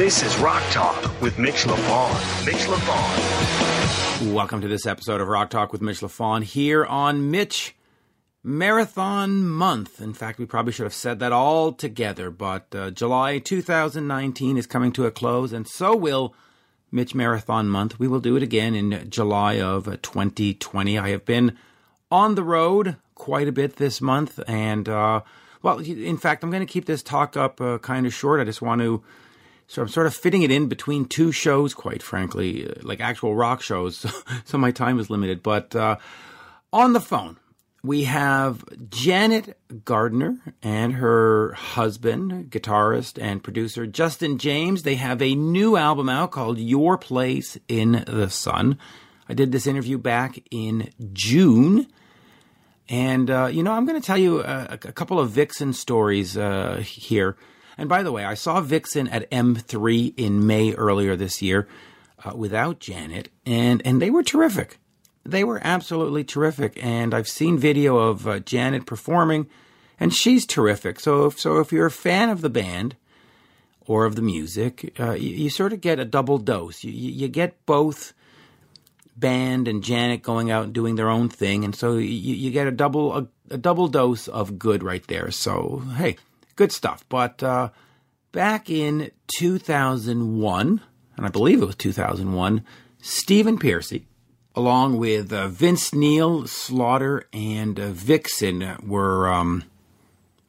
This 0.00 0.22
is 0.22 0.38
Rock 0.38 0.62
Talk 0.70 1.20
with 1.20 1.38
Mitch 1.38 1.64
LaFon. 1.64 2.46
Mitch 2.46 2.64
LaFon. 2.64 4.32
Welcome 4.32 4.62
to 4.62 4.66
this 4.66 4.86
episode 4.86 5.20
of 5.20 5.28
Rock 5.28 5.50
Talk 5.50 5.72
with 5.72 5.82
Mitch 5.82 6.00
LaFon 6.00 6.42
here 6.42 6.86
on 6.86 7.30
Mitch 7.30 7.76
Marathon 8.42 9.46
Month. 9.46 10.00
In 10.00 10.14
fact, 10.14 10.38
we 10.38 10.46
probably 10.46 10.72
should 10.72 10.86
have 10.86 10.94
said 10.94 11.18
that 11.18 11.32
all 11.32 11.74
together, 11.74 12.30
but 12.30 12.74
uh, 12.74 12.90
July 12.90 13.40
2019 13.40 14.56
is 14.56 14.66
coming 14.66 14.90
to 14.92 15.04
a 15.04 15.10
close, 15.10 15.52
and 15.52 15.68
so 15.68 15.94
will 15.94 16.34
Mitch 16.90 17.14
Marathon 17.14 17.68
Month. 17.68 17.98
We 17.98 18.08
will 18.08 18.20
do 18.20 18.36
it 18.36 18.42
again 18.42 18.74
in 18.74 19.10
July 19.10 19.60
of 19.60 19.84
2020. 19.84 20.98
I 20.98 21.10
have 21.10 21.26
been 21.26 21.58
on 22.10 22.36
the 22.36 22.42
road 22.42 22.96
quite 23.14 23.48
a 23.48 23.52
bit 23.52 23.76
this 23.76 24.00
month, 24.00 24.40
and 24.48 24.88
uh, 24.88 25.20
well, 25.60 25.78
in 25.78 26.16
fact, 26.16 26.42
I'm 26.42 26.50
going 26.50 26.66
to 26.66 26.72
keep 26.72 26.86
this 26.86 27.02
talk 27.02 27.36
up 27.36 27.60
uh, 27.60 27.76
kind 27.76 28.06
of 28.06 28.14
short. 28.14 28.40
I 28.40 28.44
just 28.44 28.62
want 28.62 28.80
to. 28.80 29.04
So 29.70 29.82
I'm 29.82 29.88
sort 29.88 30.08
of 30.08 30.16
fitting 30.16 30.42
it 30.42 30.50
in 30.50 30.66
between 30.66 31.04
two 31.04 31.30
shows, 31.30 31.74
quite 31.74 32.02
frankly, 32.02 32.68
uh, 32.68 32.72
like 32.82 32.98
actual 32.98 33.36
rock 33.36 33.62
shows. 33.62 34.04
So, 34.44 34.58
my 34.58 34.72
time 34.72 34.98
is 34.98 35.10
limited. 35.10 35.44
But 35.44 35.76
uh, 35.76 35.98
on 36.72 36.92
the 36.92 37.00
phone, 37.00 37.36
we 37.84 38.02
have 38.04 38.64
Janet 38.90 39.56
Gardner 39.84 40.38
and 40.60 40.94
her 40.94 41.52
husband, 41.52 42.50
guitarist 42.50 43.22
and 43.22 43.44
producer 43.44 43.86
Justin 43.86 44.38
James. 44.38 44.82
They 44.82 44.96
have 44.96 45.22
a 45.22 45.36
new 45.36 45.76
album 45.76 46.08
out 46.08 46.32
called 46.32 46.58
Your 46.58 46.98
Place 46.98 47.56
in 47.68 48.02
the 48.08 48.28
Sun. 48.28 48.76
I 49.28 49.34
did 49.34 49.52
this 49.52 49.68
interview 49.68 49.98
back 49.98 50.42
in 50.50 50.90
June. 51.12 51.86
And, 52.88 53.30
uh, 53.30 53.46
you 53.46 53.62
know, 53.62 53.70
I'm 53.70 53.86
going 53.86 54.00
to 54.00 54.04
tell 54.04 54.18
you 54.18 54.42
a, 54.42 54.70
a, 54.72 54.78
couple 54.78 55.20
of 55.20 55.30
Vixen 55.30 55.72
stories 55.72 56.36
uh, 56.36 56.82
here. 56.84 57.36
And 57.80 57.88
by 57.88 58.04
the 58.04 58.12
way, 58.12 58.24
I 58.24 58.34
saw 58.34 58.60
Vixen 58.60 59.08
at 59.08 59.28
M3 59.30 60.14
in 60.16 60.46
May 60.46 60.74
earlier 60.74 61.16
this 61.16 61.42
year 61.42 61.66
uh, 62.24 62.36
without 62.36 62.78
Janet, 62.78 63.30
and, 63.44 63.82
and 63.84 64.00
they 64.00 64.10
were 64.10 64.22
terrific 64.22 64.78
they 65.24 65.44
were 65.44 65.60
absolutely 65.62 66.24
terrific. 66.24 66.82
And 66.82 67.14
I've 67.14 67.28
seen 67.28 67.58
video 67.58 67.96
of 67.98 68.26
uh, 68.26 68.38
Janet 68.40 68.86
performing, 68.86 69.48
and 69.98 70.14
she's 70.14 70.46
terrific. 70.46 71.00
So, 71.00 71.26
if, 71.26 71.38
so 71.38 71.58
if 71.58 71.72
you're 71.72 71.86
a 71.86 71.90
fan 71.90 72.28
of 72.28 72.40
the 72.40 72.50
band 72.50 72.96
or 73.86 74.04
of 74.04 74.16
the 74.16 74.22
music, 74.22 74.94
uh, 74.98 75.12
you, 75.12 75.30
you, 75.30 75.50
sort 75.50 75.72
of 75.72 75.80
get 75.80 75.98
a 75.98 76.04
double 76.04 76.38
dose. 76.38 76.84
You, 76.84 76.92
you, 76.92 77.28
get 77.28 77.64
both 77.66 78.12
band 79.16 79.68
and 79.68 79.82
Janet 79.82 80.22
going 80.22 80.50
out 80.50 80.64
and 80.64 80.72
doing 80.72 80.96
their 80.96 81.10
own 81.10 81.28
thing, 81.28 81.64
and 81.64 81.74
so 81.74 81.96
you, 81.96 82.34
you 82.34 82.50
get 82.50 82.66
a 82.66 82.70
double 82.70 83.16
a, 83.16 83.28
a, 83.50 83.58
double 83.58 83.88
dose 83.88 84.28
of 84.28 84.58
good 84.58 84.82
right 84.82 85.06
there. 85.08 85.30
So, 85.30 85.82
hey, 85.96 86.16
good 86.60 86.72
stuff. 86.72 87.06
But 87.08 87.42
uh, 87.42 87.70
back 88.32 88.68
in 88.68 89.10
2001, 89.38 90.80
and 91.16 91.26
I 91.26 91.30
believe 91.30 91.62
it 91.62 91.64
was 91.64 91.76
2001, 91.76 92.62
Stephen 93.00 93.58
Pearcy 93.58 94.04
along 94.54 94.98
with 94.98 95.32
uh, 95.32 95.48
Vince 95.48 95.94
Neil, 95.94 96.46
Slaughter, 96.46 97.26
and 97.32 97.80
uh, 97.80 97.92
Vixen, 97.92 98.76
were 98.86 99.32
um, 99.32 99.64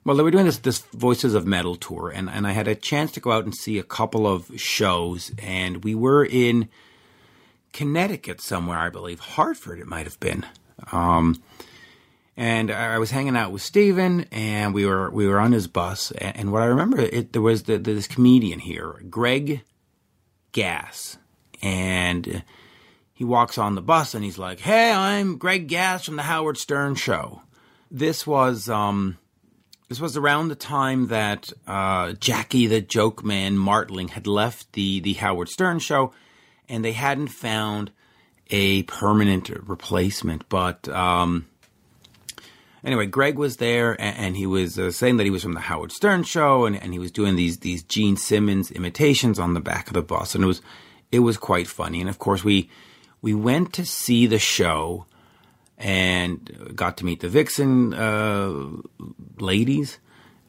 well, 0.04 0.18
they 0.18 0.24
were 0.24 0.32
doing 0.32 0.44
this 0.44 0.58
this 0.58 0.80
Voices 0.80 1.34
of 1.34 1.48
Metal 1.48 1.78
tour, 1.78 2.10
and 2.14 2.30
and 2.30 2.46
I 2.46 2.52
had 2.52 2.68
a 2.68 2.76
chance 2.76 3.14
to 3.14 3.22
go 3.22 3.32
out 3.32 3.46
and 3.46 3.56
see 3.56 3.80
a 3.80 3.84
couple 3.84 4.28
of 4.28 4.52
shows, 4.60 5.32
and 5.38 5.86
we 5.86 5.96
were 5.96 6.26
in 6.26 6.68
Connecticut 7.72 8.42
somewhere, 8.42 8.80
I 8.80 8.90
believe, 8.90 9.22
Hartford, 9.22 9.80
it 9.80 9.88
might 9.88 10.08
have 10.08 10.20
been. 10.20 10.46
Um, 10.92 11.42
and 12.42 12.72
I 12.72 12.98
was 12.98 13.12
hanging 13.12 13.38
out 13.38 13.52
with 13.52 13.62
Steven, 13.62 14.26
and 14.32 14.74
we 14.74 14.88
were 14.88 15.12
we 15.12 15.28
were 15.28 15.40
on 15.40 15.52
his 15.52 15.68
bus. 15.68 16.10
And, 16.10 16.52
what 16.52 16.64
I 16.64 16.66
remember, 16.66 17.00
it, 17.00 17.34
there 17.34 17.42
was 17.42 17.64
the, 17.64 17.78
this 17.78 18.08
comedian 18.08 18.58
here, 18.58 19.00
Greg 19.12 19.62
Gass, 20.52 21.20
and 21.62 22.44
he 23.14 23.24
walks 23.24 23.60
on 23.60 23.76
the 23.76 23.82
bus 23.84 24.16
and 24.16 24.24
he's 24.24 24.40
like, 24.40 24.60
"Hey, 24.60 24.92
I'm 24.92 25.38
Greg 25.38 25.68
Gass 25.68 26.04
from 26.04 26.16
the 26.16 26.24
Howard 26.24 26.58
Stern 26.58 26.96
Show." 26.96 27.44
This 27.92 28.26
was 28.26 28.68
um, 28.68 29.20
this 29.88 30.00
was 30.00 30.18
around 30.18 30.48
the 30.48 30.56
time 30.56 31.10
that 31.10 31.54
uh, 31.68 32.14
Jackie 32.14 32.66
the 32.66 32.82
Joke 32.82 33.24
Man 33.24 33.56
Martling 33.56 34.08
had 34.08 34.26
left 34.26 34.74
the 34.74 35.00
the 35.00 35.14
Howard 35.14 35.50
Stern 35.50 35.78
Show, 35.78 36.12
and 36.68 36.84
they 36.84 36.94
hadn't 36.94 37.28
found 37.28 37.92
a 38.50 38.82
permanent 38.84 39.52
replacement. 39.68 40.50
But 40.50 40.90
um, 40.90 41.46
anyway, 42.84 43.06
Greg 43.06 43.38
was 43.38 43.58
there, 43.58 44.00
and, 44.02 44.18
and 44.18 44.38
he 44.38 44.46
was 44.46 44.78
uh, 44.78 44.92
saying 44.92 45.18
that 45.18 45.24
he 45.24 45.30
was 45.30 45.44
from 45.44 45.54
the 45.54 45.62
Howard 45.62 45.92
Stern 45.92 46.24
Show, 46.24 46.66
and, 46.66 46.76
and 46.76 46.94
he 46.94 47.00
was 47.00 47.12
doing 47.12 47.36
these 47.36 47.60
these 47.60 47.84
Gene 47.84 48.18
Simmons 48.18 48.72
imitations 48.72 49.40
on 49.40 49.54
the 49.54 49.62
back 49.62 49.88
of 49.88 49.94
the 49.94 50.02
bus, 50.02 50.36
and 50.36 50.44
it 50.44 50.48
was 50.48 50.62
it 51.12 51.20
was 51.20 51.38
quite 51.38 51.68
funny. 51.68 52.00
And 52.00 52.10
of 52.10 52.20
course, 52.20 52.44
we 52.44 52.70
we 53.22 53.34
went 53.34 53.74
to 53.74 53.86
see 53.86 54.28
the 54.28 54.40
show 54.40 55.06
and 55.78 56.76
got 56.76 56.98
to 56.98 57.06
meet 57.06 57.22
the 57.22 57.30
Vixen 57.30 57.94
uh, 57.94 58.70
ladies 59.40 60.00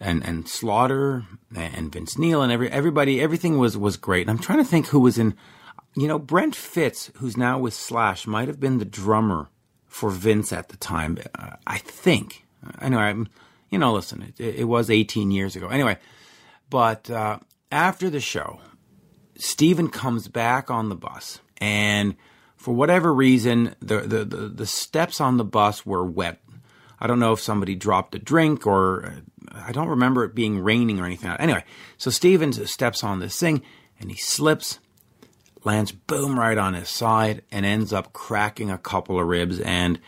and 0.01 0.25
and 0.25 0.49
Slaughter 0.49 1.25
and 1.55 1.93
Vince 1.93 2.19
Neil 2.19 2.43
and 2.43 2.53
every 2.53 2.71
everybody 2.71 3.21
everything 3.21 3.59
was 3.59 3.77
was 3.79 3.97
great. 3.97 4.23
And 4.23 4.31
I'm 4.31 4.43
trying 4.43 4.59
to 4.59 4.65
think 4.65 4.89
who 4.89 5.01
was 5.01 5.19
in 5.19 5.35
you 5.95 6.09
know 6.09 6.19
Brent 6.19 6.55
Fitz 6.55 7.11
who's 7.17 7.37
now 7.37 7.59
with 7.59 7.75
Slash 7.75 8.27
might 8.27 8.49
have 8.49 8.61
been 8.61 8.79
the 8.79 8.85
drummer 8.85 9.49
for 9.93 10.11
Vince 10.11 10.53
at 10.53 10.71
the 10.71 10.77
time. 10.79 11.19
Uh, 11.39 11.57
I 11.67 11.79
think. 11.79 12.45
Anyway, 12.81 13.03
I'm, 13.03 13.29
you 13.71 13.79
know, 13.79 13.93
listen, 13.93 14.33
it, 14.39 14.41
it, 14.41 14.65
was 14.65 14.91
18 14.91 15.31
years 15.31 15.55
ago. 15.55 15.69
Anyway, 15.69 15.99
but 16.71 17.11
uh, 17.11 17.39
after 17.71 18.09
the 18.09 18.21
show, 18.21 18.61
Steven 19.37 19.89
comes 19.89 20.29
back 20.29 20.71
on 20.71 20.89
the 20.89 20.95
bus 20.95 21.41
and 21.59 22.17
for 22.57 22.73
whatever 22.73 23.13
reason, 23.13 23.75
the, 23.81 24.01
the, 24.01 24.25
the, 24.25 24.37
the, 24.49 24.67
steps 24.67 25.21
on 25.21 25.37
the 25.37 25.45
bus 25.45 25.85
were 25.85 26.05
wet. 26.05 26.41
I 27.01 27.07
don't 27.07 27.19
know 27.19 27.33
if 27.33 27.41
somebody 27.41 27.75
dropped 27.75 28.15
a 28.15 28.19
drink 28.19 28.67
or 28.67 29.07
uh, 29.07 29.61
I 29.67 29.73
don't 29.73 29.89
remember 29.89 30.25
it 30.25 30.35
being 30.35 30.61
raining 30.61 31.01
or 31.01 31.05
anything. 31.05 31.31
Anyway, 31.33 31.65
so 31.99 32.11
Stevens 32.11 32.71
steps 32.71 33.05
on 33.05 33.19
this 33.19 33.39
thing 33.39 33.63
and 34.01 34.11
he 34.11 34.17
slips, 34.17 34.79
lands 35.65 35.93
boom 35.93 36.39
right 36.39 36.59
on 36.59 36.75
his 36.75 36.89
side, 36.89 37.43
and 37.51 37.65
ends 37.65 37.93
up 37.93 38.13
cracking 38.13 38.71
a 38.71 38.79
couple 38.79 39.19
of 39.19 39.27
ribs. 39.27 39.61
And 39.61 39.99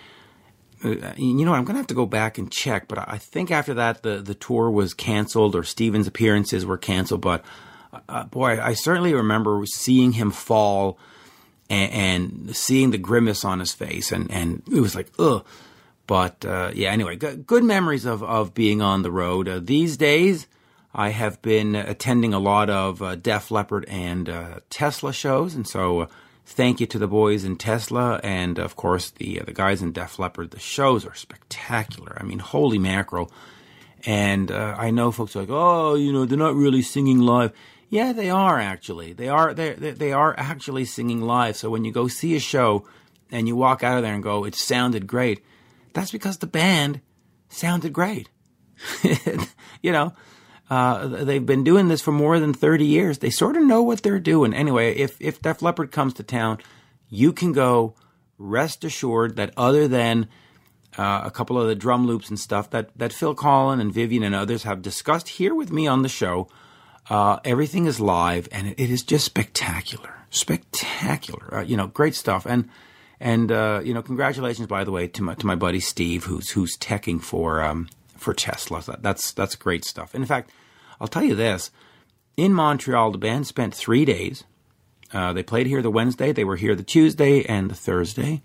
uh, 0.85 1.15
you 1.17 1.47
know, 1.47 1.55
I'm 1.55 1.65
going 1.65 1.75
to 1.75 1.81
have 1.81 1.87
to 1.89 1.95
go 1.95 2.07
back 2.07 2.37
and 2.37 2.51
check, 2.51 2.89
but 2.89 2.99
I 3.09 3.17
think 3.17 3.51
after 3.51 3.73
that 3.75 4.03
the, 4.03 4.21
the 4.21 4.35
tour 4.35 4.71
was 4.71 4.93
canceled 4.93 5.57
or 5.57 5.63
Stevens' 5.63 6.07
appearances 6.07 6.67
were 6.67 6.77
canceled. 6.77 7.23
But 7.23 7.43
uh, 8.09 8.25
boy, 8.25 8.61
I 8.61 8.75
certainly 8.75 9.15
remember 9.15 9.65
seeing 9.67 10.13
him 10.13 10.31
fall 10.31 10.99
and, 11.71 11.93
and, 11.93 12.57
seeing 12.57 12.91
the 12.91 12.99
grimace 12.99 13.45
on 13.45 13.61
his 13.61 13.73
face, 13.73 14.13
and, 14.13 14.31
and 14.31 14.63
it 14.71 14.81
was 14.81 14.95
like, 14.95 15.11
ugh. 15.19 15.47
But 16.07 16.45
uh, 16.45 16.73
yeah, 16.75 16.91
anyway, 16.91 17.17
good, 17.17 17.47
good, 17.47 17.65
memories 17.65 18.05
of, 18.05 18.23
of 18.23 18.53
being 18.53 18.83
on 18.83 19.03
the 19.03 19.11
road. 19.11 19.49
Uh, 19.49 19.61
these 19.63 19.97
days, 19.97 20.47
I 20.95 21.09
have 21.09 21.43
been 21.43 21.75
attending 21.75 22.33
a 22.33 22.39
lot 22.39 22.71
of 22.71 23.03
uh, 23.03 23.17
Def 23.17 23.51
Leppard 23.51 23.85
and 23.89 24.29
uh, 24.29 24.61
Tesla 24.71 25.13
shows, 25.13 25.55
and 25.55 25.67
so 25.67 26.01
uh, 26.01 26.07
thank 26.47 26.81
you 26.81 26.87
to 26.87 26.99
the 26.99 27.09
boys 27.09 27.43
in 27.43 27.57
Tesla, 27.57 28.21
and 28.23 28.59
of 28.59 28.77
course 28.77 29.11
the 29.11 29.41
uh, 29.41 29.45
the 29.45 29.53
guys 29.53 29.83
in 29.83 29.93
Def 29.93 30.19
Leppard. 30.19 30.53
The 30.53 30.61
shows 30.61 31.05
are 31.05 31.15
spectacular. 31.15 32.17
I 32.21 32.23
mean, 32.23 32.39
holy 32.39 32.79
mackerel! 32.79 33.33
And 34.07 34.51
I 34.51 34.91
know 34.91 35.11
folks 35.11 35.35
are 35.35 35.41
like, 35.41 35.49
oh, 35.51 35.95
you 35.95 36.13
know, 36.13 36.27
they're 36.27 36.37
not 36.37 36.55
really 36.55 36.83
singing 36.83 37.21
live. 37.21 37.53
Yeah, 37.89 38.13
they 38.13 38.29
are 38.29 38.61
actually. 38.61 39.15
They 39.15 39.29
are 39.29 39.55
they 39.55 39.73
they 39.73 40.13
are 40.13 40.35
actually 40.37 40.85
singing 40.85 41.23
live. 41.23 41.57
So 41.57 41.71
when 41.71 41.85
you 41.85 41.93
go 41.93 42.07
see 42.07 42.37
a 42.37 42.41
show 42.41 42.87
and 43.31 43.49
you 43.49 43.57
walk 43.57 43.83
out 43.83 43.97
of 43.97 44.03
there 44.03 44.15
and 44.15 44.23
go, 44.23 44.45
"It 44.45 44.55
sounded 44.55 45.07
great," 45.07 45.43
that's 45.93 46.13
because 46.13 46.39
the 46.39 46.47
band 46.47 47.01
sounded 47.49 47.93
great. 47.93 48.29
you 49.83 49.93
know, 49.93 50.13
uh, 50.71 51.07
they've 51.07 51.45
been 51.45 51.65
doing 51.65 51.89
this 51.89 52.01
for 52.01 52.13
more 52.13 52.39
than 52.41 52.55
thirty 52.55 52.87
years. 52.87 53.19
They 53.19 53.31
sort 53.31 53.57
of 53.57 53.65
know 53.65 53.83
what 53.83 54.03
they're 54.03 54.19
doing. 54.19 54.55
Anyway, 54.55 54.95
if 54.95 55.21
if 55.21 55.43
Def 55.43 55.63
Leppard 55.63 55.93
comes 55.93 56.15
to 56.15 56.23
town, 56.23 56.59
you 57.09 57.33
can 57.33 57.53
go. 57.53 57.95
Rest 58.37 58.83
assured 58.83 59.37
that 59.37 59.55
other 59.57 59.87
than 59.87 60.29
uh, 60.99 61.23
a 61.25 61.31
couple 61.31 61.61
of 61.61 61.69
the 61.69 61.75
drum 61.77 62.05
loops 62.05 62.29
and 62.29 62.39
stuff 62.39 62.71
that, 62.71 62.91
that 62.97 63.13
Phil 63.13 63.35
Collen 63.35 63.81
and 63.81 63.93
Vivian 63.93 64.25
and 64.25 64.35
others 64.35 64.65
have 64.65 64.83
discussed 64.83 65.29
here 65.29 65.55
with 65.55 65.71
me 65.71 65.87
on 65.87 66.03
the 66.03 66.09
show, 66.09 66.49
uh, 67.11 67.39
everything 67.45 67.87
is 67.87 68.01
live, 68.01 68.49
and 68.51 68.69
it, 68.69 68.81
it 68.81 68.91
is 68.91 69.03
just 69.03 69.25
spectacular, 69.25 70.27
spectacular. 70.31 71.59
Uh, 71.59 71.63
you 71.63 71.77
know, 71.77 71.87
great 71.87 72.15
stuff. 72.15 72.47
And 72.47 72.69
and 73.21 73.53
uh, 73.53 73.81
you 73.85 73.95
know, 73.95 74.03
congratulations, 74.03 74.67
by 74.67 74.85
the 74.85 74.91
way, 74.91 75.07
to 75.09 75.23
my 75.23 75.35
to 75.35 75.47
my 75.47 75.55
buddy 75.55 75.81
Steve, 75.81 76.25
who's 76.25 76.51
who's 76.51 76.77
teching 76.79 77.23
for 77.23 77.63
um, 77.63 77.89
for 78.25 78.35
Tesla. 78.35 78.83
That's 79.01 79.33
that's 79.33 79.55
great 79.55 79.85
stuff. 79.85 80.15
in 80.15 80.25
fact, 80.25 80.51
I'll 81.01 81.09
tell 81.09 81.25
you 81.25 81.35
this: 81.35 81.71
in 82.37 82.53
Montreal, 82.53 83.13
the 83.13 83.19
band 83.19 83.47
spent 83.47 83.75
three 83.75 84.05
days. 84.05 84.45
Uh, 85.13 85.33
they 85.33 85.45
played 85.45 85.69
here 85.69 85.83
the 85.83 85.91
Wednesday. 85.91 86.33
They 86.33 86.45
were 86.45 86.57
here 86.57 86.75
the 86.75 86.83
Tuesday 86.83 87.45
and 87.45 87.71
the 87.71 87.75
Thursday. 87.77 88.43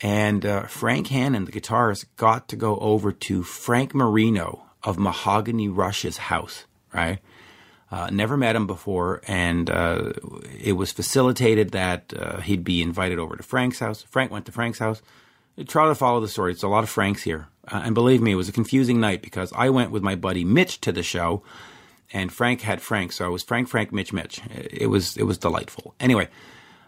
And 0.00 0.44
uh, 0.44 0.66
Frank 0.66 1.08
Hannon, 1.08 1.46
the 1.46 1.52
guitarist, 1.52 2.04
got 2.16 2.48
to 2.48 2.56
go 2.56 2.76
over 2.78 3.12
to 3.12 3.42
Frank 3.42 3.94
Marino 3.94 4.66
of 4.84 4.98
Mahogany 4.98 5.68
Rush's 5.68 6.18
house, 6.18 6.66
right? 6.92 7.18
Uh, 7.90 8.10
never 8.12 8.36
met 8.36 8.56
him 8.56 8.66
before, 8.66 9.22
and 9.26 9.70
uh, 9.70 10.12
it 10.60 10.72
was 10.72 10.92
facilitated 10.92 11.70
that 11.70 12.12
uh, 12.16 12.40
he'd 12.40 12.64
be 12.64 12.82
invited 12.82 13.18
over 13.18 13.36
to 13.36 13.42
Frank's 13.42 13.78
house. 13.78 14.02
Frank 14.02 14.30
went 14.30 14.44
to 14.46 14.52
Frank's 14.52 14.78
house. 14.78 15.02
Try 15.66 15.88
to 15.88 15.94
follow 15.94 16.20
the 16.20 16.28
story. 16.28 16.52
It's 16.52 16.62
a 16.62 16.68
lot 16.68 16.84
of 16.84 16.90
Franks 16.90 17.22
here, 17.22 17.48
uh, 17.68 17.82
and 17.84 17.94
believe 17.94 18.22
me, 18.22 18.32
it 18.32 18.36
was 18.36 18.48
a 18.48 18.52
confusing 18.52 19.00
night 19.00 19.22
because 19.22 19.52
I 19.54 19.70
went 19.70 19.90
with 19.90 20.02
my 20.02 20.14
buddy 20.14 20.44
Mitch 20.44 20.80
to 20.82 20.92
the 20.92 21.02
show, 21.02 21.42
and 22.12 22.32
Frank 22.32 22.60
had 22.60 22.80
Frank, 22.80 23.12
so 23.12 23.26
it 23.26 23.30
was 23.30 23.42
Frank, 23.42 23.68
Frank, 23.68 23.92
Mitch, 23.92 24.12
Mitch. 24.12 24.40
It 24.50 24.88
was 24.88 25.16
it 25.16 25.24
was 25.24 25.38
delightful. 25.38 25.94
Anyway, 25.98 26.28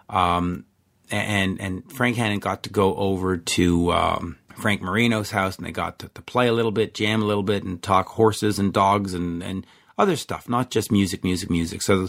um, 0.08 0.64
and 1.10 1.60
and 1.60 1.90
Frank 1.90 2.16
Hannon 2.16 2.38
got 2.38 2.62
to 2.64 2.70
go 2.70 2.94
over 2.94 3.36
to 3.36 3.92
um, 3.92 4.38
Frank 4.56 4.82
Marino's 4.82 5.30
house, 5.30 5.56
and 5.56 5.66
they 5.66 5.72
got 5.72 5.98
to, 6.00 6.08
to, 6.08 6.22
play 6.22 6.48
a 6.48 6.52
little 6.52 6.70
bit, 6.70 6.94
jam 6.94 7.22
a 7.22 7.26
little 7.26 7.42
bit, 7.42 7.64
and 7.64 7.82
talk 7.82 8.08
horses 8.08 8.58
and 8.58 8.72
dogs 8.72 9.14
and 9.14 9.42
and 9.42 9.66
other 9.96 10.16
stuff, 10.16 10.48
not 10.48 10.70
just 10.70 10.92
music, 10.92 11.25
music, 11.25 11.50
music. 11.50 11.82
So. 11.82 12.08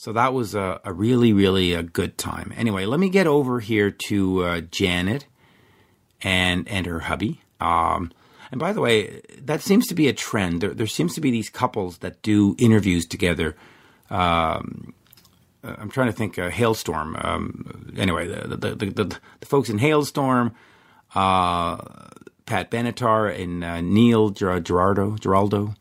So 0.00 0.12
that 0.12 0.32
was 0.32 0.54
a, 0.54 0.80
a 0.84 0.92
really, 0.92 1.32
really 1.32 1.72
a 1.72 1.82
good 1.82 2.16
time. 2.16 2.52
Anyway, 2.56 2.86
let 2.86 3.00
me 3.00 3.08
get 3.08 3.26
over 3.26 3.58
here 3.58 3.90
to 3.90 4.44
uh, 4.44 4.60
Janet 4.60 5.26
and 6.22 6.68
and 6.68 6.86
her 6.86 7.00
hubby. 7.00 7.40
Um, 7.60 8.12
and 8.50 8.58
by 8.58 8.72
the 8.72 8.80
way, 8.80 9.20
that 9.42 9.60
seems 9.60 9.86
to 9.88 9.94
be 9.94 10.08
a 10.08 10.12
trend. 10.12 10.60
There, 10.60 10.72
there 10.74 10.86
seems 10.86 11.14
to 11.14 11.20
be 11.20 11.30
these 11.30 11.50
couples 11.50 11.98
that 11.98 12.22
do 12.22 12.56
interviews 12.58 13.06
together. 13.06 13.56
Um, 14.10 14.94
uh, 15.62 15.74
I'm 15.78 15.90
trying 15.90 16.06
to 16.06 16.12
think. 16.12 16.38
Uh, 16.38 16.50
Halestorm. 16.50 17.22
Um, 17.24 17.92
anyway, 17.96 18.26
the 18.28 18.56
the, 18.56 18.74
the 18.74 18.86
the, 18.86 19.18
the 19.40 19.46
folks 19.46 19.68
in 19.68 19.78
Halestorm, 19.78 20.54
uh, 21.14 21.76
Pat 22.46 22.70
Benatar 22.70 23.38
and 23.38 23.64
uh, 23.64 23.80
Neil 23.80 24.30
Giraldo, 24.30 25.16
Giraldo. 25.16 25.74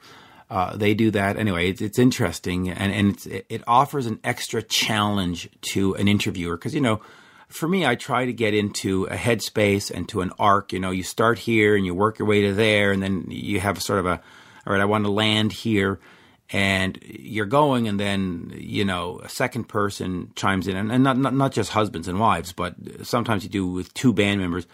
Uh, 0.49 0.77
they 0.77 0.93
do 0.93 1.11
that 1.11 1.37
anyway. 1.37 1.69
It's, 1.69 1.81
it's 1.81 1.99
interesting, 1.99 2.69
and 2.69 2.93
and 2.93 3.27
it, 3.27 3.45
it 3.49 3.63
offers 3.67 4.05
an 4.05 4.19
extra 4.23 4.61
challenge 4.63 5.49
to 5.73 5.95
an 5.95 6.07
interviewer 6.07 6.57
because 6.57 6.73
you 6.73 6.81
know, 6.81 7.01
for 7.47 7.67
me, 7.67 7.85
I 7.85 7.95
try 7.95 8.25
to 8.25 8.33
get 8.33 8.53
into 8.53 9.05
a 9.05 9.15
headspace 9.15 9.89
and 9.89 10.07
to 10.09 10.21
an 10.21 10.31
arc. 10.37 10.73
You 10.73 10.79
know, 10.79 10.91
you 10.91 11.03
start 11.03 11.39
here 11.39 11.75
and 11.75 11.85
you 11.85 11.93
work 11.93 12.19
your 12.19 12.27
way 12.27 12.41
to 12.41 12.53
there, 12.53 12.91
and 12.91 13.01
then 13.01 13.25
you 13.29 13.59
have 13.59 13.81
sort 13.81 13.99
of 13.99 14.05
a, 14.05 14.21
all 14.65 14.73
right, 14.73 14.81
I 14.81 14.85
want 14.85 15.05
to 15.05 15.11
land 15.11 15.53
here 15.53 15.99
and 16.49 16.97
you're 17.01 17.45
going 17.45 17.87
and 17.87 17.99
then 17.99 18.53
you 18.55 18.85
know 18.85 19.19
a 19.19 19.29
second 19.29 19.65
person 19.65 20.31
chimes 20.35 20.67
in 20.67 20.77
and, 20.77 20.91
and 20.91 21.03
not, 21.03 21.17
not, 21.17 21.33
not 21.33 21.51
just 21.51 21.71
husbands 21.71 22.07
and 22.07 22.19
wives 22.19 22.53
but 22.53 22.75
sometimes 23.03 23.43
you 23.43 23.49
do 23.49 23.67
with 23.67 23.93
two 23.93 24.13
band 24.13 24.39
members 24.39 24.65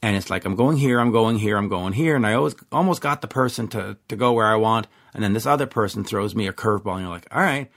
and 0.00 0.16
it's 0.16 0.30
like 0.30 0.44
i'm 0.44 0.54
going 0.54 0.76
here 0.76 1.00
i'm 1.00 1.10
going 1.10 1.36
here 1.36 1.56
i'm 1.56 1.68
going 1.68 1.92
here 1.92 2.14
and 2.14 2.26
i 2.26 2.34
always 2.34 2.54
almost 2.70 3.00
got 3.00 3.20
the 3.20 3.28
person 3.28 3.66
to, 3.66 3.96
to 4.06 4.14
go 4.14 4.32
where 4.32 4.46
i 4.46 4.54
want 4.54 4.86
and 5.12 5.24
then 5.24 5.32
this 5.32 5.46
other 5.46 5.66
person 5.66 6.04
throws 6.04 6.34
me 6.36 6.46
a 6.46 6.52
curveball 6.52 6.94
and 6.94 7.02
you're 7.02 7.10
like 7.10 7.26
all 7.32 7.42
right 7.42 7.68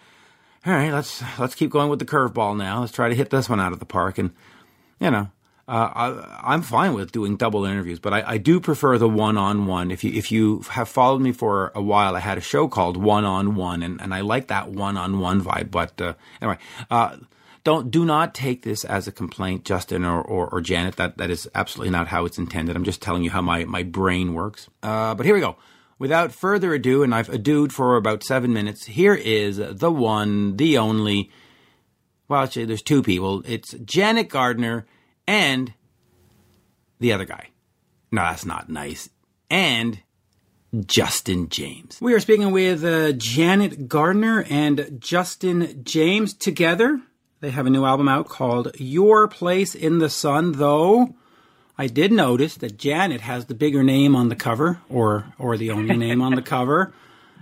all 0.66 0.74
right 0.74 0.92
let's 0.92 1.24
let's 1.40 1.56
keep 1.56 1.70
going 1.70 1.90
with 1.90 2.00
the 2.00 2.06
curveball 2.06 2.56
now 2.58 2.82
let's 2.82 2.92
try 2.92 3.10
to 3.10 3.16
hit 3.16 3.30
this 3.30 3.50
one 3.50 3.60
out 3.60 3.74
of 3.74 3.80
the 3.80 3.86
park 3.86 4.18
and 4.18 4.32
you 5.00 5.10
know 5.10 5.30
uh, 5.68 6.20
I, 6.44 6.54
am 6.54 6.64
fine 6.64 6.94
with 6.94 7.14
doing 7.14 7.38
double 7.38 7.64
interviews, 7.64 7.98
but 7.98 8.14
I, 8.14 8.24
I 8.32 8.38
do 8.38 8.60
prefer 8.60 8.98
the 8.98 9.08
one-on-one. 9.08 9.90
If 9.90 10.04
you 10.04 10.12
if 10.12 10.30
you 10.30 10.64
have 10.72 10.90
followed 10.90 11.22
me 11.22 11.32
for 11.32 11.72
a 11.74 11.82
while, 11.82 12.14
I 12.14 12.20
had 12.20 12.38
a 12.38 12.42
show 12.42 12.68
called 12.68 12.98
One 12.98 13.24
on 13.24 13.56
One, 13.56 13.82
and 13.82 14.02
and 14.02 14.14
I 14.14 14.20
like 14.20 14.48
that 14.48 14.70
one-on-one 14.70 15.42
vibe. 15.42 15.72
But 15.72 16.02
uh, 16.02 16.16
anyway, 16.42 16.58
uh, 16.90 17.18
don't 17.64 17.90
do 17.90 18.04
not 18.04 18.34
take 18.34 18.64
this 18.64 18.84
as 18.84 19.08
a 19.08 19.12
complaint, 19.12 19.64
Justin 19.64 20.04
or, 20.04 20.22
or, 20.22 20.50
or, 20.50 20.62
Janet. 20.62 20.98
That 20.98 21.18
that 21.18 21.30
is 21.30 21.50
absolutely 21.56 21.92
not 21.92 22.08
how 22.08 22.26
it's 22.26 22.38
intended. 22.38 22.76
I'm 22.76 22.84
just 22.84 23.02
telling 23.02 23.24
you 23.24 23.30
how 23.30 23.42
my 23.42 23.64
my 23.64 23.84
brain 23.84 24.34
works. 24.34 24.68
Uh, 24.84 25.16
but 25.16 25.26
here 25.26 25.36
we 25.36 25.42
go. 25.42 25.56
Without 26.02 26.32
further 26.32 26.74
ado, 26.74 27.04
and 27.04 27.14
I've 27.14 27.30
adooed 27.30 27.72
for 27.72 27.96
about 27.96 28.24
seven 28.24 28.52
minutes. 28.52 28.88
Here 28.88 29.14
is 29.14 29.58
the 29.58 29.92
one, 29.92 30.58
the 30.58 30.80
only. 30.80 31.30
Well, 32.28 32.42
actually, 32.42 32.66
there's 32.66 32.82
two 32.82 33.04
people. 33.04 33.44
It's 33.46 33.74
Janet 33.74 34.28
Gardner 34.28 34.88
and 35.28 35.76
the 37.00 37.14
other 37.14 37.26
guy. 37.26 37.50
No, 38.12 38.24
that's 38.24 38.48
not 38.48 38.68
nice. 38.68 39.10
And 39.52 40.02
Justin 40.88 41.50
James. 41.50 42.00
We 42.02 42.16
are 42.16 42.20
speaking 42.20 42.50
with 42.50 42.84
uh, 42.84 43.12
Janet 43.12 43.88
Gardner 43.88 44.44
and 44.50 44.98
Justin 45.00 45.84
James 45.84 46.34
together. 46.34 47.00
They 47.42 47.52
have 47.52 47.68
a 47.68 47.70
new 47.70 47.86
album 47.86 48.08
out 48.08 48.28
called 48.28 48.72
Your 48.80 49.28
Place 49.28 49.76
in 49.76 50.00
the 50.00 50.10
Sun, 50.10 50.54
though 50.54 51.14
I 51.82 51.88
did 51.88 52.12
notice 52.12 52.58
that 52.58 52.78
Janet 52.78 53.22
has 53.22 53.46
the 53.46 53.56
bigger 53.56 53.82
name 53.82 54.16
on 54.16 54.30
the 54.30 54.36
cover, 54.36 54.80
or 54.88 55.34
or 55.40 55.58
the 55.58 55.72
only 55.72 55.98
name 55.98 56.22
on 56.22 56.36
the 56.36 56.44
cover. 56.44 56.94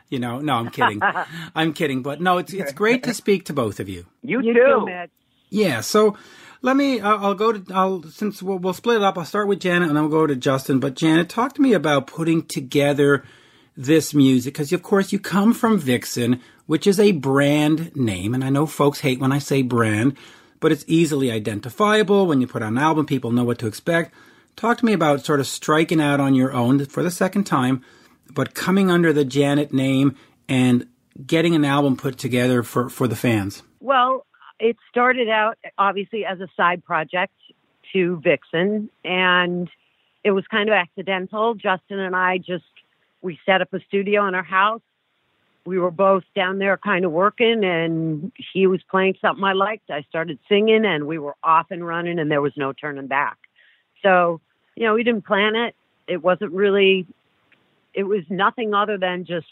You 0.07 0.19
know, 0.19 0.39
no, 0.39 0.53
I'm 0.53 0.69
kidding. 0.69 1.01
I'm 1.55 1.73
kidding, 1.73 2.01
but 2.03 2.21
no, 2.21 2.37
it's 2.37 2.53
it's 2.53 2.71
great 2.71 3.03
to 3.03 3.13
speak 3.13 3.43
to 3.47 3.53
both 3.53 3.81
of 3.81 3.89
you. 3.89 4.05
You, 4.23 4.39
you 4.41 4.53
too. 4.53 4.87
Yeah, 5.49 5.81
so 5.81 6.15
let 6.61 6.77
me. 6.77 7.01
I'll, 7.01 7.25
I'll 7.25 7.33
go 7.33 7.51
to. 7.51 7.73
I'll 7.73 8.03
since 8.03 8.41
we'll, 8.41 8.59
we'll, 8.59 8.71
split 8.71 8.95
it 8.95 9.03
up. 9.03 9.17
I'll 9.17 9.25
start 9.25 9.49
with 9.49 9.59
Janet 9.59 9.89
and 9.89 9.97
then 9.97 10.03
we'll 10.07 10.21
go 10.21 10.25
to 10.25 10.37
Justin. 10.37 10.79
But 10.79 10.93
Janet, 10.93 11.27
talk 11.27 11.53
to 11.55 11.61
me 11.61 11.73
about 11.73 12.07
putting 12.07 12.45
together 12.45 13.25
this 13.75 14.13
music 14.13 14.53
because, 14.53 14.71
of 14.71 14.81
course, 14.81 15.11
you 15.11 15.19
come 15.19 15.53
from 15.53 15.77
Vixen, 15.77 16.39
which 16.65 16.87
is 16.87 16.97
a 16.97 17.11
brand 17.11 17.93
name, 17.93 18.33
and 18.33 18.45
I 18.45 18.49
know 18.49 18.65
folks 18.65 19.01
hate 19.01 19.19
when 19.19 19.33
I 19.33 19.39
say 19.39 19.63
brand, 19.63 20.15
but 20.61 20.71
it's 20.71 20.85
easily 20.87 21.29
identifiable. 21.29 22.25
When 22.25 22.39
you 22.39 22.47
put 22.47 22.63
out 22.63 22.71
an 22.71 22.77
album, 22.77 23.05
people 23.05 23.33
know 23.33 23.43
what 23.43 23.59
to 23.59 23.67
expect. 23.67 24.13
Talk 24.59 24.79
to 24.79 24.85
me 24.85 24.91
about 24.91 25.23
sort 25.23 25.39
of 25.39 25.47
striking 25.47 26.01
out 26.01 26.19
on 26.19 26.35
your 26.35 26.51
own 26.51 26.83
for 26.83 27.01
the 27.01 27.09
second 27.09 27.45
time, 27.45 27.81
but 28.29 28.53
coming 28.53 28.91
under 28.91 29.13
the 29.13 29.23
Janet 29.23 29.71
name 29.71 30.17
and 30.49 30.85
getting 31.25 31.55
an 31.55 31.63
album 31.63 31.95
put 31.95 32.17
together 32.17 32.61
for, 32.61 32.89
for 32.89 33.07
the 33.07 33.15
fans. 33.15 33.63
Well, 33.79 34.25
it 34.59 34.75
started 34.89 35.29
out 35.29 35.57
obviously 35.77 36.25
as 36.25 36.41
a 36.41 36.49
side 36.57 36.83
project 36.83 37.31
to 37.93 38.19
Vixen, 38.21 38.89
and 39.05 39.69
it 40.25 40.31
was 40.31 40.43
kind 40.51 40.67
of 40.67 40.73
accidental. 40.73 41.53
Justin 41.53 41.99
and 41.99 42.13
I 42.13 42.37
just 42.37 42.65
we 43.21 43.39
set 43.45 43.61
up 43.61 43.73
a 43.73 43.79
studio 43.87 44.27
in 44.27 44.35
our 44.35 44.43
house. 44.43 44.81
We 45.65 45.79
were 45.79 45.89
both 45.89 46.23
down 46.35 46.59
there 46.59 46.75
kind 46.75 47.05
of 47.05 47.13
working, 47.13 47.63
and 47.63 48.33
he 48.51 48.67
was 48.67 48.81
playing 48.91 49.15
something 49.21 49.41
I 49.41 49.53
liked. 49.53 49.89
I 49.89 50.01
started 50.09 50.37
singing, 50.49 50.83
and 50.83 51.07
we 51.07 51.17
were 51.17 51.37
off 51.45 51.67
and 51.71 51.87
running, 51.87 52.19
and 52.19 52.29
there 52.29 52.41
was 52.41 52.57
no 52.57 52.73
turning 52.73 53.07
back. 53.07 53.37
So, 54.03 54.41
you 54.75 54.85
know, 54.85 54.93
we 54.93 55.03
didn't 55.03 55.25
plan 55.25 55.55
it. 55.55 55.75
It 56.07 56.23
wasn't 56.23 56.51
really. 56.51 57.05
It 57.93 58.03
was 58.03 58.23
nothing 58.29 58.73
other 58.73 58.97
than 58.97 59.25
just 59.25 59.47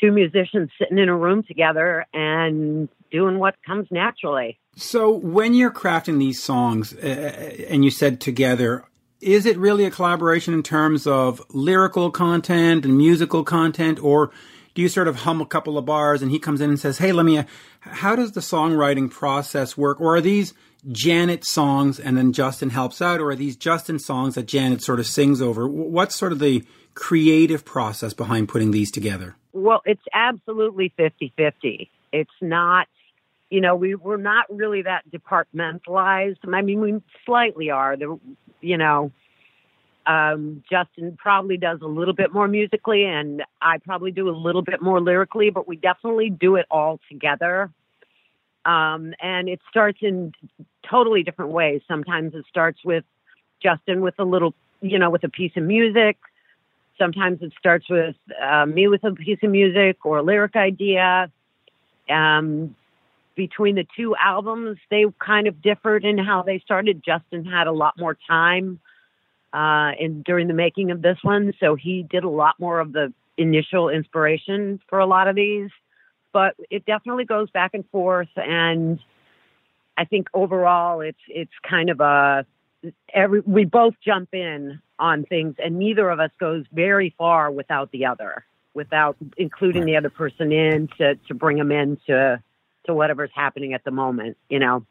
two 0.00 0.12
musicians 0.12 0.70
sitting 0.78 0.98
in 0.98 1.08
a 1.08 1.16
room 1.16 1.42
together 1.42 2.06
and 2.14 2.88
doing 3.10 3.38
what 3.38 3.56
comes 3.66 3.86
naturally. 3.90 4.58
So, 4.76 5.10
when 5.10 5.54
you're 5.54 5.72
crafting 5.72 6.18
these 6.18 6.42
songs, 6.42 6.94
uh, 6.94 7.66
and 7.68 7.84
you 7.84 7.90
said 7.90 8.20
together, 8.20 8.84
is 9.20 9.46
it 9.46 9.56
really 9.58 9.84
a 9.84 9.90
collaboration 9.90 10.54
in 10.54 10.62
terms 10.62 11.06
of 11.06 11.42
lyrical 11.50 12.10
content 12.10 12.84
and 12.84 12.96
musical 12.96 13.42
content, 13.42 14.02
or 14.02 14.30
do 14.74 14.82
you 14.82 14.88
sort 14.88 15.08
of 15.08 15.16
hum 15.16 15.40
a 15.40 15.46
couple 15.46 15.76
of 15.76 15.84
bars 15.84 16.22
and 16.22 16.30
he 16.30 16.38
comes 16.38 16.60
in 16.60 16.70
and 16.70 16.78
says, 16.78 16.98
"Hey, 16.98 17.10
let 17.12 17.26
me"? 17.26 17.44
How 17.80 18.14
does 18.14 18.32
the 18.32 18.40
songwriting 18.40 19.10
process 19.10 19.76
work, 19.76 20.00
or 20.00 20.16
are 20.16 20.20
these 20.20 20.54
Janet 20.90 21.44
songs 21.44 22.00
and 22.00 22.16
then 22.16 22.32
Justin 22.32 22.70
helps 22.70 23.02
out, 23.02 23.20
or 23.20 23.30
are 23.30 23.36
these 23.36 23.56
Justin 23.56 23.98
songs 23.98 24.34
that 24.34 24.46
Janet 24.46 24.82
sort 24.82 25.00
of 25.00 25.06
sings 25.06 25.42
over? 25.42 25.68
What's 25.68 26.16
sort 26.16 26.32
of 26.32 26.38
the 26.38 26.64
creative 26.94 27.64
process 27.64 28.14
behind 28.14 28.48
putting 28.48 28.70
these 28.70 28.90
together? 28.90 29.36
Well, 29.52 29.82
it's 29.84 30.02
absolutely 30.12 30.92
50 30.96 31.32
50. 31.36 31.90
It's 32.12 32.30
not, 32.40 32.88
you 33.50 33.60
know, 33.60 33.76
we, 33.76 33.94
we're 33.94 34.16
not 34.16 34.46
really 34.48 34.82
that 34.82 35.02
departmentalized. 35.10 36.38
I 36.52 36.62
mean, 36.62 36.80
we 36.80 37.02
slightly 37.26 37.70
are. 37.70 37.96
The, 37.96 38.18
you 38.60 38.78
know, 38.78 39.12
um, 40.06 40.64
Justin 40.70 41.16
probably 41.18 41.58
does 41.58 41.80
a 41.82 41.86
little 41.86 42.14
bit 42.14 42.32
more 42.32 42.48
musically, 42.48 43.04
and 43.04 43.42
I 43.60 43.78
probably 43.78 44.10
do 44.10 44.30
a 44.30 44.36
little 44.36 44.62
bit 44.62 44.80
more 44.80 45.00
lyrically, 45.00 45.50
but 45.50 45.68
we 45.68 45.76
definitely 45.76 46.30
do 46.30 46.56
it 46.56 46.66
all 46.70 46.98
together. 47.10 47.70
Um, 48.68 49.14
and 49.18 49.48
it 49.48 49.60
starts 49.70 49.98
in 50.02 50.34
totally 50.88 51.22
different 51.22 51.52
ways. 51.52 51.80
Sometimes 51.88 52.34
it 52.34 52.44
starts 52.50 52.84
with 52.84 53.04
Justin 53.62 54.02
with 54.02 54.14
a 54.18 54.24
little, 54.24 54.54
you 54.82 54.98
know, 54.98 55.08
with 55.08 55.24
a 55.24 55.28
piece 55.30 55.52
of 55.56 55.62
music. 55.62 56.18
Sometimes 56.98 57.40
it 57.40 57.52
starts 57.58 57.88
with 57.88 58.16
uh, 58.42 58.66
me 58.66 58.86
with 58.86 59.04
a 59.04 59.12
piece 59.12 59.38
of 59.42 59.50
music 59.50 60.04
or 60.04 60.18
a 60.18 60.22
lyric 60.22 60.54
idea. 60.54 61.30
Um, 62.10 62.76
between 63.36 63.76
the 63.76 63.86
two 63.96 64.14
albums, 64.16 64.76
they 64.90 65.04
kind 65.18 65.46
of 65.46 65.62
differed 65.62 66.04
in 66.04 66.18
how 66.18 66.42
they 66.42 66.58
started. 66.58 67.02
Justin 67.02 67.46
had 67.46 67.68
a 67.68 67.72
lot 67.72 67.94
more 67.96 68.18
time 68.28 68.80
uh, 69.54 69.92
in 69.98 70.22
during 70.22 70.46
the 70.46 70.54
making 70.54 70.90
of 70.90 71.00
this 71.00 71.18
one, 71.22 71.54
so 71.58 71.74
he 71.74 72.02
did 72.02 72.24
a 72.24 72.28
lot 72.28 72.60
more 72.60 72.80
of 72.80 72.92
the 72.92 73.14
initial 73.38 73.88
inspiration 73.88 74.78
for 74.88 74.98
a 74.98 75.06
lot 75.06 75.26
of 75.26 75.36
these. 75.36 75.70
But 76.32 76.54
it 76.70 76.84
definitely 76.84 77.24
goes 77.24 77.50
back 77.50 77.72
and 77.74 77.88
forth, 77.90 78.28
and 78.36 79.00
I 79.96 80.04
think 80.04 80.28
overall, 80.34 81.00
it's 81.00 81.18
it's 81.28 81.52
kind 81.68 81.90
of 81.90 82.00
a 82.00 82.46
every 83.12 83.40
we 83.40 83.64
both 83.64 83.94
jump 84.04 84.34
in 84.34 84.80
on 84.98 85.24
things, 85.24 85.56
and 85.62 85.78
neither 85.78 86.08
of 86.10 86.20
us 86.20 86.30
goes 86.38 86.64
very 86.72 87.14
far 87.16 87.50
without 87.50 87.90
the 87.92 88.06
other, 88.06 88.44
without 88.74 89.16
including 89.36 89.84
the 89.84 89.96
other 89.96 90.10
person 90.10 90.52
in 90.52 90.88
to 90.98 91.16
to 91.16 91.34
bring 91.34 91.56
them 91.56 91.72
into 91.72 92.40
to 92.84 92.94
whatever's 92.94 93.30
happening 93.34 93.74
at 93.74 93.84
the 93.84 93.90
moment. 93.90 94.36
You 94.48 94.58
know, 94.58 94.86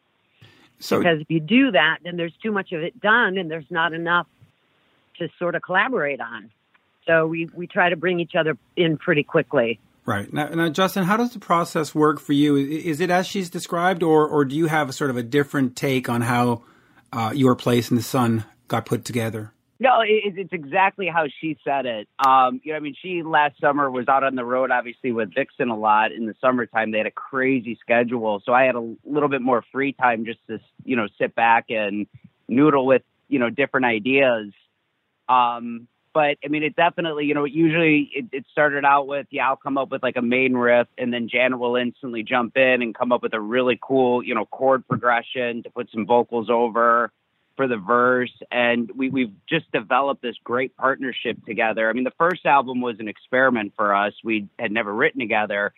So 0.80 1.00
because 1.00 1.22
if 1.22 1.30
you 1.30 1.40
do 1.40 1.72
that, 1.72 2.00
then 2.04 2.18
there's 2.18 2.36
too 2.42 2.52
much 2.52 2.72
of 2.72 2.82
it 2.82 3.00
done, 3.00 3.38
and 3.38 3.50
there's 3.50 3.70
not 3.70 3.94
enough 3.94 4.28
to 5.20 5.30
sort 5.40 5.56
of 5.56 5.62
collaborate 5.62 6.20
on. 6.20 6.52
So 7.06 7.28
we 7.28 7.50
we 7.54 7.68
try 7.68 7.90
to 7.90 7.96
bring 7.96 8.20
each 8.20 8.36
other 8.36 8.58
in 8.76 8.98
pretty 8.98 9.24
quickly. 9.24 9.80
Right. 10.08 10.32
Now, 10.32 10.48
now, 10.48 10.70
Justin, 10.70 11.04
how 11.04 11.18
does 11.18 11.34
the 11.34 11.40
process 11.40 11.94
work 11.94 12.22
for 12.22 12.32
you? 12.32 12.56
Is 12.56 13.02
it 13.02 13.10
as 13.10 13.28
she's 13.28 13.50
described, 13.50 14.04
or, 14.04 14.26
or 14.26 14.46
do 14.46 14.56
you 14.56 14.68
have 14.68 14.88
a 14.88 14.94
sort 14.94 15.10
of 15.10 15.18
a 15.18 15.22
different 15.22 15.76
take 15.76 16.08
on 16.08 16.22
how 16.22 16.64
uh, 17.12 17.34
your 17.36 17.58
place 17.58 17.92
in 17.92 17.98
the 17.98 18.02
sun 18.02 18.46
got 18.70 18.86
put 18.86 19.04
together? 19.04 19.52
No, 19.82 20.00
it, 20.00 20.38
it's 20.38 20.54
exactly 20.54 21.08
how 21.08 21.26
she 21.42 21.58
said 21.62 21.86
it. 21.86 22.08
Um, 22.26 22.62
you 22.64 22.72
know, 22.72 22.78
I 22.78 22.80
mean, 22.80 22.96
she 23.02 23.22
last 23.22 23.60
summer 23.60 23.92
was 23.92 24.08
out 24.08 24.24
on 24.24 24.36
the 24.36 24.46
road, 24.46 24.72
obviously 24.72 25.12
with 25.12 25.34
Vixen 25.36 25.68
a 25.68 25.78
lot. 25.78 26.14
In 26.14 26.26
the 26.26 26.36
summertime, 26.40 26.92
they 26.92 27.00
had 27.00 27.08
a 27.08 27.12
crazy 27.12 27.78
schedule, 27.82 28.42
so 28.46 28.54
I 28.54 28.64
had 28.64 28.76
a 28.76 28.96
little 29.04 29.28
bit 29.28 29.42
more 29.42 29.62
free 29.74 29.92
time 29.92 30.24
just 30.24 30.40
to, 30.48 30.62
you 30.86 30.96
know, 30.96 31.08
sit 31.20 31.36
back 31.36 31.66
and 31.68 32.08
noodle 32.48 32.86
with, 32.86 33.04
you 33.28 33.40
know, 33.40 33.50
different 33.50 33.86
ideas. 33.86 34.54
Um, 35.28 35.90
but 36.18 36.40
I 36.44 36.48
mean, 36.48 36.64
it 36.64 36.76
definitely, 36.76 37.26
you 37.26 37.36
know, 37.36 37.46
usually 37.46 38.10
it, 38.12 38.26
it 38.32 38.46
started 38.52 38.84
out 38.84 39.06
with, 39.06 39.28
yeah, 39.30 39.48
I'll 39.48 39.56
come 39.56 39.78
up 39.78 39.92
with 39.92 40.02
like 40.02 40.16
a 40.16 40.22
main 40.24 40.56
riff, 40.56 40.88
and 40.98 41.14
then 41.14 41.30
Janet 41.30 41.60
will 41.60 41.76
instantly 41.76 42.24
jump 42.24 42.58
in 42.58 42.82
and 42.82 42.98
come 42.98 43.12
up 43.12 43.22
with 43.22 43.36
a 43.36 43.40
really 43.40 43.78
cool, 43.80 44.24
you 44.24 44.34
know, 44.34 44.44
chord 44.44 44.88
progression 44.88 45.62
to 45.62 45.70
put 45.70 45.92
some 45.94 46.08
vocals 46.08 46.50
over 46.50 47.12
for 47.56 47.68
the 47.68 47.78
verse 47.78 48.32
and 48.52 48.90
we, 48.96 49.12
we've 49.12 49.34
just 49.48 49.72
developed 49.72 50.24
this 50.24 50.36
great 50.44 50.76
partnership 50.76 51.38
together. 51.46 51.88
I 51.88 51.94
mean, 51.94 52.04
the 52.04 52.12
first 52.18 52.48
album 52.48 52.82
was 52.82 52.96
an 53.00 53.08
experiment 53.08 53.74
for 53.76 53.96
us. 53.96 54.14
We 54.24 54.48
had 54.58 54.72
never 54.72 54.92
written 54.92 55.20
together, 55.20 55.72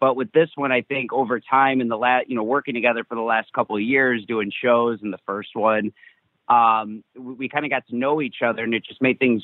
but 0.00 0.16
with 0.16 0.32
this 0.32 0.48
one, 0.54 0.72
I 0.72 0.80
think 0.80 1.12
over 1.12 1.40
time 1.40 1.82
in 1.82 1.88
the 1.88 1.98
last, 1.98 2.30
you 2.30 2.36
know, 2.36 2.42
working 2.42 2.72
together 2.72 3.04
for 3.04 3.16
the 3.16 3.20
last 3.20 3.52
couple 3.52 3.76
of 3.76 3.82
years, 3.82 4.24
doing 4.26 4.50
shows 4.50 5.00
and 5.02 5.12
the 5.12 5.20
first 5.26 5.50
one, 5.54 5.92
um, 6.48 7.04
we, 7.16 7.34
we 7.34 7.48
kind 7.48 7.64
of 7.64 7.70
got 7.70 7.86
to 7.88 7.96
know 7.96 8.20
each 8.20 8.36
other 8.44 8.62
and 8.62 8.74
it 8.74 8.84
just 8.84 9.00
made 9.00 9.18
things 9.18 9.42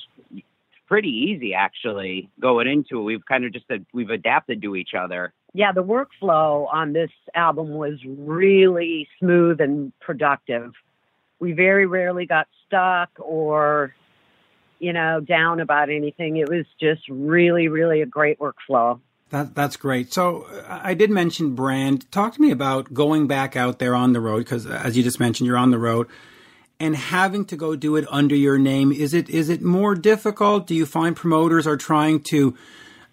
pretty 0.86 1.08
easy 1.08 1.54
actually 1.54 2.28
going 2.40 2.66
into 2.66 3.00
it. 3.00 3.04
We've 3.04 3.24
kind 3.24 3.44
of 3.44 3.52
just, 3.52 3.66
we've 3.92 4.10
adapted 4.10 4.60
to 4.62 4.74
each 4.74 4.90
other. 4.98 5.32
Yeah, 5.54 5.72
the 5.72 5.84
workflow 5.84 6.72
on 6.72 6.92
this 6.92 7.10
album 7.34 7.70
was 7.70 7.98
really 8.04 9.08
smooth 9.18 9.60
and 9.60 9.92
productive. 10.00 10.72
We 11.38 11.52
very 11.52 11.86
rarely 11.86 12.26
got 12.26 12.48
stuck 12.66 13.10
or, 13.18 13.94
you 14.78 14.92
know, 14.92 15.20
down 15.20 15.60
about 15.60 15.90
anything. 15.90 16.36
It 16.36 16.48
was 16.48 16.66
just 16.80 17.02
really, 17.08 17.68
really 17.68 18.02
a 18.02 18.06
great 18.06 18.38
workflow. 18.38 19.00
That, 19.30 19.54
that's 19.54 19.76
great. 19.76 20.12
So 20.12 20.42
uh, 20.42 20.80
I 20.82 20.94
did 20.94 21.10
mention 21.10 21.54
brand. 21.54 22.10
Talk 22.10 22.34
to 22.34 22.42
me 22.42 22.50
about 22.50 22.92
going 22.92 23.28
back 23.28 23.54
out 23.56 23.78
there 23.78 23.94
on 23.94 24.12
the 24.12 24.20
road 24.20 24.38
because, 24.38 24.66
as 24.66 24.96
you 24.96 25.04
just 25.04 25.20
mentioned, 25.20 25.46
you're 25.46 25.56
on 25.56 25.70
the 25.70 25.78
road 25.78 26.08
and 26.80 26.96
having 26.96 27.44
to 27.44 27.56
go 27.56 27.76
do 27.76 27.94
it 27.96 28.06
under 28.10 28.34
your 28.34 28.58
name. 28.58 28.90
Is 28.90 29.14
it 29.14 29.28
is 29.28 29.48
it 29.50 29.62
more 29.62 29.94
difficult? 29.94 30.66
Do 30.66 30.74
you 30.74 30.86
find 30.86 31.14
promoters 31.14 31.66
are 31.66 31.76
trying 31.76 32.20
to 32.30 32.56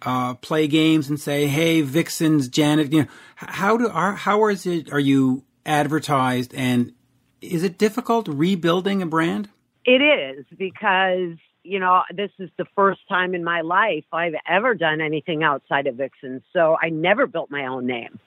uh, 0.01 0.35
play 0.35 0.67
games 0.67 1.09
and 1.09 1.19
say, 1.19 1.47
"Hey, 1.47 1.81
Vixen's 1.81 2.47
Janet"? 2.47 2.91
You 2.93 3.03
know, 3.03 3.07
how 3.35 3.77
do 3.77 3.89
are 3.89 4.13
how 4.13 4.47
is 4.47 4.65
it? 4.65 4.91
Are 4.91 4.99
you 4.99 5.43
advertised 5.65 6.55
and 6.55 6.93
is 7.41 7.63
it 7.63 7.77
difficult 7.77 8.27
rebuilding 8.27 9.01
a 9.01 9.05
brand? 9.05 9.49
It 9.85 10.01
is 10.01 10.45
because, 10.57 11.37
you 11.63 11.79
know, 11.79 12.01
this 12.13 12.31
is 12.39 12.49
the 12.57 12.65
first 12.75 13.01
time 13.07 13.35
in 13.35 13.43
my 13.43 13.61
life 13.61 14.05
I've 14.11 14.35
ever 14.47 14.73
done 14.75 15.01
anything 15.01 15.43
outside 15.43 15.87
of 15.87 15.95
vixens 15.95 16.41
So 16.53 16.77
I 16.81 16.89
never 16.89 17.27
built 17.27 17.51
my 17.51 17.67
own 17.67 17.85
name. 17.85 18.19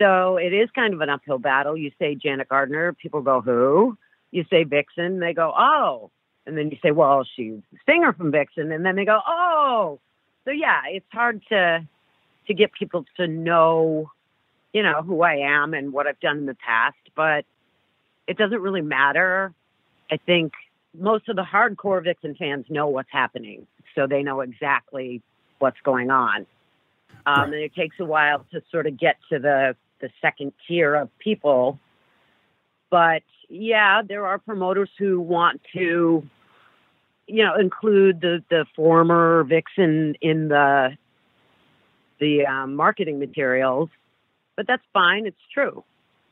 So 0.00 0.38
it 0.38 0.52
is 0.54 0.70
kind 0.74 0.94
of 0.94 1.00
an 1.00 1.10
uphill 1.10 1.38
battle. 1.38 1.76
You 1.76 1.90
say 1.98 2.14
Janet 2.14 2.48
Gardner, 2.48 2.94
people 2.94 3.20
go, 3.20 3.40
who? 3.40 3.98
You 4.30 4.44
say 4.50 4.64
Vixen, 4.64 5.20
they 5.20 5.34
go, 5.34 5.52
oh. 5.56 6.10
And 6.46 6.56
then 6.56 6.70
you 6.70 6.78
say, 6.82 6.90
well, 6.90 7.24
she's 7.36 7.58
a 7.72 7.76
singer 7.86 8.12
from 8.12 8.30
Vixen. 8.32 8.72
And 8.72 8.84
then 8.84 8.96
they 8.96 9.04
go, 9.04 9.20
oh. 9.26 10.00
So 10.44 10.50
yeah, 10.50 10.82
it's 10.88 11.06
hard 11.12 11.42
to 11.48 11.86
to 12.46 12.54
get 12.54 12.72
people 12.72 13.04
to 13.16 13.28
know, 13.28 14.10
you 14.72 14.82
know, 14.82 15.02
who 15.02 15.22
I 15.22 15.34
am 15.36 15.74
and 15.74 15.92
what 15.92 16.06
I've 16.06 16.18
done 16.20 16.38
in 16.38 16.46
the 16.46 16.54
past. 16.54 16.96
But 17.14 17.44
it 18.26 18.36
doesn't 18.36 18.60
really 18.60 18.80
matter. 18.80 19.52
I 20.10 20.16
think 20.16 20.52
most 20.98 21.28
of 21.28 21.36
the 21.36 21.42
hardcore 21.42 22.02
Vixen 22.02 22.34
fans 22.34 22.66
know 22.68 22.88
what's 22.88 23.10
happening, 23.12 23.66
so 23.94 24.06
they 24.06 24.22
know 24.22 24.40
exactly 24.40 25.22
what's 25.58 25.80
going 25.84 26.10
on. 26.10 26.46
Um, 27.26 27.40
Right. 27.40 27.44
And 27.44 27.54
it 27.54 27.74
takes 27.74 27.96
a 28.00 28.04
while 28.04 28.44
to 28.52 28.62
sort 28.70 28.86
of 28.86 28.98
get 28.98 29.16
to 29.30 29.38
the 29.38 29.76
the 30.00 30.10
second 30.22 30.52
tier 30.66 30.94
of 30.94 31.10
people. 31.18 31.78
But 32.88 33.22
yeah, 33.50 34.02
there 34.02 34.26
are 34.26 34.38
promoters 34.38 34.88
who 34.98 35.20
want 35.20 35.60
to, 35.74 36.26
you 37.26 37.44
know, 37.44 37.54
include 37.56 38.20
the 38.20 38.42
the 38.48 38.64
former 38.76 39.44
Vixen 39.44 40.14
in 40.20 40.48
the 40.48 40.96
the 42.20 42.46
um, 42.46 42.76
marketing 42.76 43.18
materials. 43.18 43.90
But 44.56 44.66
that's 44.66 44.82
fine. 44.92 45.26
It's 45.26 45.40
true. 45.52 45.84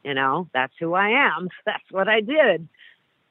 You 0.05 0.15
know, 0.15 0.49
that's 0.55 0.73
who 0.79 0.95
I 0.95 1.09
am. 1.09 1.49
That's 1.67 1.91
what 1.91 2.09
I 2.09 2.21
did. 2.21 2.69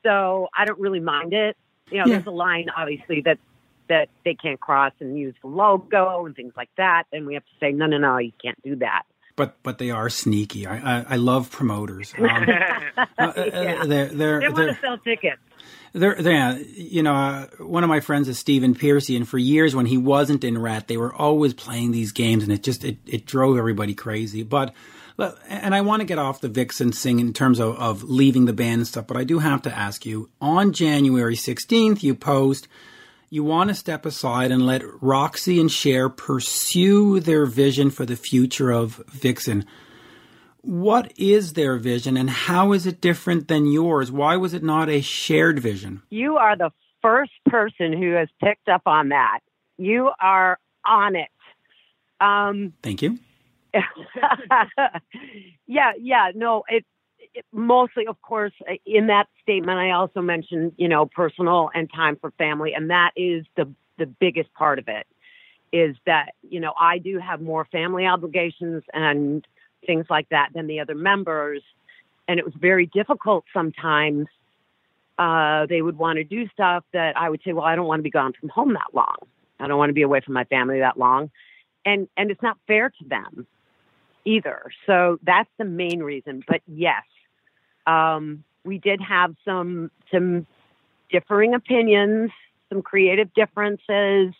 So 0.03 0.49
I 0.55 0.65
don't 0.65 0.79
really 0.79 0.99
mind 0.99 1.33
it. 1.33 1.55
You 1.89 1.99
know, 1.99 2.05
Yeah. 2.05 2.13
there's 2.15 2.27
a 2.27 2.31
line 2.31 2.67
obviously 2.75 3.21
that 3.21 3.39
that 3.87 4.09
they 4.25 4.33
can't 4.35 4.59
cross 4.59 4.91
and 4.99 5.17
use 5.17 5.33
the 5.41 5.47
logo 5.47 6.25
and 6.25 6.35
things 6.35 6.53
like 6.57 6.69
that, 6.77 7.05
and 7.13 7.25
we 7.25 7.35
have 7.35 7.43
to 7.45 7.51
say, 7.59 7.71
no, 7.71 7.85
no, 7.85 7.97
no, 7.97 8.17
you 8.17 8.33
can't 8.43 8.61
do 8.61 8.75
that. 8.75 9.03
But 9.37 9.55
but 9.63 9.77
they 9.77 9.91
are 9.91 10.09
sneaky. 10.09 10.67
I 10.67 10.99
I, 10.99 11.05
I 11.11 11.15
love 11.15 11.49
promoters. 11.51 12.13
Um, 12.17 12.25
uh, 12.27 13.01
uh, 13.17 13.33
Yeah. 13.37 13.83
they're 13.85 14.07
they're, 14.07 14.39
They 14.41 14.47
want 14.49 14.55
they're 14.57 14.73
to 14.73 14.79
sell 14.81 14.97
tickets. 14.97 15.41
They're, 15.93 16.15
they're, 16.15 16.57
you 16.59 17.01
know, 17.01 17.15
uh, 17.15 17.47
one 17.59 17.83
of 17.83 17.87
my 17.89 18.01
friends 18.01 18.27
is 18.27 18.37
Stephen 18.37 18.75
Pearcy, 18.75 19.15
and 19.15 19.27
for 19.27 19.37
years 19.37 19.73
when 19.73 19.85
he 19.85 19.97
wasn't 19.97 20.43
in 20.43 20.57
Ratt, 20.57 20.87
they 20.89 20.97
were 20.97 21.15
always 21.15 21.53
playing 21.53 21.91
these 21.91 22.11
games, 22.11 22.43
and 22.43 22.51
it 22.51 22.61
just 22.61 22.83
it, 22.83 22.97
it 23.05 23.25
drove 23.25 23.57
everybody 23.57 23.93
crazy. 23.95 24.43
But 24.43 24.73
and 25.47 25.73
I 25.73 25.81
want 25.81 26.01
to 26.01 26.05
get 26.05 26.19
off 26.19 26.41
the 26.41 26.49
Vixen 26.49 26.91
sing 26.91 27.19
in 27.19 27.31
terms 27.33 27.59
of, 27.59 27.75
of 27.77 28.03
leaving 28.03 28.45
the 28.45 28.53
band 28.53 28.79
and 28.81 28.87
stuff, 28.87 29.07
but 29.07 29.17
I 29.17 29.23
do 29.23 29.39
have 29.39 29.61
to 29.63 29.75
ask 29.75 30.05
you: 30.05 30.29
on 30.41 30.73
January 30.73 31.35
sixteenth, 31.35 32.03
you 32.03 32.13
post 32.15 32.67
you 33.29 33.43
want 33.43 33.69
to 33.69 33.75
step 33.75 34.05
aside 34.05 34.51
and 34.51 34.65
let 34.65 34.81
Roxy 35.01 35.59
and 35.59 35.71
Share 35.71 36.09
pursue 36.09 37.19
their 37.19 37.45
vision 37.45 37.89
for 37.89 38.05
the 38.05 38.15
future 38.15 38.71
of 38.71 39.03
Vixen. 39.09 39.65
What 40.61 41.13
is 41.17 41.53
their 41.53 41.77
vision 41.77 42.17
and 42.17 42.29
how 42.29 42.73
is 42.73 42.85
it 42.85 43.01
different 43.01 43.47
than 43.47 43.71
yours? 43.71 44.11
Why 44.11 44.37
was 44.37 44.53
it 44.53 44.63
not 44.63 44.89
a 44.89 45.01
shared 45.01 45.59
vision? 45.59 46.01
You 46.09 46.37
are 46.37 46.57
the 46.57 46.71
first 47.01 47.31
person 47.45 47.93
who 47.93 48.13
has 48.13 48.27
picked 48.43 48.67
up 48.69 48.81
on 48.85 49.09
that. 49.09 49.39
You 49.77 50.11
are 50.19 50.59
on 50.85 51.15
it. 51.15 51.29
Um, 52.19 52.73
Thank 52.81 53.01
you. 53.01 53.19
yeah, 55.67 55.91
yeah, 55.99 56.31
no, 56.33 56.63
it, 56.67 56.77
it 56.77 56.85
mostly, 57.51 58.07
of 58.07 58.21
course, 58.21 58.53
in 58.85 59.07
that 59.07 59.27
statement, 59.41 59.79
I 59.79 59.91
also 59.91 60.21
mentioned, 60.21 60.73
you 60.77 60.87
know, 60.87 61.05
personal 61.05 61.69
and 61.73 61.89
time 61.93 62.17
for 62.19 62.31
family, 62.31 62.73
and 62.73 62.89
that 62.89 63.11
is 63.15 63.45
the 63.55 63.69
the 63.97 64.05
biggest 64.05 64.53
part 64.53 64.79
of 64.79 64.87
it. 64.87 65.07
Is 65.73 65.95
that 66.05 66.33
you 66.41 66.59
know 66.59 66.73
I 66.79 66.97
do 66.97 67.19
have 67.19 67.41
more 67.41 67.65
family 67.65 68.05
obligations 68.05 68.83
and 68.93 69.45
things 69.85 70.05
like 70.09 70.29
that 70.29 70.49
than 70.53 70.67
the 70.67 70.79
other 70.79 70.95
members, 70.95 71.61
and 72.27 72.39
it 72.39 72.45
was 72.45 72.53
very 72.59 72.85
difficult 72.85 73.45
sometimes. 73.53 74.27
Uh, 75.17 75.65
they 75.65 75.81
would 75.81 75.97
want 75.97 76.17
to 76.17 76.23
do 76.23 76.47
stuff 76.49 76.83
that 76.93 77.17
I 77.17 77.29
would 77.29 77.41
say, 77.43 77.51
well, 77.51 77.65
I 77.65 77.75
don't 77.75 77.87
want 77.87 77.99
to 77.99 78.03
be 78.03 78.11
gone 78.11 78.33
from 78.39 78.49
home 78.49 78.73
that 78.73 78.93
long. 78.93 79.15
I 79.59 79.67
don't 79.67 79.77
want 79.77 79.89
to 79.89 79.93
be 79.93 80.03
away 80.03 80.21
from 80.21 80.35
my 80.35 80.43
family 80.45 80.79
that 80.79 80.97
long, 80.97 81.31
and 81.85 82.07
and 82.15 82.31
it's 82.31 82.41
not 82.41 82.57
fair 82.67 82.89
to 82.89 83.05
them 83.05 83.47
either. 84.25 84.71
So 84.85 85.19
that's 85.23 85.49
the 85.57 85.65
main 85.65 86.01
reason. 86.01 86.43
But 86.47 86.61
yes, 86.67 87.03
um, 87.87 88.43
we 88.63 88.77
did 88.77 89.01
have 89.01 89.35
some 89.45 89.89
some 90.11 90.45
differing 91.09 91.53
opinions, 91.53 92.31
some 92.69 92.81
creative 92.81 93.33
differences, 93.33 94.33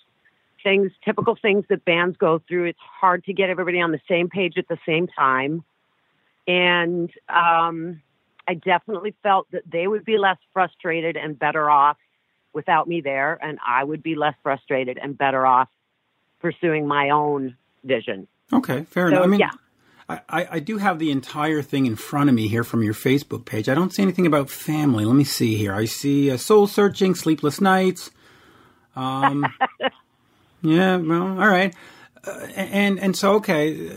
things 0.64 0.92
typical 1.04 1.38
things 1.42 1.66
that 1.70 1.86
bands 1.86 2.18
go 2.18 2.42
through. 2.48 2.66
It's 2.66 2.80
hard 2.80 3.24
to 3.26 3.34
get 3.34 3.50
everybody 3.50 3.82
on 3.82 3.92
the 3.92 4.02
same 4.08 4.30
page 4.30 4.56
at 4.58 4.68
the 4.68 4.78
same 4.86 5.08
time, 5.08 5.64
and 6.48 7.10
um, 7.30 8.02
I 8.48 8.56
definitely 8.56 9.16
felt 9.24 9.50
that 9.52 9.64
they 9.72 9.88
would 9.88 10.06
be 10.06 10.18
less 10.18 10.38
frustrated 10.54 11.18
and 11.18 11.40
better 11.40 11.70
off 11.70 11.98
without 12.54 12.88
me 12.88 13.02
there, 13.02 13.40
and 13.42 13.60
I 13.66 13.84
would 13.84 14.04
be 14.04 14.16
less 14.16 14.36
frustrated 14.44 14.98
and 15.02 15.18
better 15.18 15.46
off 15.46 15.70
pursuing 16.40 16.88
my 16.88 17.10
own 17.10 17.56
vision. 17.84 18.28
Okay, 18.52 18.84
fair 18.84 19.10
So, 19.10 19.16
enough. 19.16 19.24
I 19.24 19.28
mean, 19.28 19.40
yeah. 19.40 19.52
I, 20.10 20.48
I, 20.52 20.60
do 20.60 20.78
have 20.78 21.00
the 21.00 21.12
entire 21.12 21.62
thing 21.62 21.86
in 21.86 21.98
front 21.98 22.30
of 22.30 22.36
me 22.36 22.48
here 22.48 22.64
from 22.64 22.82
your 22.82 22.94
Facebook 22.94 23.44
page. 23.44 23.68
I 23.68 23.74
don't 23.74 23.94
see 23.94 24.04
anything 24.04 24.26
about 24.26 24.50
family. 24.50 25.04
Let 25.04 25.18
me 25.18 25.26
see 25.26 25.58
here. 25.58 25.74
I 25.74 25.84
see 25.84 26.32
uh, 26.32 26.38
soul 26.38 26.66
searching, 26.66 27.14
sleepless 27.14 27.60
nights. 27.60 28.10
Um, 28.96 29.46
Yeah, 30.62 30.98
well, 30.98 31.22
all 31.22 31.48
right. 31.48 31.74
Uh, 32.26 32.48
and 32.56 33.00
and 33.00 33.16
so 33.16 33.36
okay, 33.36 33.90
uh, 33.90 33.94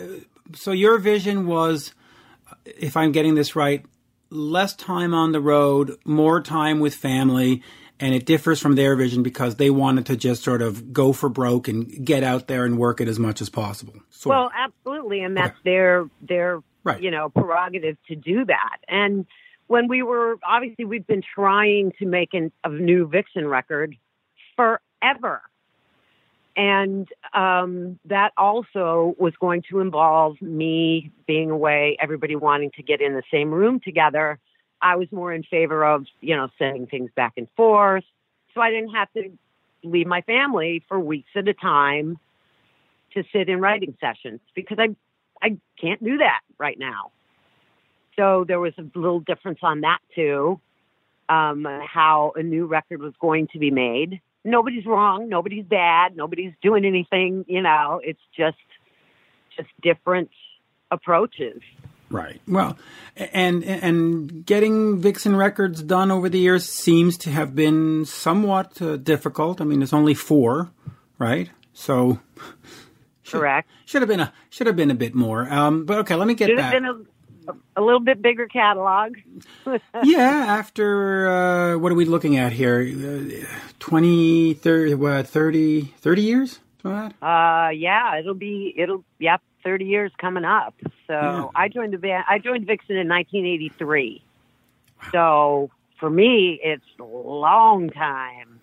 so 0.54 0.72
your 0.72 0.98
vision 0.98 1.46
was, 1.46 1.94
if 2.64 2.96
I'm 2.96 3.12
getting 3.12 3.34
this 3.34 3.56
right, 3.56 3.84
less 4.30 4.74
time 4.74 5.14
on 5.14 5.32
the 5.32 5.40
road, 5.40 5.96
more 6.04 6.40
time 6.40 6.80
with 6.80 6.94
family, 6.94 7.62
and 8.00 8.14
it 8.14 8.24
differs 8.24 8.58
from 8.58 8.74
their 8.74 8.96
vision 8.96 9.22
because 9.22 9.56
they 9.56 9.70
wanted 9.70 10.06
to 10.06 10.16
just 10.16 10.42
sort 10.42 10.62
of 10.62 10.92
go 10.92 11.12
for 11.12 11.28
broke 11.28 11.68
and 11.68 12.04
get 12.04 12.24
out 12.24 12.48
there 12.48 12.64
and 12.64 12.78
work 12.78 13.00
it 13.00 13.08
as 13.08 13.18
much 13.18 13.42
as 13.42 13.50
possible. 13.50 13.94
Sort 14.08 14.34
well, 14.34 14.50
absolutely, 14.56 15.22
and 15.22 15.36
that's 15.36 15.50
okay. 15.50 15.60
their 15.64 16.10
their 16.22 16.62
right. 16.82 17.00
you 17.00 17.10
know 17.10 17.28
prerogative 17.28 17.98
to 18.08 18.16
do 18.16 18.44
that. 18.46 18.78
And 18.88 19.26
when 19.66 19.86
we 19.86 20.02
were 20.02 20.38
obviously 20.42 20.86
we've 20.86 21.06
been 21.06 21.22
trying 21.34 21.92
to 21.98 22.06
make 22.06 22.32
an, 22.32 22.50
a 22.64 22.70
new 22.70 23.06
Vixen 23.06 23.46
record 23.46 23.94
forever. 24.56 25.42
And 26.56 27.08
um, 27.32 27.98
that 28.06 28.32
also 28.36 29.14
was 29.18 29.32
going 29.40 29.62
to 29.70 29.78
involve 29.78 30.42
me 30.42 31.12
being 31.26 31.50
away, 31.50 31.96
everybody 32.00 32.34
wanting 32.34 32.72
to 32.72 32.82
get 32.82 33.00
in 33.00 33.14
the 33.14 33.22
same 33.32 33.50
room 33.50 33.80
together. 33.82 34.38
I 34.82 34.96
was 34.96 35.10
more 35.12 35.32
in 35.32 35.42
favor 35.42 35.84
of, 35.84 36.06
you 36.20 36.36
know, 36.36 36.48
sending 36.58 36.86
things 36.86 37.10
back 37.14 37.34
and 37.36 37.48
forth. 37.56 38.04
So 38.54 38.60
I 38.60 38.70
didn't 38.70 38.90
have 38.90 39.12
to 39.12 39.30
leave 39.82 40.06
my 40.06 40.22
family 40.22 40.82
for 40.88 40.98
weeks 40.98 41.30
at 41.36 41.48
a 41.48 41.54
time 41.54 42.18
to 43.14 43.24
sit 43.32 43.48
in 43.48 43.60
writing 43.60 43.96
sessions 44.00 44.40
because 44.54 44.78
I 44.78 44.94
I 45.42 45.58
can't 45.80 46.02
do 46.02 46.18
that 46.18 46.40
right 46.58 46.78
now. 46.78 47.12
So 48.16 48.44
there 48.46 48.60
was 48.60 48.74
a 48.78 48.82
little 48.98 49.20
difference 49.20 49.60
on 49.62 49.80
that 49.80 49.98
too, 50.14 50.60
um, 51.28 51.66
how 51.86 52.32
a 52.36 52.42
new 52.42 52.66
record 52.66 53.00
was 53.00 53.14
going 53.20 53.48
to 53.52 53.58
be 53.58 53.70
made 53.70 54.20
nobody's 54.44 54.86
wrong, 54.86 55.28
nobody's 55.28 55.64
bad, 55.64 56.16
nobody's 56.16 56.52
doing 56.62 56.84
anything, 56.84 57.44
you 57.48 57.62
know, 57.62 58.00
it's 58.02 58.20
just 58.36 58.56
just 59.56 59.68
different 59.82 60.30
approaches. 60.90 61.60
Right. 62.10 62.40
Well, 62.48 62.76
and 63.16 63.62
and 63.62 64.44
getting 64.44 65.00
Vixen 65.00 65.36
records 65.36 65.80
done 65.82 66.10
over 66.10 66.28
the 66.28 66.40
years 66.40 66.68
seems 66.68 67.16
to 67.18 67.30
have 67.30 67.54
been 67.54 68.04
somewhat 68.04 68.82
uh, 68.82 68.96
difficult. 68.96 69.60
I 69.60 69.64
mean, 69.64 69.78
there's 69.78 69.92
only 69.92 70.14
four, 70.14 70.72
right? 71.18 71.50
So 71.72 72.18
should, 73.22 73.38
correct. 73.38 73.70
Should 73.84 74.02
have 74.02 74.08
been 74.08 74.20
a 74.20 74.32
should 74.48 74.66
have 74.66 74.74
been 74.74 74.90
a 74.90 74.94
bit 74.94 75.14
more. 75.14 75.50
Um, 75.52 75.86
but 75.86 75.98
okay, 75.98 76.16
let 76.16 76.26
me 76.26 76.34
get 76.34 76.48
should 76.48 76.56
been 76.56 76.84
a, 76.84 77.52
a 77.76 77.80
little 77.80 78.00
bit 78.00 78.20
bigger 78.20 78.46
catalog. 78.46 79.16
yeah, 80.02 80.46
after 80.48 81.28
uh, 81.28 81.78
what 81.78 81.92
are 81.92 81.96
we 81.96 82.06
looking 82.06 82.36
at 82.36 82.52
here? 82.52 82.80
Uh, 82.82 83.46
20, 83.78 84.54
30, 84.54 84.94
what, 84.94 85.26
30, 85.28 85.82
30 85.82 86.22
years? 86.22 86.60
Uh, 86.84 87.70
yeah, 87.74 88.18
it'll 88.18 88.34
be, 88.34 88.74
it'll, 88.76 89.04
yep, 89.18 89.42
30 89.62 89.84
years 89.84 90.12
coming 90.18 90.44
up. 90.44 90.74
So. 91.06 91.50
I 91.54 91.68
joined 91.68 91.92
the 91.92 91.98
band, 91.98 92.24
I 92.28 92.38
joined 92.38 92.66
Vixen 92.66 92.96
in 92.96 93.08
1983. 93.08 94.22
So 95.12 95.70
for 95.98 96.10
me, 96.10 96.58
it's 96.62 96.84
a 96.98 97.04
long 97.04 97.90
time. 97.90 98.60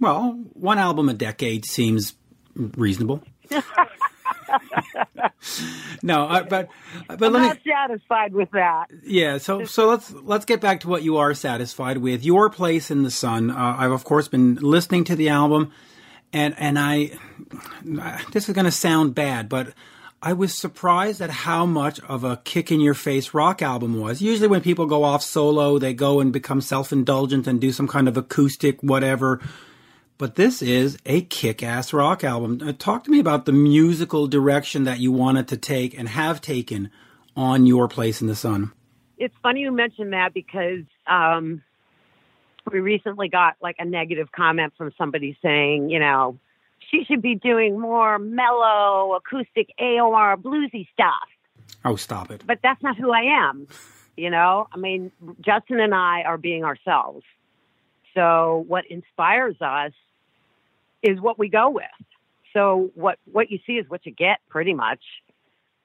Well, 0.00 0.32
one 0.54 0.78
album 0.78 1.08
a 1.08 1.14
decade 1.14 1.64
seems 1.64 2.14
reasonable. 2.54 3.22
no, 6.02 6.24
uh, 6.24 6.42
but 6.42 6.68
but 7.06 7.22
I'm 7.22 7.32
let 7.32 7.42
not 7.42 7.56
me, 7.64 7.72
satisfied 7.72 8.34
with 8.34 8.50
that. 8.50 8.86
Yeah, 9.04 9.38
so 9.38 9.64
so 9.64 9.88
let's 9.88 10.12
let's 10.12 10.44
get 10.44 10.60
back 10.60 10.80
to 10.80 10.88
what 10.88 11.02
you 11.02 11.18
are 11.18 11.34
satisfied 11.34 11.98
with. 11.98 12.24
Your 12.24 12.50
place 12.50 12.90
in 12.90 13.04
the 13.04 13.10
sun. 13.10 13.50
Uh, 13.50 13.76
I've 13.78 13.92
of 13.92 14.04
course 14.04 14.28
been 14.28 14.56
listening 14.56 15.04
to 15.04 15.16
the 15.16 15.28
album, 15.28 15.72
and 16.32 16.54
and 16.58 16.78
I 16.78 17.12
this 18.32 18.48
is 18.48 18.54
going 18.54 18.64
to 18.64 18.72
sound 18.72 19.14
bad, 19.14 19.48
but. 19.48 19.72
I 20.22 20.32
was 20.34 20.54
surprised 20.54 21.20
at 21.20 21.30
how 21.30 21.66
much 21.66 21.98
of 22.00 22.22
a 22.22 22.36
kick 22.36 22.70
in 22.70 22.80
your 22.80 22.94
face 22.94 23.34
rock 23.34 23.60
album 23.60 24.00
was. 24.00 24.22
Usually, 24.22 24.48
when 24.48 24.60
people 24.60 24.86
go 24.86 25.02
off 25.02 25.22
solo, 25.22 25.78
they 25.78 25.94
go 25.94 26.20
and 26.20 26.32
become 26.32 26.60
self 26.60 26.92
indulgent 26.92 27.46
and 27.46 27.60
do 27.60 27.72
some 27.72 27.88
kind 27.88 28.08
of 28.08 28.16
acoustic 28.16 28.80
whatever 28.82 29.40
but 30.22 30.36
this 30.36 30.62
is 30.62 30.98
a 31.04 31.22
kick-ass 31.22 31.92
rock 31.92 32.22
album. 32.22 32.60
Uh, 32.64 32.72
talk 32.72 33.02
to 33.02 33.10
me 33.10 33.18
about 33.18 33.44
the 33.44 33.50
musical 33.50 34.28
direction 34.28 34.84
that 34.84 35.00
you 35.00 35.10
wanted 35.10 35.48
to 35.48 35.56
take 35.56 35.98
and 35.98 36.08
have 36.08 36.40
taken 36.40 36.92
on 37.34 37.66
Your 37.66 37.88
Place 37.88 38.20
in 38.20 38.28
the 38.28 38.36
Sun. 38.36 38.70
It's 39.18 39.34
funny 39.42 39.62
you 39.62 39.72
mentioned 39.72 40.12
that 40.12 40.32
because 40.32 40.84
um, 41.08 41.60
we 42.70 42.78
recently 42.78 43.28
got 43.28 43.56
like 43.60 43.74
a 43.80 43.84
negative 43.84 44.30
comment 44.30 44.72
from 44.78 44.92
somebody 44.96 45.36
saying, 45.42 45.90
you 45.90 45.98
know, 45.98 46.38
she 46.92 47.04
should 47.04 47.22
be 47.22 47.34
doing 47.34 47.78
more 47.78 48.18
mellow, 48.18 49.14
acoustic 49.14 49.68
AOR 49.80 50.36
bluesy 50.36 50.86
stuff. 50.92 51.28
Oh, 51.84 51.96
stop 51.96 52.30
it. 52.30 52.44
But 52.46 52.58
that's 52.62 52.82
not 52.82 52.96
who 52.96 53.12
I 53.12 53.48
am. 53.48 53.66
You 54.16 54.30
know, 54.30 54.68
I 54.72 54.76
mean, 54.76 55.10
Justin 55.40 55.80
and 55.80 55.94
I 55.94 56.22
are 56.22 56.36
being 56.36 56.64
ourselves. 56.64 57.24
So 58.14 58.64
what 58.68 58.84
inspires 58.86 59.56
us 59.60 59.92
is 61.02 61.20
what 61.20 61.38
we 61.38 61.48
go 61.48 61.70
with. 61.70 61.84
So 62.52 62.90
what 62.94 63.18
what 63.30 63.50
you 63.50 63.58
see 63.66 63.74
is 63.74 63.88
what 63.88 64.04
you 64.04 64.12
get, 64.12 64.38
pretty 64.50 64.74
much. 64.74 65.00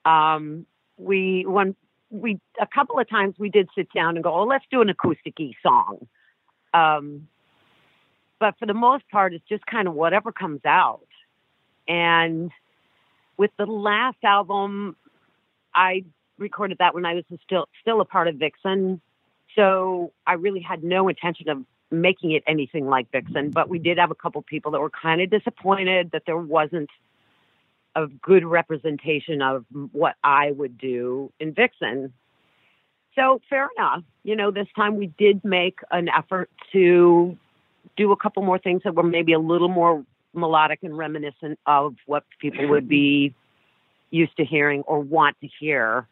Um, 0.04 0.66
we 0.98 1.46
when 1.48 1.76
we 2.10 2.40
a 2.62 2.68
couple 2.68 3.00
of 3.00 3.10
times 3.10 3.36
we 3.38 3.50
did 3.50 3.70
sit 3.76 3.88
down 3.94 4.16
and 4.16 4.24
go, 4.24 4.34
oh, 4.34 4.44
let's 4.44 4.66
do 4.70 4.82
an 4.82 4.90
acoustic 4.90 5.36
song. 5.64 6.08
Um, 6.74 7.30
but 8.40 8.56
for 8.60 8.66
the 8.66 8.74
most 8.74 9.10
part, 9.10 9.34
it's 9.34 9.48
just 9.48 9.66
kind 9.66 9.88
of 9.88 9.94
whatever 9.94 10.32
comes 10.32 10.62
out. 10.66 11.08
And 11.88 12.52
with 13.38 13.52
the 13.58 13.66
last 13.66 14.18
album, 14.24 14.96
I 15.74 16.04
recorded 16.38 16.78
that 16.80 16.94
when 16.94 17.06
I 17.06 17.14
was 17.14 17.24
still 17.46 17.68
still 17.82 18.02
a 18.02 18.06
part 18.06 18.28
of 18.28 18.36
Vixen, 18.36 19.02
so 19.56 20.12
I 20.26 20.34
really 20.34 20.62
had 20.62 20.84
no 20.84 21.08
intention 21.08 21.50
of 21.50 21.64
making 21.90 22.32
it 22.32 22.44
anything 22.48 22.88
like 22.88 23.12
Vixen, 23.12 23.52
but 23.52 23.70
we 23.70 23.80
did 23.80 23.98
have 23.98 24.12
a 24.12 24.16
couple 24.16 24.42
people 24.42 24.72
that 24.72 24.80
were 24.80 24.90
kind 24.90 25.22
of 25.22 25.30
disappointed 25.30 26.12
that 26.12 26.24
there 26.26 26.38
wasn't 26.38 26.90
a 27.96 28.08
good 28.08 28.46
representation 28.46 29.42
of 29.42 29.66
what 29.92 30.16
I 30.24 30.52
would 30.52 30.78
do 30.78 31.32
in 31.40 31.54
Vixen. 31.54 32.14
So 33.16 33.42
fair 33.50 33.70
enough. 33.78 34.04
You 34.24 34.36
know, 34.36 34.52
this 34.52 34.68
time 34.76 34.98
we 34.98 35.08
did 35.18 35.44
make 35.44 35.80
an 35.90 36.08
effort 36.10 36.52
to 36.74 37.38
do 37.96 38.12
a 38.12 38.18
couple 38.18 38.44
more 38.44 38.60
things 38.60 38.82
that 38.84 38.96
were 38.96 39.04
maybe 39.04 39.34
a 39.34 39.40
little 39.40 39.70
more 39.70 40.04
melodic 40.34 40.80
and 40.84 40.98
reminiscent 40.98 41.60
of 41.66 41.96
what 42.06 42.24
people 42.40 42.68
would 42.70 42.88
be 42.88 43.34
used 44.12 44.36
to 44.38 44.46
hearing 44.46 44.82
or 44.82 45.00
want 45.00 45.36
to 45.42 45.48
hear 45.60 46.08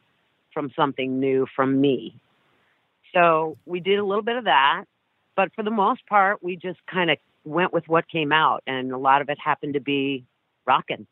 from 0.53 0.71
something 0.75 1.19
new 1.19 1.45
from 1.55 1.79
me. 1.79 2.15
So 3.13 3.57
we 3.65 3.79
did 3.79 3.99
a 3.99 4.03
little 4.05 4.23
bit 4.23 4.37
of 4.37 4.45
that. 4.45 4.85
But 5.35 5.53
for 5.53 5.63
the 5.63 5.71
most 5.71 6.05
part, 6.07 6.41
we 6.41 6.55
just 6.55 6.79
kind 6.91 7.11
of 7.11 7.17
went 7.43 7.73
with 7.73 7.87
what 7.87 8.07
came 8.07 8.31
out, 8.31 8.63
and 8.65 8.91
a 8.91 8.97
lot 8.97 9.21
of 9.21 9.29
it 9.29 9.37
happened 9.43 9.73
to 9.73 9.81
be 9.81 10.25
rocking. 10.65 11.07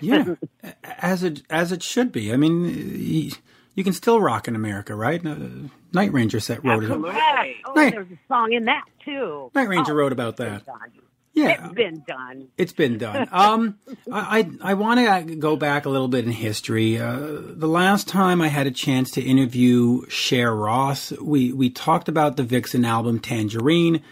yeah, 0.00 0.34
as 0.84 1.22
it 1.22 1.42
as 1.48 1.70
it 1.70 1.82
should 1.82 2.10
be. 2.10 2.32
I 2.32 2.36
mean, 2.36 3.32
you 3.78 3.84
can 3.84 3.92
still 3.92 4.20
rock 4.20 4.48
in 4.48 4.56
America, 4.56 4.92
right? 4.92 5.24
Uh, 5.24 5.36
Night 5.92 6.12
Ranger 6.12 6.40
set 6.40 6.64
wrote 6.64 6.82
Absolutely. 6.82 7.10
it. 7.10 7.56
Oh, 7.64 7.72
Night, 7.74 7.94
there's 7.94 8.10
a 8.10 8.18
song 8.26 8.52
in 8.52 8.64
that 8.64 8.82
too. 9.04 9.52
Night 9.54 9.68
Ranger 9.68 9.92
oh, 9.92 9.94
wrote 9.94 10.10
about 10.10 10.38
that. 10.38 10.64
Yeah, 11.32 11.64
it's 11.64 11.74
been 11.74 12.02
done. 12.04 12.48
It's 12.56 12.72
been 12.72 12.98
done. 12.98 13.28
Um, 13.32 13.78
I 14.10 14.40
I, 14.40 14.72
I 14.72 14.74
want 14.74 15.28
to 15.28 15.36
go 15.36 15.54
back 15.54 15.86
a 15.86 15.90
little 15.90 16.08
bit 16.08 16.24
in 16.24 16.32
history. 16.32 16.98
Uh, 16.98 17.18
the 17.20 17.68
last 17.68 18.08
time 18.08 18.42
I 18.42 18.48
had 18.48 18.66
a 18.66 18.72
chance 18.72 19.12
to 19.12 19.22
interview 19.22 20.04
Share 20.08 20.52
Ross, 20.52 21.12
we 21.12 21.52
we 21.52 21.70
talked 21.70 22.08
about 22.08 22.36
the 22.36 22.42
Vixen 22.42 22.84
album 22.84 23.20
Tangerine, 23.20 24.02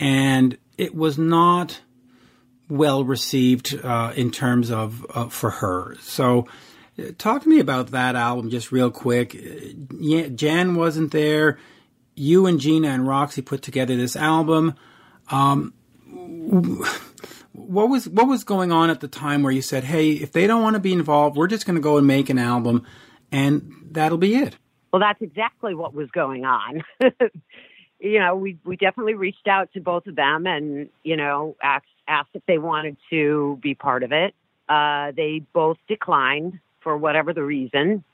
and 0.00 0.58
it 0.76 0.96
was 0.96 1.16
not 1.16 1.80
well 2.68 3.04
received 3.04 3.78
uh, 3.84 4.12
in 4.16 4.32
terms 4.32 4.72
of 4.72 5.06
uh, 5.10 5.28
for 5.28 5.50
her. 5.50 5.94
So. 6.00 6.48
Talk 7.18 7.42
to 7.42 7.48
me 7.48 7.60
about 7.60 7.88
that 7.88 8.16
album 8.16 8.50
just 8.50 8.72
real 8.72 8.90
quick. 8.90 9.36
Jan 10.34 10.74
wasn't 10.76 11.12
there. 11.12 11.58
You 12.14 12.46
and 12.46 12.58
Gina 12.58 12.88
and 12.88 13.06
Roxy 13.06 13.42
put 13.42 13.60
together 13.60 13.96
this 13.96 14.16
album. 14.16 14.74
Um, 15.30 15.74
what 17.52 17.88
was 17.88 18.08
what 18.08 18.26
was 18.28 18.44
going 18.44 18.72
on 18.72 18.88
at 18.88 19.00
the 19.00 19.08
time 19.08 19.42
where 19.42 19.52
you 19.52 19.60
said, 19.60 19.84
"Hey, 19.84 20.12
if 20.12 20.32
they 20.32 20.46
don't 20.46 20.62
want 20.62 20.74
to 20.74 20.80
be 20.80 20.92
involved, 20.92 21.36
we're 21.36 21.48
just 21.48 21.66
going 21.66 21.76
to 21.76 21.82
go 21.82 21.98
and 21.98 22.06
make 22.06 22.30
an 22.30 22.38
album, 22.38 22.86
and 23.30 23.70
that'll 23.90 24.18
be 24.18 24.36
it." 24.36 24.56
Well, 24.92 25.00
that's 25.00 25.20
exactly 25.20 25.74
what 25.74 25.92
was 25.92 26.10
going 26.12 26.46
on. 26.46 26.82
you 28.00 28.18
know, 28.18 28.36
we 28.36 28.56
we 28.64 28.76
definitely 28.76 29.14
reached 29.14 29.46
out 29.46 29.70
to 29.74 29.80
both 29.80 30.06
of 30.06 30.16
them, 30.16 30.46
and 30.46 30.88
you 31.02 31.16
know, 31.16 31.56
asked 31.62 31.86
asked 32.08 32.30
if 32.32 32.42
they 32.46 32.56
wanted 32.56 32.96
to 33.10 33.58
be 33.60 33.74
part 33.74 34.02
of 34.02 34.12
it. 34.12 34.34
Uh, 34.68 35.12
they 35.12 35.42
both 35.52 35.76
declined 35.86 36.58
for 36.86 36.96
whatever 36.96 37.32
the 37.32 37.42
reason. 37.42 38.04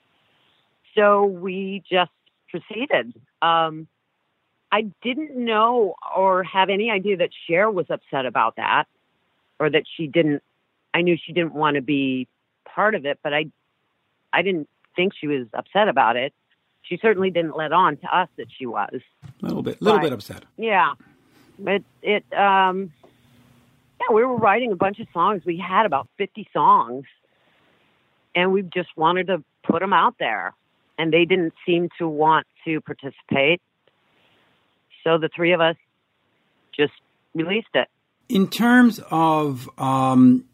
So 0.95 1.25
we 1.25 1.83
just 1.87 2.09
proceeded. 2.49 3.13
Um, 3.39 3.87
I 4.71 4.87
didn't 5.03 5.35
know 5.35 5.93
or 6.17 6.41
have 6.41 6.69
any 6.69 6.89
idea 6.89 7.17
that 7.17 7.29
Share 7.47 7.69
was 7.69 7.85
upset 7.91 8.25
about 8.25 8.55
that 8.55 8.85
or 9.59 9.69
that 9.69 9.83
she 9.95 10.07
didn't. 10.07 10.41
I 10.91 11.03
knew 11.03 11.17
she 11.23 11.33
didn't 11.33 11.53
want 11.53 11.75
to 11.75 11.83
be 11.83 12.27
part 12.65 12.95
of 12.95 13.05
it, 13.05 13.19
but 13.21 13.31
I, 13.31 13.45
I 14.33 14.41
didn't 14.41 14.67
think 14.95 15.13
she 15.21 15.27
was 15.27 15.45
upset 15.53 15.87
about 15.87 16.15
it. 16.15 16.33
She 16.81 16.97
certainly 16.99 17.29
didn't 17.29 17.55
let 17.55 17.73
on 17.73 17.97
to 17.97 18.07
us 18.07 18.29
that 18.37 18.47
she 18.57 18.65
was. 18.65 19.01
A 19.43 19.45
little 19.45 19.61
bit, 19.61 19.81
a 19.81 19.83
little 19.83 19.99
Right. 19.99 20.05
bit 20.05 20.13
upset. 20.13 20.45
Yeah, 20.57 20.93
it 21.59 21.83
it 22.01 22.25
um, 22.33 22.91
yeah, 24.01 24.15
we 24.15 24.23
were 24.25 24.35
writing 24.35 24.71
a 24.71 24.75
bunch 24.75 24.99
of 24.99 25.05
songs. 25.13 25.43
We 25.45 25.57
had 25.59 25.85
about 25.85 26.07
fifty 26.17 26.47
songs, 26.51 27.05
and 28.35 28.51
we 28.51 28.63
just 28.63 28.89
wanted 28.95 29.27
to 29.27 29.43
put 29.63 29.79
them 29.79 29.93
out 29.93 30.15
there, 30.19 30.53
and 30.97 31.11
they 31.11 31.25
didn't 31.25 31.53
seem 31.65 31.89
to 31.99 32.07
want 32.07 32.47
to 32.65 32.81
participate. 32.81 33.61
So 35.03 35.17
the 35.17 35.29
three 35.35 35.53
of 35.53 35.61
us 35.61 35.75
just 36.75 36.93
released 37.33 37.67
it. 37.73 37.87
In 38.29 38.47
terms 38.49 38.99
of 39.11 39.69
um, 39.77 40.45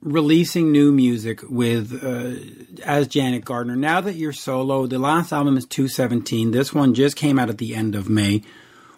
releasing 0.00 0.72
new 0.72 0.92
music 0.92 1.40
with 1.48 2.02
uh, 2.02 2.82
as 2.84 3.08
Janet 3.08 3.44
Gardner, 3.44 3.76
now 3.76 4.00
that 4.00 4.14
you're 4.14 4.32
solo, 4.32 4.86
the 4.86 4.98
last 4.98 5.32
album 5.32 5.56
is 5.56 5.66
217. 5.66 6.50
This 6.52 6.72
one 6.72 6.94
just 6.94 7.16
came 7.16 7.38
out 7.38 7.50
at 7.50 7.58
the 7.58 7.74
end 7.74 7.94
of 7.94 8.08
May. 8.08 8.42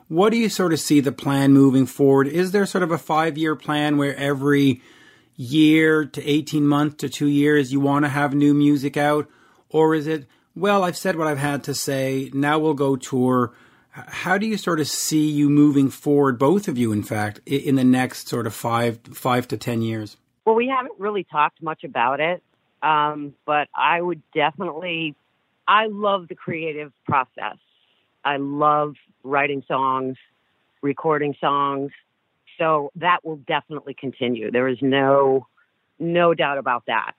What 0.08 0.30
do 0.30 0.36
you 0.36 0.48
sort 0.48 0.72
of 0.72 0.80
see 0.80 1.00
the 1.00 1.12
plan 1.12 1.52
moving 1.52 1.86
forward? 1.86 2.28
Is 2.28 2.52
there 2.52 2.66
sort 2.66 2.84
of 2.84 2.90
a 2.90 2.98
five 2.98 3.38
year 3.38 3.56
plan 3.56 3.96
where 3.96 4.14
every 4.16 4.82
year 5.36 6.04
to 6.04 6.28
18 6.28 6.66
months 6.66 6.96
to 6.96 7.08
two 7.08 7.26
years 7.26 7.72
you 7.72 7.80
want 7.80 8.04
to 8.04 8.08
have 8.08 8.34
new 8.34 8.54
music 8.54 8.96
out? 8.96 9.28
Or 9.68 9.94
is 9.94 10.06
it, 10.06 10.26
well, 10.54 10.84
I've 10.84 10.96
said 10.96 11.16
what 11.16 11.26
I've 11.26 11.38
had 11.38 11.64
to 11.64 11.74
say, 11.74 12.30
now 12.32 12.58
we'll 12.58 12.74
go 12.74 12.96
tour? 12.96 13.52
How 13.90 14.38
do 14.38 14.46
you 14.46 14.56
sort 14.56 14.80
of 14.80 14.88
see 14.88 15.28
you 15.28 15.48
moving 15.48 15.88
forward, 15.88 16.38
both 16.38 16.68
of 16.68 16.76
you, 16.76 16.92
in 16.92 17.02
fact, 17.02 17.40
in 17.46 17.76
the 17.76 17.84
next 17.84 18.28
sort 18.28 18.46
of 18.46 18.54
five, 18.54 19.00
five 19.12 19.46
to 19.48 19.56
10 19.56 19.82
years? 19.82 20.16
Well, 20.44 20.54
we 20.54 20.68
haven't 20.68 20.98
really 20.98 21.24
talked 21.24 21.62
much 21.62 21.84
about 21.84 22.20
it, 22.20 22.42
um, 22.82 23.34
but 23.46 23.68
I 23.74 24.00
would 24.00 24.22
definitely. 24.34 25.14
I 25.66 25.86
love 25.86 26.28
the 26.28 26.34
creative 26.34 26.92
process. 27.06 27.56
I 28.24 28.36
love 28.36 28.96
writing 29.22 29.62
songs, 29.66 30.18
recording 30.82 31.34
songs. 31.40 31.92
So 32.58 32.90
that 32.96 33.24
will 33.24 33.36
definitely 33.36 33.94
continue. 33.94 34.50
There 34.50 34.68
is 34.68 34.78
no 34.80 35.46
no 35.98 36.34
doubt 36.34 36.58
about 36.58 36.84
that. 36.86 37.12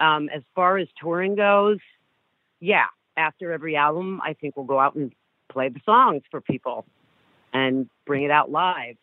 Um, 0.00 0.28
as 0.28 0.42
far 0.54 0.78
as 0.78 0.88
touring 1.00 1.36
goes, 1.36 1.78
yeah, 2.60 2.86
after 3.16 3.52
every 3.52 3.76
album, 3.76 4.20
I 4.22 4.34
think 4.34 4.56
we'll 4.56 4.66
go 4.66 4.80
out 4.80 4.94
and 4.94 5.12
play 5.48 5.68
the 5.68 5.80
songs 5.84 6.22
for 6.30 6.40
people 6.40 6.84
and 7.52 7.88
bring 8.06 8.24
it 8.24 8.30
out 8.30 8.50
live. 8.50 8.96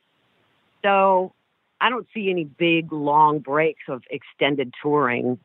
So 0.84 1.34
I 1.80 1.90
don't 1.90 2.08
see 2.14 2.30
any 2.30 2.44
big 2.44 2.92
long 2.92 3.40
breaks 3.40 3.84
of 3.88 4.04
extended 4.10 4.74
touring. 4.82 5.40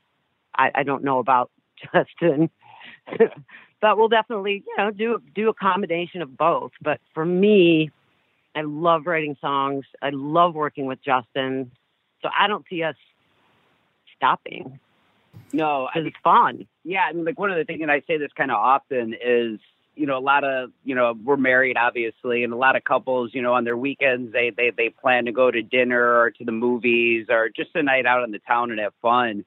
I, 0.57 0.71
I 0.75 0.83
don't 0.83 1.05
know 1.05 1.19
about 1.19 1.51
Justin, 1.93 2.51
but 3.81 3.99
we'll 3.99 4.09
definitely, 4.09 4.65
you 4.67 4.75
know, 4.77 4.91
do 4.91 5.23
do 5.35 5.49
a 5.49 5.55
combination 5.55 6.23
of 6.23 6.37
both. 6.37 6.73
But 6.81 7.01
for 7.13 7.25
me, 7.25 7.91
I 8.55 8.63
love 8.63 9.07
writing 9.07 9.37
songs. 9.41 9.85
I 10.03 10.11
love 10.13 10.55
working 10.55 10.87
with 10.87 11.01
Justin, 11.05 11.73
so 12.23 12.29
I 12.39 12.49
don't 12.49 12.65
see 12.71 12.83
us 12.83 12.97
stopping 14.17 14.79
No, 15.53 15.87
I 15.87 15.93
because 15.93 16.07
it's 16.09 16.17
fun. 16.23 16.67
yeah, 16.85 17.03
I 17.09 17.13
mean, 17.13 17.25
like 17.25 17.39
one 17.39 17.51
of 17.51 17.57
the 17.59 17.65
things, 17.65 17.81
and 17.83 17.91
I 17.91 18.03
say 18.07 18.19
this 18.19 18.33
kind 18.37 18.51
of 18.51 18.57
often, 18.59 19.15
is 19.15 19.61
you 19.97 20.07
know 20.07 20.19
a 20.19 20.21
lot 20.21 20.45
of 20.45 20.71
you 20.85 20.95
know 20.95 21.15
we're 21.25 21.37
married 21.37 21.77
obviously, 21.77 22.45
and 22.45 22.53
a 22.53 22.57
lot 22.57 22.77
of 22.77 22.85
couples, 22.85 23.31
you 23.35 23.43
know, 23.43 23.55
on 23.55 23.65
their 23.65 23.77
weekends 23.77 24.33
they 24.33 24.51
they 24.51 24.71
they 24.77 24.91
plan 24.91 25.27
to 25.27 25.33
go 25.33 25.51
to 25.51 25.63
dinner 25.63 26.21
or 26.21 26.31
to 26.33 26.45
the 26.45 26.53
movies 26.53 27.27
or 27.31 27.49
just 27.51 27.71
a 27.75 27.83
night 27.83 28.07
out 28.07 28.25
in 28.25 28.31
the 28.33 28.41
town 28.41 28.71
and 28.71 28.81
have 28.81 28.95
fun. 29.03 29.45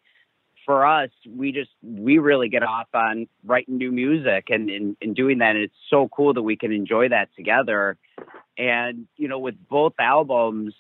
For 0.68 0.86
us, 0.86 1.10
we 1.28 1.52
just 1.52 1.72
we 1.82 2.20
really 2.20 2.50
get 2.50 2.62
off 2.62 2.90
on 2.94 3.28
writing 3.44 3.78
new 3.78 3.92
music 3.92 4.50
and 4.50 4.70
and 5.02 5.16
doing 5.16 5.40
that. 5.40 5.56
And 5.56 5.60
it's 5.60 5.74
so 5.90 6.08
cool 6.10 6.36
that 6.36 6.44
we 6.44 6.56
can 6.58 6.72
enjoy 6.72 7.10
that 7.10 7.30
together. 7.36 7.98
And 8.58 9.08
you 9.16 9.28
know, 9.28 9.40
with 9.40 9.56
both 9.70 9.94
albums, 9.98 10.76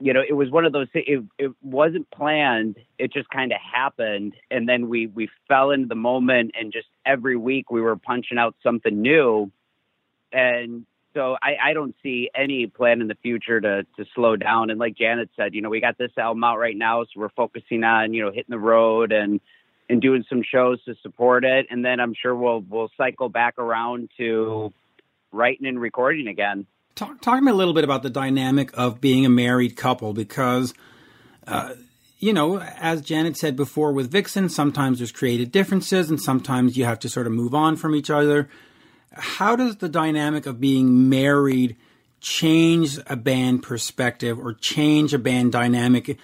you 0.00 0.12
know, 0.12 0.22
it 0.26 0.32
was 0.32 0.50
one 0.50 0.64
of 0.64 0.72
those. 0.72 0.88
It 0.94 1.22
it 1.38 1.52
wasn't 1.62 2.10
planned. 2.10 2.76
It 2.98 3.12
just 3.12 3.30
kind 3.30 3.52
of 3.52 3.58
happened, 3.60 4.34
and 4.50 4.68
then 4.68 4.88
we 4.88 5.06
we 5.06 5.28
fell 5.46 5.70
into 5.70 5.86
the 5.88 5.94
moment, 5.94 6.52
and 6.58 6.72
just 6.72 6.88
every 7.06 7.36
week 7.36 7.70
we 7.70 7.80
were 7.80 7.96
punching 7.96 8.38
out 8.38 8.56
something 8.62 9.00
new, 9.00 9.52
and 10.32 10.84
so 11.14 11.36
I 11.42 11.70
I 11.70 11.72
don't 11.72 11.94
see 12.02 12.30
any 12.34 12.66
plan 12.66 13.00
in 13.00 13.08
the 13.08 13.16
future 13.16 13.60
to 13.60 13.84
to 13.96 14.04
slow 14.14 14.36
down. 14.36 14.70
And 14.70 14.78
like 14.78 14.96
Janet 14.96 15.30
said, 15.36 15.54
you 15.54 15.62
know, 15.62 15.70
we 15.70 15.80
got 15.80 15.98
this 15.98 16.12
album 16.16 16.44
out 16.44 16.58
right 16.58 16.76
now, 16.76 17.02
so 17.04 17.10
we're 17.16 17.30
focusing 17.30 17.84
on 17.84 18.14
you 18.14 18.24
know 18.24 18.30
hitting 18.30 18.50
the 18.50 18.58
road 18.58 19.12
and 19.12 19.40
and 19.88 20.00
doing 20.00 20.24
some 20.28 20.42
shows 20.42 20.82
to 20.84 20.94
support 21.02 21.44
it, 21.44 21.66
and 21.70 21.84
then 21.84 22.00
I'm 22.00 22.14
sure 22.14 22.34
we'll 22.34 22.60
we'll 22.60 22.90
cycle 22.96 23.28
back 23.28 23.58
around 23.58 24.10
to 24.18 24.72
writing 25.32 25.66
and 25.66 25.80
recording 25.80 26.28
again. 26.28 26.66
Talk, 26.94 27.20
talk 27.20 27.38
to 27.38 27.42
me 27.42 27.50
a 27.50 27.54
little 27.54 27.74
bit 27.74 27.84
about 27.84 28.02
the 28.02 28.10
dynamic 28.10 28.70
of 28.74 29.00
being 29.00 29.24
a 29.24 29.30
married 29.30 29.76
couple 29.76 30.12
because, 30.12 30.74
uh, 31.46 31.74
you 32.18 32.32
know, 32.32 32.58
as 32.58 33.00
Janet 33.00 33.36
said 33.36 33.56
before 33.56 33.92
with 33.92 34.10
Vixen, 34.10 34.48
sometimes 34.48 34.98
there's 34.98 35.12
creative 35.12 35.50
differences 35.50 36.10
and 36.10 36.20
sometimes 36.20 36.76
you 36.76 36.84
have 36.84 36.98
to 37.00 37.08
sort 37.08 37.26
of 37.26 37.32
move 37.32 37.54
on 37.54 37.76
from 37.76 37.94
each 37.94 38.10
other. 38.10 38.48
How 39.12 39.56
does 39.56 39.76
the 39.76 39.88
dynamic 39.88 40.46
of 40.46 40.60
being 40.60 41.08
married 41.08 41.76
change 42.20 42.98
a 43.06 43.16
band 43.16 43.62
perspective 43.62 44.38
or 44.38 44.54
change 44.54 45.12
a 45.14 45.18
band 45.18 45.52
dynamic? 45.52 46.18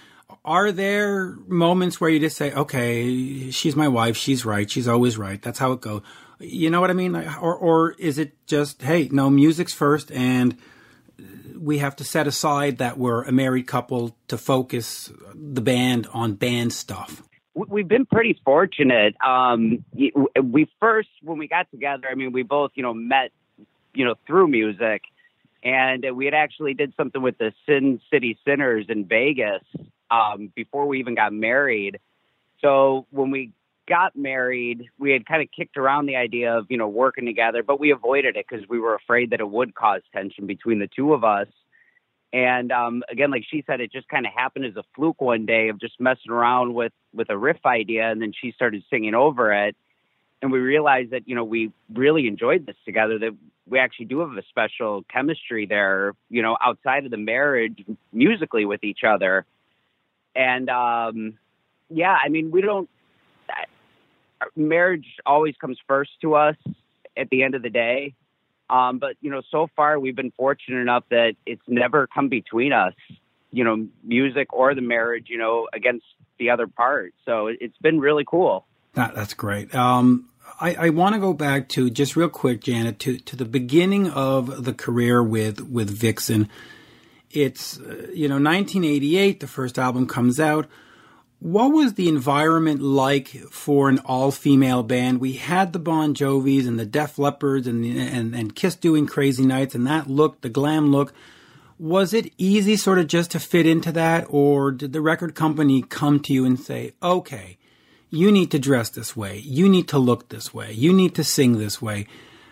Are 0.45 0.71
there 0.71 1.37
moments 1.49 2.01
where 2.01 2.11
you 2.11 2.21
just 2.21 2.37
say, 2.37 2.53
okay, 2.53 3.51
she's 3.51 3.75
my 3.75 3.89
wife, 3.89 4.17
she's 4.17 4.45
right, 4.45 4.71
she's 4.71 4.87
always 4.87 5.19
right, 5.19 5.43
that's 5.43 5.59
how 5.59 5.73
it 5.73 5.81
goes? 5.81 6.03
You 6.39 6.71
know 6.71 6.81
what 6.81 6.91
I 6.91 6.95
mean? 6.95 7.17
Or, 7.17 7.55
or 7.55 7.93
is 7.93 8.19
it 8.19 8.47
just, 8.47 8.83
hey, 8.83 9.09
no, 9.11 9.31
music's 9.31 9.73
first 9.73 10.13
and 10.13 10.57
we 11.59 11.79
have 11.79 11.97
to 11.97 12.05
set 12.05 12.27
aside 12.27 12.79
that 12.79 12.99
we're 12.99 13.23
a 13.25 13.33
married 13.33 13.67
couple 13.67 14.17
to 14.29 14.39
focus 14.39 15.11
the 15.35 15.63
band 15.63 16.07
on 16.13 16.35
band 16.35 16.73
stuff? 16.73 17.23
We- 17.57 17.67
we've 17.69 17.89
been 17.89 18.05
pretty 18.07 18.39
fortunate. 18.45 19.17
Um, 19.25 19.85
we 19.95 20.69
first, 20.79 21.09
when 21.23 21.39
we 21.39 21.49
got 21.49 21.71
together, 21.71 22.07
I 22.09 22.15
mean, 22.15 22.33
we 22.33 22.43
both, 22.43 22.73
you 22.75 22.83
know, 22.83 22.93
met, 22.93 23.33
you 23.95 24.05
know, 24.05 24.15
through 24.27 24.49
music, 24.49 25.05
and 25.63 26.05
we 26.15 26.27
had 26.27 26.35
actually 26.35 26.75
did 26.75 26.93
something 26.97 27.23
with 27.23 27.39
the 27.39 27.53
Sin 27.65 28.01
City 28.13 28.39
Sinners 28.45 28.87
in 28.89 29.07
Vegas 29.07 29.63
um, 30.11 30.53
before 30.55 30.87
we 30.87 31.01
even 31.01 31.15
got 31.15 31.33
married. 31.33 31.99
So 32.61 33.07
when 33.11 33.31
we 33.31 33.53
got 33.89 34.15
married, 34.17 34.91
we 34.99 35.13
had 35.13 35.25
kind 35.25 35.43
of 35.43 35.49
kicked 35.51 35.79
around 35.79 36.07
the 36.07 36.17
idea 36.17 36.59
of, 36.59 36.67
you 36.69 36.77
know, 36.77 36.89
working 36.89 37.25
together, 37.25 37.63
but 37.63 37.81
we 37.81 37.91
avoided 37.91 38.37
it 38.37 38.47
because 38.49 38.69
we 38.69 38.79
were 38.79 38.95
afraid 38.95 39.31
that 39.31 39.41
it 39.41 39.49
would 39.49 39.75
cause 39.75 40.03
tension 40.13 40.47
between 40.47 40.79
the 40.79 40.89
two 40.89 41.15
of 41.15 41.25
us. 41.25 41.49
And 42.33 42.73
um, 42.73 43.03
again, 43.11 43.31
like 43.31 43.45
she 43.49 43.65
said, 43.67 43.81
it 43.81 43.93
just 43.93 44.09
kind 44.09 44.27
of 44.27 44.33
happened 44.33 44.67
as 44.67 44.77
a 44.77 44.85
fluke 44.95 45.21
one 45.21 45.47
day 45.47 45.69
of 45.69 45.81
just 45.81 46.01
messing 46.01 46.31
around 46.31 46.75
with 46.75 46.93
with 47.15 47.31
a 47.31 47.39
riff 47.39 47.65
idea, 47.65 48.11
and 48.11 48.21
then 48.21 48.33
she 48.39 48.53
started 48.53 48.83
singing 48.91 49.15
over 49.15 49.53
it, 49.53 49.77
and 50.43 50.51
we 50.53 50.59
realized 50.59 51.13
that 51.13 51.29
you 51.29 51.35
know 51.35 51.45
we 51.45 51.73
really 51.93 52.27
enjoyed 52.27 52.67
this 52.67 52.77
together. 52.85 53.19
That 53.19 53.37
we 53.69 53.79
actually 53.79 54.07
do 54.07 54.21
have 54.21 54.37
a 54.37 54.43
special 54.49 55.05
chemistry 55.11 55.67
there, 55.67 56.15
you 56.29 56.43
know, 56.43 56.57
outside 56.61 57.05
of 57.05 57.11
the 57.11 57.17
marriage, 57.17 57.85
musically 58.13 58.65
with 58.65 58.85
each 58.85 59.01
other. 59.07 59.45
And 60.35 60.69
um, 60.69 61.39
yeah, 61.89 62.17
I 62.23 62.29
mean, 62.29 62.51
we 62.51 62.61
don't. 62.61 62.89
uh, 63.49 64.47
Marriage 64.55 65.07
always 65.25 65.55
comes 65.61 65.79
first 65.89 66.11
to 66.23 66.35
us 66.35 66.57
at 67.17 67.31
the 67.31 67.43
end 67.43 67.55
of 67.55 67.63
the 67.63 67.71
day. 67.71 68.15
Um, 68.69 68.99
but 68.99 69.17
you 69.21 69.31
know, 69.31 69.43
so 69.51 69.69
far 69.77 69.99
we've 69.99 70.17
been 70.17 70.33
fortunate 70.33 70.81
enough 70.81 71.05
that 71.11 71.35
it's 71.47 71.63
never 71.69 72.07
come 72.07 72.29
between 72.29 72.73
us, 72.73 72.95
you 73.53 73.65
know, 73.65 73.87
music 74.03 74.53
or 74.53 74.75
the 74.75 74.81
marriage, 74.81 75.27
you 75.29 75.39
know, 75.39 75.69
against 75.73 76.05
the 76.39 76.51
other 76.51 76.67
part. 76.67 77.15
So 77.25 77.47
it- 77.47 77.59
it's 77.61 77.79
been 77.79 78.01
really 78.01 78.25
cool. 78.27 78.67
That, 78.95 79.15
that's 79.15 79.35
great. 79.35 79.75
Um, 79.75 80.29
I, 80.61 80.75
I 80.75 80.89
want 80.91 81.15
to 81.15 81.21
go 81.21 81.33
back 81.35 81.69
to 81.71 81.91
just 81.91 82.17
real 82.17 82.29
quick, 82.29 82.63
Janet, 82.63 82.99
to, 83.01 83.19
to 83.19 83.37
the 83.37 83.45
beginning 83.45 84.09
of 84.11 84.65
the 84.65 84.73
career 84.73 85.23
with 85.23 85.61
with 85.61 85.91
Vixen. 85.91 86.49
It's 87.31 87.79
uh, 87.79 88.09
you 88.15 88.29
know 88.29 88.37
1988. 88.37 89.41
The 89.41 89.47
first 89.47 89.79
album 89.79 90.07
comes 90.07 90.41
out. 90.41 90.67
What 91.39 91.73
was 91.73 91.95
the 91.95 92.09
environment 92.09 92.81
like 92.81 93.29
for 93.51 93.89
an 93.89 93.99
all 94.01 94.31
female 94.31 94.83
band? 94.83 95.21
We 95.21 95.35
had 95.35 95.73
the 95.73 95.79
Bon 95.79 96.15
Jovis 96.15 96.67
and 96.67 96.79
the 96.79 96.87
Def 96.87 97.17
Leppards 97.17 97.67
and, 97.67 97.85
and 97.85 98.35
and 98.35 98.57
Kiss 98.57 98.75
doing 98.75 99.07
Crazy 99.07 99.45
Nights 99.45 99.75
and 99.75 99.87
that 99.87 100.09
look, 100.09 100.41
the 100.41 100.49
glam 100.49 100.91
look. 100.91 101.13
Was 101.79 102.15
it 102.15 102.33
easy, 102.39 102.75
sort 102.77 102.99
of, 102.99 103.07
just 103.07 103.33
to 103.33 103.39
fit 103.39 103.67
into 103.67 103.93
that, 103.93 104.25
or 104.31 104.71
did 104.71 104.95
the 104.95 105.03
record 105.03 105.35
company 105.35 105.83
come 105.83 106.21
to 106.21 106.33
you 106.33 106.47
and 106.47 106.59
say, 106.59 106.95
"Okay"? 107.03 107.59
you 108.11 108.31
need 108.31 108.51
to 108.53 108.59
dress 108.59 108.89
this 108.91 109.17
way. 109.17 109.39
You 109.39 109.69
need 109.69 109.89
to 109.89 109.99
look 109.99 110.29
this 110.29 110.55
way. 110.55 110.73
You 110.73 110.93
need 110.93 111.15
to 111.17 111.25
sing 111.25 111.59
this 111.59 111.83
way. 111.83 112.07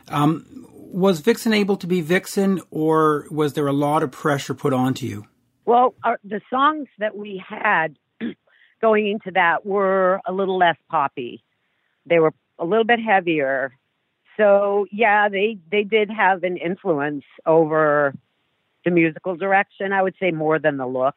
Um, 0.09 0.67
was 0.71 1.21
Vixen 1.21 1.53
able 1.53 1.77
to 1.79 1.87
be 1.87 2.01
Vixen, 2.01 2.61
or 2.71 3.27
was 3.31 3.55
there 3.55 3.67
a 3.67 3.73
lot 3.73 4.03
of 4.03 4.13
pressure 4.13 4.55
put 4.55 4.73
onto 4.73 5.07
you? 5.07 5.27
Well, 5.65 5.95
our, 6.05 6.19
the 6.23 6.41
songs 6.51 6.89
that 6.99 7.17
we 7.17 7.43
had 7.47 7.97
going 8.81 9.09
into 9.09 9.31
that 9.33 9.65
were 9.65 10.21
a 10.27 10.33
little 10.33 10.59
less 10.59 10.77
poppy. 10.91 11.43
They 12.07 12.19
were 12.19 12.35
a 12.59 12.65
little 12.65 12.85
bit 12.85 13.01
heavier. 13.01 13.73
So 14.37 14.87
yeah, 14.91 15.29
they 15.29 15.59
they 15.71 15.85
did 15.85 16.11
have 16.11 16.43
an 16.43 16.57
influence 16.57 17.25
over 17.47 18.15
the 18.85 18.91
musical 18.91 19.37
direction. 19.37 19.93
I 19.93 20.03
would 20.03 20.15
say 20.21 20.31
more 20.31 20.59
than 20.59 20.77
the 20.77 20.87
look. 20.87 21.17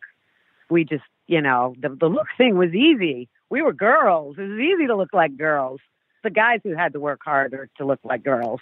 We 0.70 0.84
just, 0.84 1.04
you 1.28 1.42
know, 1.42 1.76
the 1.80 1.90
the 1.90 2.08
look 2.08 2.28
thing 2.38 2.58
was 2.58 2.74
easy. 2.74 3.30
We 3.50 3.62
were 3.62 3.74
girls. 3.74 4.36
It 4.38 4.44
was 4.44 4.60
easy 4.60 4.88
to 4.88 4.96
look 4.96 5.14
like 5.14 5.38
girls. 5.38 5.80
The 6.24 6.30
guys 6.30 6.60
who 6.64 6.76
had 6.76 6.94
to 6.94 7.00
work 7.00 7.22
harder 7.24 7.70
to 7.78 7.86
look 7.86 8.00
like 8.04 8.24
girls. 8.24 8.60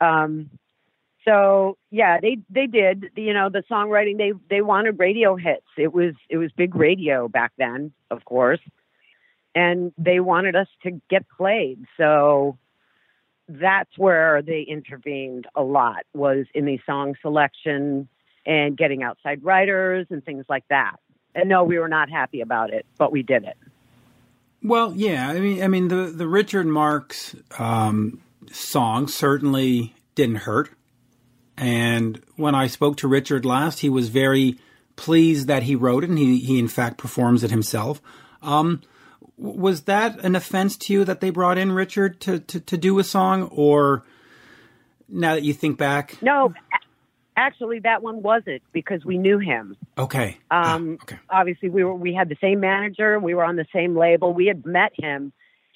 Um, 0.00 0.50
so 1.24 1.76
yeah, 1.90 2.18
they 2.20 2.38
they 2.48 2.66
did. 2.66 3.10
You 3.16 3.34
know, 3.34 3.50
the 3.50 3.62
songwriting 3.70 4.16
they 4.16 4.32
they 4.48 4.62
wanted 4.62 4.98
radio 4.98 5.36
hits. 5.36 5.66
It 5.76 5.92
was 5.92 6.14
it 6.28 6.38
was 6.38 6.50
big 6.56 6.74
radio 6.74 7.28
back 7.28 7.52
then, 7.58 7.92
of 8.10 8.24
course, 8.24 8.60
and 9.54 9.92
they 9.98 10.20
wanted 10.20 10.56
us 10.56 10.68
to 10.84 11.00
get 11.10 11.28
played. 11.28 11.84
So 11.96 12.58
that's 13.48 13.90
where 13.98 14.42
they 14.42 14.62
intervened 14.62 15.46
a 15.54 15.62
lot 15.62 16.04
was 16.14 16.46
in 16.54 16.64
the 16.64 16.78
song 16.86 17.14
selection 17.20 18.08
and 18.46 18.76
getting 18.76 19.02
outside 19.02 19.44
writers 19.44 20.06
and 20.10 20.24
things 20.24 20.44
like 20.48 20.64
that. 20.70 20.96
And 21.34 21.48
no, 21.48 21.64
we 21.64 21.78
were 21.78 21.88
not 21.88 22.10
happy 22.10 22.40
about 22.40 22.72
it, 22.72 22.86
but 22.96 23.12
we 23.12 23.22
did 23.22 23.44
it. 23.44 23.56
Well, 24.62 24.94
yeah, 24.94 25.28
I 25.28 25.40
mean, 25.40 25.62
I 25.62 25.68
mean, 25.68 25.88
the 25.88 26.12
the 26.14 26.28
Richard 26.28 26.66
Marx 26.66 27.34
um, 27.58 28.20
song 28.50 29.08
certainly 29.08 29.94
didn't 30.14 30.36
hurt. 30.36 30.70
And 31.60 32.22
when 32.36 32.54
I 32.54 32.68
spoke 32.68 32.96
to 32.96 33.08
Richard 33.08 33.44
last, 33.44 33.80
he 33.80 33.90
was 33.90 34.08
very 34.08 34.58
pleased 34.96 35.46
that 35.46 35.64
he 35.64 35.76
wrote 35.76 36.02
it, 36.02 36.08
and 36.08 36.18
he, 36.18 36.38
he 36.38 36.58
in 36.58 36.68
fact 36.68 36.96
performs 36.96 37.44
it 37.44 37.50
himself. 37.50 38.00
Um, 38.42 38.80
was 39.36 39.82
that 39.82 40.18
an 40.24 40.34
offense 40.34 40.78
to 40.78 40.94
you 40.94 41.04
that 41.04 41.20
they 41.20 41.28
brought 41.28 41.58
in 41.58 41.72
Richard 41.72 42.18
to, 42.22 42.40
to, 42.40 42.60
to 42.60 42.78
do 42.78 42.98
a 42.98 43.04
song, 43.04 43.42
or 43.52 44.04
now 45.06 45.34
that 45.34 45.42
you 45.42 45.52
think 45.52 45.76
back? 45.76 46.16
No, 46.22 46.54
actually, 47.36 47.80
that 47.80 48.02
one 48.02 48.22
wasn't 48.22 48.62
because 48.72 49.04
we 49.04 49.18
knew 49.18 49.38
him. 49.38 49.76
Okay. 49.98 50.38
Um, 50.50 50.98
ah, 50.98 51.02
okay. 51.02 51.18
Obviously, 51.28 51.68
we 51.68 51.84
were 51.84 51.94
we 51.94 52.14
had 52.14 52.30
the 52.30 52.38
same 52.40 52.60
manager. 52.60 53.18
We 53.18 53.34
were 53.34 53.44
on 53.44 53.56
the 53.56 53.66
same 53.70 53.94
label. 53.94 54.32
We 54.32 54.46
had 54.46 54.64
met 54.64 54.92
him. 54.96 55.30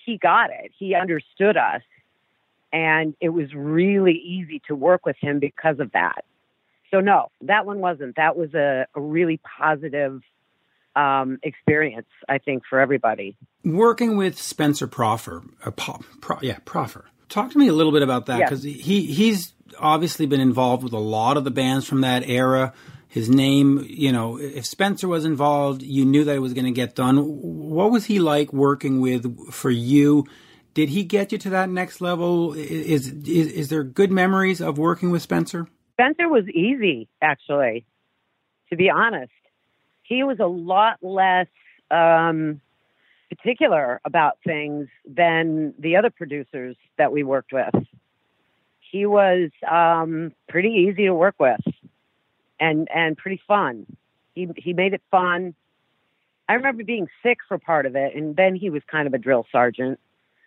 He 0.06 0.16
got 0.16 0.48
it. 0.48 0.72
He 0.78 0.94
understood 0.94 1.58
us 1.58 1.82
and 2.74 3.14
it 3.20 3.28
was 3.28 3.54
really 3.54 4.14
easy 4.14 4.60
to 4.66 4.74
work 4.74 5.06
with 5.06 5.16
him 5.20 5.38
because 5.38 5.78
of 5.78 5.92
that. 5.92 6.24
So 6.90 7.00
no, 7.00 7.30
that 7.42 7.64
one 7.64 7.78
wasn't. 7.78 8.16
That 8.16 8.36
was 8.36 8.52
a, 8.52 8.86
a 8.94 9.00
really 9.00 9.40
positive 9.58 10.20
um, 10.96 11.38
experience, 11.42 12.08
I 12.28 12.38
think, 12.38 12.64
for 12.68 12.80
everybody. 12.80 13.36
Working 13.64 14.16
with 14.16 14.38
Spencer 14.38 14.86
Proffer, 14.88 15.44
uh, 15.64 15.70
Pro, 15.70 16.38
yeah, 16.42 16.58
Proffer. 16.64 17.06
Talk 17.28 17.52
to 17.52 17.58
me 17.58 17.68
a 17.68 17.72
little 17.72 17.92
bit 17.92 18.02
about 18.02 18.26
that 18.26 18.40
because 18.40 18.66
yes. 18.66 18.84
he 18.84 19.06
he's 19.06 19.52
obviously 19.78 20.26
been 20.26 20.40
involved 20.40 20.82
with 20.82 20.92
a 20.92 20.98
lot 20.98 21.36
of 21.36 21.44
the 21.44 21.50
bands 21.50 21.86
from 21.86 22.02
that 22.02 22.28
era. 22.28 22.72
His 23.08 23.30
name, 23.30 23.86
you 23.88 24.10
know, 24.10 24.38
if 24.38 24.66
Spencer 24.66 25.06
was 25.06 25.24
involved, 25.24 25.82
you 25.82 26.04
knew 26.04 26.24
that 26.24 26.34
it 26.34 26.40
was 26.40 26.52
going 26.52 26.64
to 26.64 26.72
get 26.72 26.96
done. 26.96 27.18
What 27.18 27.92
was 27.92 28.04
he 28.06 28.18
like 28.18 28.52
working 28.52 29.00
with 29.00 29.52
for 29.52 29.70
you? 29.70 30.26
Did 30.74 30.88
he 30.88 31.04
get 31.04 31.32
you 31.32 31.38
to 31.38 31.50
that 31.50 31.70
next 31.70 32.00
level? 32.00 32.52
Is, 32.52 33.08
is 33.08 33.52
is 33.52 33.68
there 33.68 33.84
good 33.84 34.10
memories 34.10 34.60
of 34.60 34.76
working 34.76 35.10
with 35.10 35.22
Spencer? 35.22 35.68
Spencer 35.92 36.28
was 36.28 36.48
easy, 36.48 37.08
actually. 37.22 37.86
To 38.70 38.76
be 38.76 38.90
honest, 38.90 39.32
he 40.02 40.24
was 40.24 40.40
a 40.40 40.46
lot 40.46 40.98
less 41.00 41.46
um, 41.90 42.60
particular 43.30 44.00
about 44.04 44.38
things 44.44 44.88
than 45.06 45.74
the 45.78 45.96
other 45.96 46.10
producers 46.10 46.76
that 46.98 47.12
we 47.12 47.22
worked 47.22 47.52
with. 47.52 47.74
He 48.90 49.06
was 49.06 49.50
um, 49.70 50.32
pretty 50.48 50.70
easy 50.70 51.04
to 51.04 51.14
work 51.14 51.36
with, 51.38 51.60
and 52.58 52.88
and 52.92 53.16
pretty 53.16 53.40
fun. 53.46 53.86
He 54.34 54.48
he 54.56 54.72
made 54.72 54.92
it 54.92 55.02
fun. 55.10 55.54
I 56.48 56.54
remember 56.54 56.84
being 56.84 57.06
sick 57.22 57.38
for 57.46 57.58
part 57.58 57.86
of 57.86 57.94
it, 57.94 58.14
and 58.16 58.34
then 58.34 58.56
he 58.56 58.70
was 58.70 58.82
kind 58.90 59.06
of 59.06 59.14
a 59.14 59.18
drill 59.18 59.46
sergeant. 59.52 59.98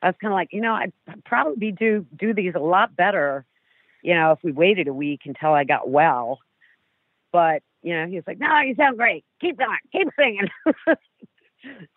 I 0.01 0.07
was 0.07 0.15
kind 0.21 0.31
of 0.31 0.35
like, 0.35 0.49
you 0.51 0.61
know, 0.61 0.73
I'd 0.73 0.93
probably 1.25 1.71
do 1.71 2.05
do 2.15 2.33
these 2.33 2.53
a 2.55 2.59
lot 2.59 2.95
better, 2.95 3.45
you 4.01 4.13
know, 4.13 4.31
if 4.31 4.39
we 4.43 4.51
waited 4.51 4.87
a 4.87 4.93
week 4.93 5.21
until 5.25 5.53
I 5.53 5.63
got 5.63 5.89
well. 5.89 6.39
But 7.31 7.63
you 7.81 7.95
know, 7.95 8.07
he 8.07 8.15
was 8.15 8.25
like, 8.27 8.39
no, 8.39 8.59
you 8.59 8.75
sound 8.75 8.97
great. 8.97 9.23
Keep 9.41 9.57
going, 9.57 9.77
keep 9.91 10.07
singing. 10.17 10.49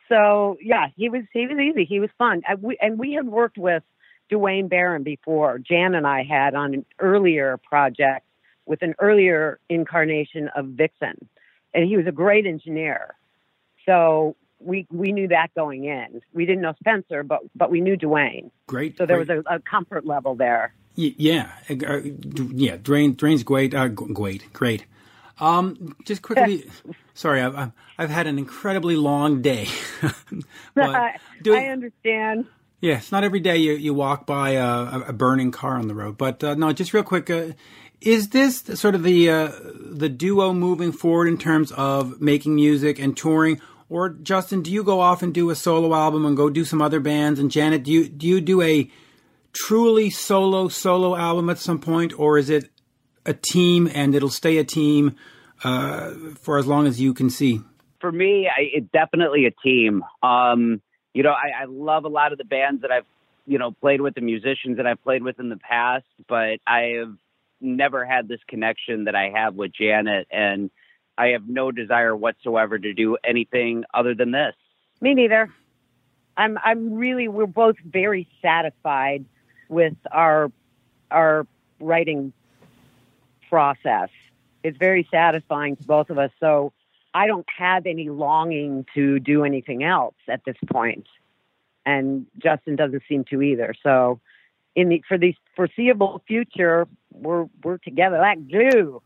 so 0.09 0.57
yeah, 0.63 0.87
he 0.97 1.09
was 1.09 1.23
he 1.33 1.47
was 1.47 1.59
easy. 1.59 1.85
He 1.85 2.01
was 2.01 2.11
fun. 2.19 2.43
And 2.49 2.63
we, 2.63 2.79
and 2.81 2.99
we 2.99 3.13
had 3.13 3.27
worked 3.27 3.59
with 3.59 3.83
Duane 4.29 4.69
Baron 4.69 5.03
before. 5.03 5.59
Jan 5.59 5.95
and 5.95 6.07
I 6.07 6.23
had 6.23 6.55
on 6.55 6.75
an 6.75 6.87
earlier 6.99 7.59
project 7.59 8.27
with 8.67 8.83
an 8.83 8.95
earlier 9.01 9.59
incarnation 9.69 10.49
of 10.55 10.67
Vixen, 10.67 11.29
and 11.75 11.89
he 11.89 11.97
was 11.97 12.07
a 12.07 12.13
great 12.13 12.47
engineer. 12.47 13.15
So 13.87 14.37
we 14.61 14.87
we 14.91 15.13
knew 15.13 15.29
that 15.29 15.49
going 15.55 15.85
in. 15.85 16.21
We 16.33 16.47
didn't 16.47 16.63
know 16.63 16.75
Spencer, 16.79 17.23
but 17.23 17.41
but 17.55 17.71
we 17.71 17.81
knew 17.81 17.97
Duane. 17.97 18.51
Great. 18.67 18.99
So 18.99 19.07
there 19.07 19.17
great. 19.25 19.37
was 19.37 19.45
a, 19.49 19.57
a, 19.57 19.61
comfort 19.61 20.07
level 20.07 20.35
there. 20.35 20.75
Yeah, 20.97 21.51
uh, 21.69 22.01
yeah. 22.35 22.77
Duane, 22.77 23.15
Duane's 23.15 23.43
great. 23.43 23.75
Uh, 23.75 23.89
great, 23.89 24.53
great. 24.53 24.85
Um, 25.39 25.97
just 26.05 26.21
quickly, 26.21 26.71
sorry, 27.15 27.41
I've 27.41 27.73
I've 27.97 28.11
had 28.11 28.27
an 28.27 28.39
incredibly 28.39 28.97
long 28.97 29.41
day. 29.41 29.69
I, 30.77 31.17
I 31.47 31.67
understand. 31.67 32.47
Yeah, 32.81 32.97
it's 32.97 33.13
not 33.13 33.25
every 33.25 33.41
day 33.41 33.59
you, 33.59 33.73
you 33.73 33.93
walk 33.93 34.27
by 34.27 34.51
a, 34.53 35.01
a 35.09 35.13
burning 35.13 35.51
car 35.51 35.77
on 35.77 35.89
the 35.89 35.95
road. 35.95 36.17
But 36.17 36.43
uh, 36.43 36.55
no, 36.55 36.73
just 36.73 36.95
real 36.95 37.03
quick, 37.03 37.29
uh, 37.29 37.49
is 38.01 38.31
this 38.31 38.63
sort 38.75 38.95
of 38.95 39.03
the 39.03 39.29
uh, 39.29 39.53
the 39.75 40.09
duo 40.09 40.55
moving 40.55 40.93
forward 40.93 41.29
in 41.29 41.37
terms 41.37 41.73
of 41.73 42.21
making 42.21 42.55
music 42.55 42.99
and 42.99 43.17
touring, 43.17 43.61
or 43.91 44.09
Justin, 44.09 44.63
do 44.63 44.71
you 44.71 44.85
go 44.85 45.01
off 45.01 45.23
and 45.23 45.35
do 45.35 45.51
a 45.51 45.57
solo 45.57 45.93
album 45.95 46.25
and 46.25 46.37
go 46.37 46.49
do 46.49 46.65
some 46.65 46.81
other 46.81 47.01
bands? 47.01 47.41
And 47.41 47.51
Janet, 47.51 47.83
do 47.83 47.91
you 47.91 48.09
do 48.09 48.27
you 48.27 48.41
do 48.41 48.63
a 48.63 48.89
truly 49.53 50.09
solo 50.09 50.69
solo 50.69 51.17
album 51.17 51.51
at 51.51 51.59
some 51.59 51.81
point, 51.81 52.19
or 52.19 52.39
is 52.39 52.49
it 52.49 52.71
a 53.27 53.35
team 53.35 53.91
and 53.93 54.15
it'll 54.15 54.31
stay 54.31 54.59
a 54.59 54.65
team 54.65 55.17
uh, 55.65 56.13
for 56.41 56.57
as 56.57 56.67
long 56.67 56.87
as 56.87 57.01
you 57.01 57.13
can 57.13 57.29
see? 57.29 57.61
For 58.01 58.11
me, 58.11 58.49
I, 58.49 58.71
it's 58.73 58.91
definitely 58.93 59.47
a 59.47 59.51
team. 59.51 60.03
Um, 60.23 60.81
you 61.13 61.25
know, 61.25 61.33
I, 61.33 61.63
I 61.63 61.65
love 61.67 62.05
a 62.05 62.09
lot 62.09 62.33
of 62.33 62.39
the 62.39 62.45
bands 62.45 62.83
that 62.83 62.93
I've 62.93 63.07
you 63.45 63.59
know 63.59 63.73
played 63.73 64.01
with, 64.01 64.15
the 64.15 64.21
musicians 64.21 64.77
that 64.77 64.87
I've 64.87 65.03
played 65.03 65.25
with 65.25 65.41
in 65.41 65.49
the 65.49 65.59
past, 65.59 66.07
but 66.29 66.61
I 66.65 66.95
have 67.01 67.15
never 67.61 68.07
had 68.07 68.29
this 68.29 68.41
connection 68.49 69.05
that 69.05 69.17
I 69.17 69.33
have 69.35 69.57
with 69.57 69.73
Janet 69.73 70.29
and 70.31 70.71
I 71.21 71.33
have 71.33 71.47
no 71.47 71.71
desire 71.71 72.17
whatsoever 72.17 72.79
to 72.79 72.95
do 72.95 73.19
anything 73.23 73.85
other 73.93 74.15
than 74.15 74.31
this. 74.31 74.55
Me 75.03 75.13
neither. 75.13 75.53
I'm 76.35 76.59
I'm 76.65 76.95
really 76.95 77.29
we're 77.29 77.45
both 77.45 77.77
very 77.85 78.27
satisfied 78.41 79.27
with 79.69 79.93
our 80.11 80.51
our 81.11 81.47
writing 81.79 82.33
process. 83.51 84.09
It's 84.65 84.79
very 84.79 85.07
satisfying 85.11 85.77
to 85.77 85.83
both 85.83 86.09
of 86.09 86.17
us. 86.17 86.31
So 86.41 86.73
I 87.13 87.27
don't 87.27 87.47
have 87.55 87.85
any 87.85 88.09
longing 88.09 88.87
to 88.95 89.21
do 89.21 89.45
anything 89.45 89.85
else 89.85 90.15
at 90.27 90.43
this 90.47 90.57
point. 90.73 91.07
And 91.85 92.27
Justin 92.39 92.77
doesn't 92.77 93.03
seem 93.07 93.25
to 93.25 93.43
either. 93.43 93.75
So 93.83 94.21
in 94.75 94.89
the 94.89 95.05
for 95.07 95.19
the 95.19 95.35
foreseeable 95.55 96.23
future, 96.27 96.89
we're 97.13 97.47
we're 97.63 97.77
together 97.77 98.17
like 98.17 98.49
glue. 98.49 99.03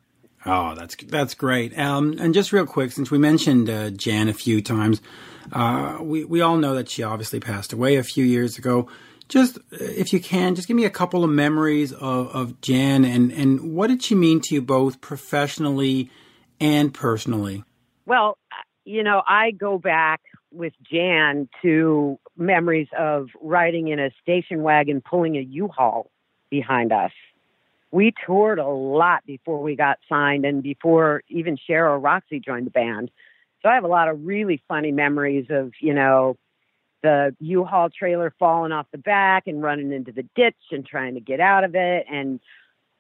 Oh, 0.47 0.75
that's 0.75 0.95
that's 0.97 1.35
great. 1.35 1.79
Um, 1.79 2.17
and 2.19 2.35
just 2.35 2.53
real 2.53 2.67
quick, 2.67 2.93
since 2.93 3.11
we 3.11 3.19
mentioned 3.19 3.71
uh, 3.71 3.91
Jan 3.91 4.29
a 4.29 4.35
few 4.35 4.61
times, 4.61 5.01
uh, 5.53 5.99
we 6.01 6.25
we 6.25 6.41
all 6.41 6.57
know 6.57 6.75
that 6.75 6.89
she 6.89 7.03
obviously 7.03 7.41
passed 7.41 7.73
away 7.73 7.97
a 7.97 8.03
few 8.03 8.25
years 8.25 8.59
ago. 8.59 8.89
Just 9.29 9.57
uh, 9.57 9.61
if 9.81 10.13
you 10.13 10.21
can, 10.21 10.55
just 10.55 10.69
give 10.69 10.77
me 10.77 10.85
a 10.85 10.91
couple 10.91 11.25
of 11.25 11.31
memories 11.31 11.93
of, 11.93 12.29
of 12.29 12.61
Jan 12.61 13.05
and 13.05 13.33
and 13.33 13.75
what 13.75 13.87
did 13.87 14.03
she 14.03 14.15
mean 14.15 14.41
to 14.43 14.55
you 14.55 14.61
both 14.61 15.01
professionally 15.01 16.11
and 16.61 16.93
personally? 16.93 17.65
Well, 18.05 18.37
you 18.85 19.03
know, 19.03 19.23
I 19.27 19.51
go 19.51 19.79
back 19.79 20.21
with 20.53 20.75
Jan 20.83 21.49
to 21.63 22.19
memories 22.37 22.89
of 22.99 23.29
riding 23.41 23.89
in 23.89 23.99
a 23.99 24.11
station 24.21 24.63
wagon 24.63 25.01
pulling 25.01 25.37
a 25.37 25.41
U-Haul 25.41 26.11
behind 26.51 26.93
us 26.93 27.11
we 27.95 28.13
toured 28.27 28.59
a 28.59 28.67
lot 28.67 29.25
before 29.25 29.63
we 29.63 29.77
got 29.77 30.01
signed 30.09 30.45
and 30.45 30.65
before 30.65 31.23
even 31.29 31.57
Share 31.57 31.89
or 31.89 32.01
Roxy 32.01 32.41
joined 32.41 32.67
the 32.67 32.73
band. 32.73 33.09
So 33.63 33.69
I 33.69 33.77
have 33.77 33.85
a 33.85 33.89
lot 33.89 34.09
of 34.09 34.27
really 34.27 34.61
funny 34.67 34.91
memories 34.91 35.47
of, 35.49 35.71
you 35.81 35.95
know, 35.95 36.37
the 37.05 37.37
U-Haul 37.39 37.91
trailer 37.91 38.35
falling 38.37 38.73
off 38.73 38.87
the 38.91 38.99
back 38.99 39.47
and 39.47 39.63
running 39.63 39.93
into 39.93 40.11
the 40.11 40.25
ditch 40.35 40.57
and 40.73 40.85
trying 40.85 41.15
to 41.15 41.21
get 41.21 41.39
out 41.39 41.63
of 41.63 41.77
it 41.77 42.07
and 42.11 42.41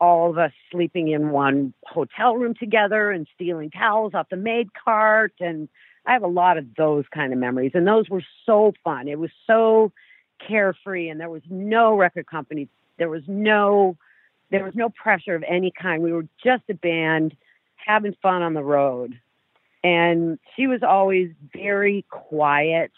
all 0.00 0.30
of 0.30 0.38
us 0.38 0.52
sleeping 0.70 1.09
in 1.09 1.30
one 1.30 1.74
hotel 1.85 2.37
room 2.37 2.54
together 2.54 3.11
and 3.11 3.26
stealing 3.35 3.70
towels 3.70 4.14
off 4.14 4.28
the 4.30 4.37
maid 4.37 4.68
cart 4.74 5.33
and 5.40 5.68
I 6.07 6.12
have 6.12 6.22
a 6.22 6.28
lot 6.28 6.57
of 6.57 6.66
those 6.76 7.04
kind 7.12 7.33
of 7.33 7.38
memories 7.40 7.72
and 7.74 7.85
those 7.85 8.09
were 8.09 8.22
so 8.46 8.74
fun. 8.85 9.09
It 9.09 9.18
was 9.18 9.30
so 9.44 9.90
carefree 10.46 11.09
and 11.09 11.18
there 11.18 11.30
was 11.30 11.42
no 11.50 11.96
record 11.96 12.28
company. 12.28 12.68
There 12.96 13.09
was 13.09 13.22
no 13.26 13.96
there 14.50 14.64
was 14.64 14.74
no 14.74 14.88
pressure 14.88 15.35
of 15.35 15.44
any 15.46 15.70
kind. 15.70 16.02
We 16.02 16.12
were 16.12 16.26
just 16.42 16.64
a 16.70 16.74
band 16.74 17.37
having 17.76 18.14
fun 18.22 18.42
on 18.42 18.54
the 18.54 18.62
road. 18.62 19.18
And 19.83 20.38
she 20.57 20.66
was 20.66 20.83
always 20.83 21.30
very 21.52 22.04
quiet 22.11 22.92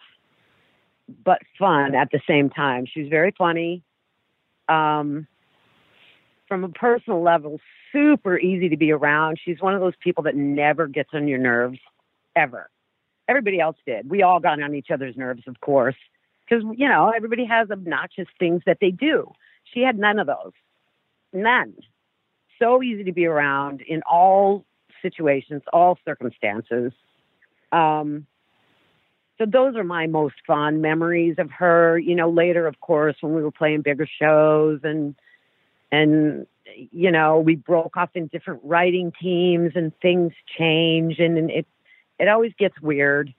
but 1.24 1.40
fun 1.58 1.94
at 1.94 2.10
the 2.10 2.20
same 2.28 2.50
time. 2.50 2.86
She 2.92 3.00
was 3.00 3.08
very 3.08 3.34
funny. 3.36 3.82
Um 4.68 5.26
from 6.48 6.62
a 6.64 6.68
personal 6.68 7.22
level, 7.22 7.60
super 7.92 8.38
easy 8.38 8.68
to 8.68 8.76
be 8.76 8.92
around. 8.92 9.38
She's 9.44 9.60
one 9.60 9.74
of 9.74 9.80
those 9.80 9.96
people 10.00 10.24
that 10.24 10.36
never 10.36 10.86
gets 10.86 11.10
on 11.12 11.28
your 11.28 11.38
nerves, 11.38 11.78
ever. 12.34 12.70
Everybody 13.28 13.60
else 13.60 13.76
did. 13.84 14.08
We 14.08 14.22
all 14.22 14.38
got 14.38 14.62
on 14.62 14.74
each 14.74 14.90
other's 14.92 15.16
nerves, 15.16 15.42
of 15.46 15.60
course, 15.60 15.96
because, 16.44 16.62
you 16.76 16.88
know, 16.88 17.10
everybody 17.14 17.44
has 17.46 17.70
obnoxious 17.70 18.28
things 18.38 18.62
that 18.66 18.78
they 18.80 18.90
do. 18.90 19.32
She 19.64 19.80
had 19.80 19.98
none 19.98 20.18
of 20.18 20.28
those. 20.28 20.52
None. 21.36 21.74
So 22.58 22.82
easy 22.82 23.04
to 23.04 23.12
be 23.12 23.26
around 23.26 23.82
in 23.82 24.02
all 24.10 24.64
situations, 25.02 25.62
all 25.72 25.98
circumstances. 26.04 26.92
Um, 27.70 28.26
so 29.36 29.44
those 29.44 29.76
are 29.76 29.84
my 29.84 30.06
most 30.06 30.36
fond 30.46 30.80
memories 30.80 31.34
of 31.38 31.50
her. 31.50 31.98
You 31.98 32.14
know, 32.14 32.30
later, 32.30 32.66
of 32.66 32.80
course, 32.80 33.16
when 33.20 33.34
we 33.34 33.42
were 33.42 33.50
playing 33.50 33.82
bigger 33.82 34.08
shows 34.18 34.80
and 34.82 35.14
and 35.92 36.46
you 36.90 37.12
know 37.12 37.38
we 37.38 37.54
broke 37.54 37.96
off 37.96 38.10
in 38.14 38.28
different 38.28 38.60
writing 38.64 39.12
teams 39.20 39.72
and 39.74 39.92
things 40.00 40.32
change 40.58 41.18
and, 41.18 41.38
and 41.38 41.50
it 41.50 41.66
it 42.18 42.28
always 42.28 42.52
gets 42.58 42.74
weird 42.80 43.32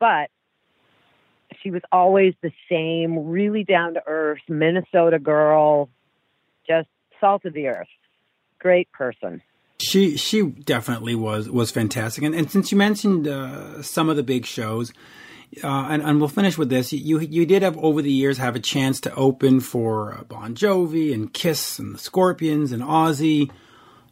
but 0.00 0.30
she 1.62 1.70
was 1.70 1.82
always 1.92 2.34
the 2.42 2.50
same 2.68 3.28
really 3.28 3.62
down 3.62 3.94
to 3.94 4.02
earth 4.06 4.40
minnesota 4.48 5.18
girl 5.18 5.88
just 6.66 6.88
salt 7.26 7.44
of 7.44 7.52
the 7.52 7.66
earth 7.66 7.88
great 8.58 8.90
person 8.92 9.42
she 9.78 10.16
she 10.16 10.42
definitely 10.42 11.14
was 11.14 11.50
was 11.50 11.70
fantastic 11.70 12.22
and, 12.22 12.34
and 12.34 12.50
since 12.50 12.70
you 12.70 12.78
mentioned 12.78 13.26
uh, 13.26 13.82
some 13.82 14.08
of 14.08 14.16
the 14.16 14.22
big 14.22 14.46
shows 14.46 14.92
uh, 15.62 15.86
and, 15.88 16.02
and 16.02 16.18
we'll 16.18 16.28
finish 16.28 16.58
with 16.58 16.68
this. 16.68 16.92
You 16.92 17.20
you 17.20 17.46
did 17.46 17.62
have 17.62 17.78
over 17.78 18.02
the 18.02 18.12
years 18.12 18.38
have 18.38 18.56
a 18.56 18.60
chance 18.60 19.00
to 19.02 19.14
open 19.14 19.60
for 19.60 20.12
uh, 20.12 20.24
Bon 20.24 20.54
Jovi 20.54 21.14
and 21.14 21.32
Kiss 21.32 21.78
and 21.78 21.94
the 21.94 21.98
Scorpions 21.98 22.72
and 22.72 22.82
Ozzy, 22.82 23.50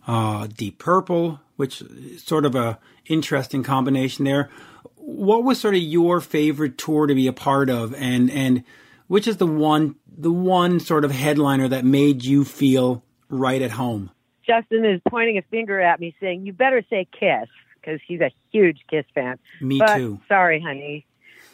uh, 0.07 0.47
Deep 0.47 0.79
Purple, 0.79 1.41
which 1.57 1.83
is 1.83 2.23
sort 2.23 2.47
of 2.47 2.55
a 2.55 2.79
interesting 3.07 3.63
combination 3.63 4.25
there. 4.25 4.49
What 4.95 5.45
was 5.45 5.61
sort 5.61 5.75
of 5.75 5.83
your 5.83 6.21
favorite 6.21 6.79
tour 6.79 7.07
to 7.07 7.15
be 7.15 7.27
a 7.27 7.33
part 7.33 7.69
of, 7.69 7.95
and 7.95 8.31
and 8.31 8.65
which 9.09 9.27
is 9.27 9.37
the 9.37 9.47
one 9.47 9.97
the 10.07 10.33
one 10.33 10.81
sort 10.81 11.05
of 11.05 11.11
headliner 11.11 11.69
that 11.69 11.85
made 11.85 12.25
you 12.25 12.45
feel 12.45 13.05
right 13.29 13.63
at 13.63 13.73
home? 13.73 14.11
Justin 14.47 14.85
is 14.85 15.01
pointing 15.09 15.39
a 15.39 15.43
finger 15.43 15.81
at 15.81 16.01
me, 16.01 16.15
saying, 16.21 16.47
"You 16.47 16.53
better 16.53 16.83
say 16.91 17.07
Kiss." 17.19 17.49
Because 17.81 18.01
he's 18.07 18.21
a 18.21 18.31
huge 18.51 18.79
Kiss 18.89 19.05
fan. 19.15 19.39
Me 19.61 19.79
but, 19.79 19.97
too. 19.97 20.19
Sorry, 20.27 20.59
honey. 20.59 21.05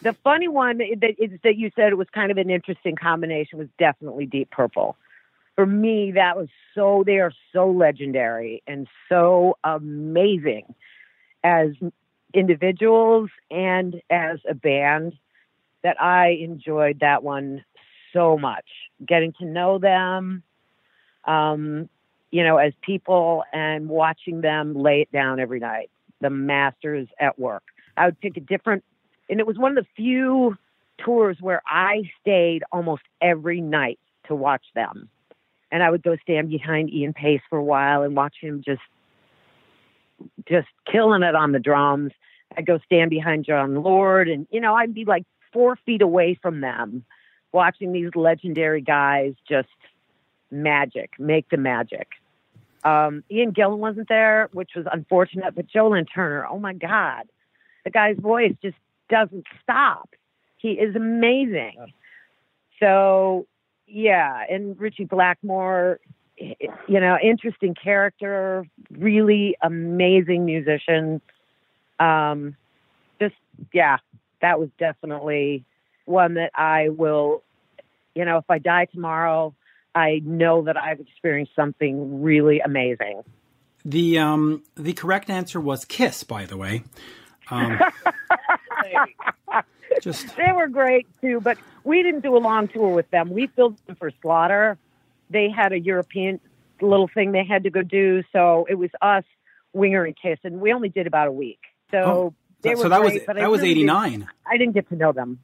The 0.02 0.12
funny 0.12 0.46
one 0.46 0.78
that 0.78 1.14
is 1.18 1.30
that 1.42 1.56
you 1.56 1.70
said 1.74 1.92
it 1.92 1.98
was 1.98 2.08
kind 2.14 2.30
of 2.30 2.38
an 2.38 2.50
interesting 2.50 2.94
combination 2.96 3.58
was 3.58 3.68
definitely 3.78 4.26
Deep 4.26 4.50
Purple. 4.50 4.96
For 5.56 5.66
me, 5.66 6.12
that 6.12 6.36
was 6.36 6.48
so 6.74 7.02
they 7.04 7.18
are 7.18 7.32
so 7.52 7.70
legendary 7.70 8.62
and 8.66 8.86
so 9.08 9.58
amazing 9.64 10.74
as 11.42 11.70
individuals 12.32 13.30
and 13.50 14.00
as 14.08 14.38
a 14.48 14.54
band 14.54 15.14
that 15.82 16.00
I 16.00 16.38
enjoyed 16.40 17.00
that 17.00 17.22
one 17.22 17.64
so 18.12 18.36
much. 18.36 18.66
Getting 19.04 19.32
to 19.40 19.46
know 19.46 19.78
them, 19.78 20.42
um, 21.24 21.88
you 22.30 22.44
know, 22.44 22.58
as 22.58 22.72
people 22.82 23.44
and 23.52 23.88
watching 23.88 24.40
them 24.40 24.74
lay 24.74 25.02
it 25.02 25.12
down 25.12 25.40
every 25.40 25.60
night. 25.60 25.90
The 26.20 26.30
masters 26.30 27.08
at 27.18 27.38
work. 27.38 27.62
I 27.96 28.04
would 28.06 28.20
pick 28.20 28.36
a 28.36 28.40
different 28.40 28.84
and 29.30 29.38
it 29.38 29.46
was 29.46 29.56
one 29.56 29.76
of 29.76 29.84
the 29.84 29.90
few 29.96 30.58
tours 30.98 31.38
where 31.40 31.62
I 31.64 32.02
stayed 32.20 32.64
almost 32.72 33.02
every 33.22 33.60
night 33.60 33.98
to 34.26 34.34
watch 34.34 34.64
them. 34.74 35.08
And 35.72 35.84
I 35.84 35.90
would 35.90 36.02
go 36.02 36.16
stand 36.20 36.50
behind 36.50 36.92
Ian 36.92 37.12
Paice 37.12 37.40
for 37.48 37.56
a 37.56 37.64
while 37.64 38.02
and 38.02 38.16
watch 38.16 38.34
him 38.40 38.60
just 38.64 38.82
just 40.46 40.68
killing 40.90 41.22
it 41.22 41.34
on 41.34 41.52
the 41.52 41.58
drums. 41.58 42.12
I'd 42.56 42.66
go 42.66 42.78
stand 42.84 43.08
behind 43.10 43.46
Jon 43.46 43.82
Lord 43.82 44.28
and 44.28 44.46
you 44.50 44.60
know, 44.60 44.74
I'd 44.74 44.92
be 44.92 45.04
like 45.04 45.24
four 45.52 45.76
feet 45.86 46.02
away 46.02 46.38
from 46.40 46.60
them 46.60 47.04
watching 47.52 47.92
these 47.92 48.10
legendary 48.14 48.80
guys 48.80 49.34
just 49.48 49.68
magic, 50.50 51.12
make 51.18 51.48
the 51.50 51.56
magic. 51.56 52.08
Um, 52.84 53.24
Ian 53.30 53.52
Gillan 53.52 53.78
wasn't 53.78 54.08
there, 54.08 54.48
which 54.52 54.70
was 54.74 54.86
unfortunate, 54.90 55.54
but 55.54 55.66
Joe 55.66 55.90
Lynn 55.90 56.06
Turner, 56.06 56.46
oh 56.46 56.58
my 56.58 56.72
God. 56.72 57.24
The 57.84 57.90
guy's 57.90 58.16
voice 58.18 58.54
just 58.62 58.76
doesn't 59.08 59.46
stop. 59.62 60.10
He 60.58 60.72
is 60.72 60.94
amazing. 60.94 61.92
So, 62.78 63.46
yeah, 63.86 64.44
and 64.48 64.78
Ritchie 64.78 65.04
Blackmore, 65.04 66.00
you 66.38 67.00
know, 67.00 67.18
interesting 67.22 67.74
character, 67.74 68.66
really 68.90 69.56
amazing 69.62 70.44
musician. 70.46 71.20
Um, 71.98 72.56
just, 73.20 73.34
yeah, 73.72 73.98
that 74.40 74.58
was 74.58 74.68
definitely 74.78 75.64
one 76.04 76.34
that 76.34 76.50
I 76.54 76.88
will, 76.88 77.42
you 78.14 78.24
know, 78.24 78.38
if 78.38 78.50
I 78.50 78.58
die 78.58 78.86
tomorrow, 78.86 79.54
I 79.94 80.20
know 80.24 80.62
that 80.62 80.76
I've 80.76 81.00
experienced 81.00 81.54
something 81.54 82.22
really 82.22 82.60
amazing. 82.60 83.22
The 83.84 84.18
um 84.18 84.62
the 84.76 84.92
correct 84.92 85.30
answer 85.30 85.60
was 85.60 85.84
Kiss, 85.84 86.22
by 86.22 86.44
the 86.46 86.56
way. 86.56 86.82
Um, 87.50 87.80
just 90.02 90.36
they 90.36 90.52
were 90.52 90.68
great 90.68 91.06
too, 91.20 91.40
but 91.40 91.58
we 91.82 92.02
didn't 92.02 92.20
do 92.20 92.36
a 92.36 92.38
long 92.38 92.68
tour 92.68 92.90
with 92.94 93.10
them. 93.10 93.30
We 93.30 93.46
filled 93.48 93.78
them 93.86 93.96
for 93.96 94.10
Slaughter. 94.22 94.78
They 95.30 95.48
had 95.48 95.72
a 95.72 95.78
European 95.78 96.40
little 96.80 97.08
thing 97.08 97.32
they 97.32 97.44
had 97.44 97.64
to 97.64 97.70
go 97.70 97.82
do, 97.82 98.22
so 98.32 98.66
it 98.68 98.74
was 98.74 98.90
us, 99.00 99.24
Winger 99.72 100.04
and 100.04 100.16
Kiss, 100.16 100.38
and 100.44 100.60
we 100.60 100.72
only 100.72 100.88
did 100.88 101.06
about 101.06 101.28
a 101.28 101.32
week. 101.32 101.60
So 101.90 101.98
oh, 101.98 102.34
they 102.62 102.74
were 102.74 102.82
so 102.82 102.88
that 102.88 103.00
great, 103.00 103.26
was 103.26 103.36
that 103.36 103.50
was 103.50 103.62
eighty 103.62 103.84
nine. 103.84 104.28
I 104.46 104.56
didn't 104.56 104.74
get 104.74 104.88
to 104.90 104.96
know 104.96 105.12
them. 105.12 105.40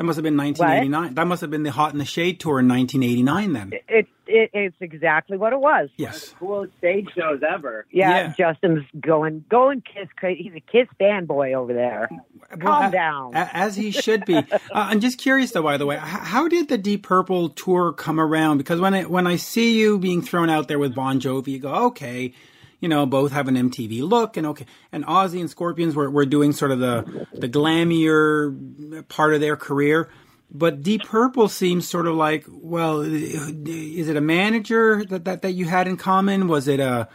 That 0.00 0.04
must 0.04 0.16
have 0.16 0.22
been 0.22 0.36
1989. 0.38 1.14
That 1.14 1.26
must 1.26 1.42
have 1.42 1.50
been 1.50 1.62
the 1.62 1.72
Hot 1.72 1.92
in 1.92 1.98
the 1.98 2.06
Shade 2.06 2.40
tour 2.40 2.60
in 2.60 2.68
1989. 2.68 3.52
Then 3.52 3.72
it, 3.86 4.06
it 4.26 4.50
it's 4.54 4.76
exactly 4.80 5.36
what 5.36 5.52
it 5.52 5.60
was. 5.60 5.90
Yes, 5.98 6.34
coolest 6.38 6.72
stage 6.78 7.06
shows 7.14 7.42
ever. 7.46 7.84
Yeah, 7.90 8.10
yeah, 8.10 8.34
Justin's 8.38 8.86
going 8.98 9.44
going 9.50 9.82
Kiss 9.82 10.08
crazy. 10.16 10.44
He's 10.44 10.54
a 10.54 10.60
Kiss 10.60 10.88
fanboy 10.98 11.54
over 11.54 11.74
there. 11.74 12.08
Calm 12.48 12.62
well, 12.62 12.90
down, 12.90 13.32
as 13.34 13.76
he 13.76 13.90
should 13.90 14.24
be. 14.24 14.36
uh, 14.36 14.48
I'm 14.72 15.00
just 15.00 15.18
curious 15.18 15.50
though. 15.50 15.62
By 15.62 15.76
the 15.76 15.84
way, 15.84 15.98
how 15.98 16.48
did 16.48 16.68
the 16.68 16.78
Deep 16.78 17.02
Purple 17.02 17.50
tour 17.50 17.92
come 17.92 18.18
around? 18.18 18.56
Because 18.56 18.80
when 18.80 18.94
I 18.94 19.04
when 19.04 19.26
I 19.26 19.36
see 19.36 19.78
you 19.78 19.98
being 19.98 20.22
thrown 20.22 20.48
out 20.48 20.68
there 20.68 20.78
with 20.78 20.94
Bon 20.94 21.20
Jovi, 21.20 21.48
you 21.48 21.58
go, 21.58 21.74
okay 21.88 22.32
you 22.80 22.88
know, 22.88 23.06
both 23.06 23.32
have 23.32 23.46
an 23.46 23.54
MTV 23.54 24.02
look 24.02 24.36
and 24.36 24.46
okay. 24.48 24.66
And 24.90 25.04
Ozzy 25.04 25.40
and 25.40 25.50
Scorpions 25.50 25.94
were, 25.94 26.10
were 26.10 26.26
doing 26.26 26.52
sort 26.52 26.70
of 26.70 26.78
the, 26.78 27.26
the 27.34 27.48
glammier 27.48 29.06
part 29.08 29.34
of 29.34 29.40
their 29.40 29.56
career. 29.56 30.08
But 30.50 30.82
Deep 30.82 31.04
Purple 31.04 31.48
seems 31.48 31.86
sort 31.86 32.06
of 32.06 32.16
like, 32.16 32.44
well, 32.48 33.02
is 33.02 34.08
it 34.08 34.16
a 34.16 34.20
manager 34.20 35.04
that, 35.04 35.24
that, 35.24 35.42
that 35.42 35.52
you 35.52 35.66
had 35.66 35.86
in 35.86 35.96
common? 35.96 36.48
Was 36.48 36.66
it 36.66 36.80
a, 36.80 37.08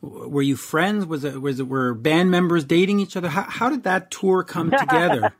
were 0.00 0.40
you 0.40 0.56
friends? 0.56 1.04
Was 1.04 1.24
it, 1.24 1.42
was 1.42 1.60
it, 1.60 1.68
were 1.68 1.92
band 1.92 2.30
members 2.30 2.64
dating 2.64 3.00
each 3.00 3.16
other? 3.16 3.28
How, 3.28 3.42
how 3.42 3.68
did 3.68 3.82
that 3.82 4.10
tour 4.10 4.44
come 4.44 4.70
together? 4.78 5.32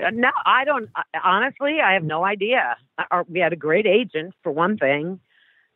no, 0.00 0.30
I 0.44 0.64
don't, 0.64 0.90
honestly, 1.22 1.78
I 1.80 1.92
have 1.92 2.02
no 2.02 2.24
idea. 2.24 2.76
We 3.28 3.38
had 3.38 3.52
a 3.52 3.56
great 3.56 3.86
agent 3.86 4.34
for 4.42 4.50
one 4.50 4.78
thing. 4.78 5.20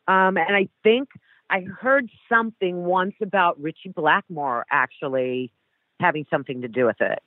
Um, 0.09 0.37
and 0.37 0.55
I 0.55 0.67
think 0.83 1.09
I 1.49 1.61
heard 1.61 2.09
something 2.29 2.83
once 2.83 3.15
about 3.21 3.61
Ritchie 3.61 3.93
Blackmore 3.95 4.65
actually 4.71 5.51
having 5.99 6.25
something 6.29 6.61
to 6.61 6.67
do 6.67 6.85
with 6.85 6.99
it. 6.99 7.19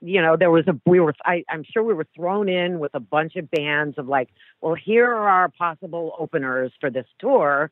You 0.00 0.22
know, 0.22 0.36
there 0.36 0.50
was 0.50 0.66
a 0.66 0.78
we 0.86 0.98
were 0.98 1.14
I, 1.24 1.44
I'm 1.48 1.64
sure 1.64 1.82
we 1.82 1.94
were 1.94 2.06
thrown 2.16 2.48
in 2.48 2.80
with 2.80 2.94
a 2.94 3.00
bunch 3.00 3.36
of 3.36 3.50
bands 3.50 3.96
of 3.96 4.08
like, 4.08 4.28
well, 4.60 4.74
here 4.74 5.06
are 5.06 5.28
our 5.28 5.48
possible 5.48 6.14
openers 6.18 6.72
for 6.80 6.90
this 6.90 7.06
tour, 7.20 7.70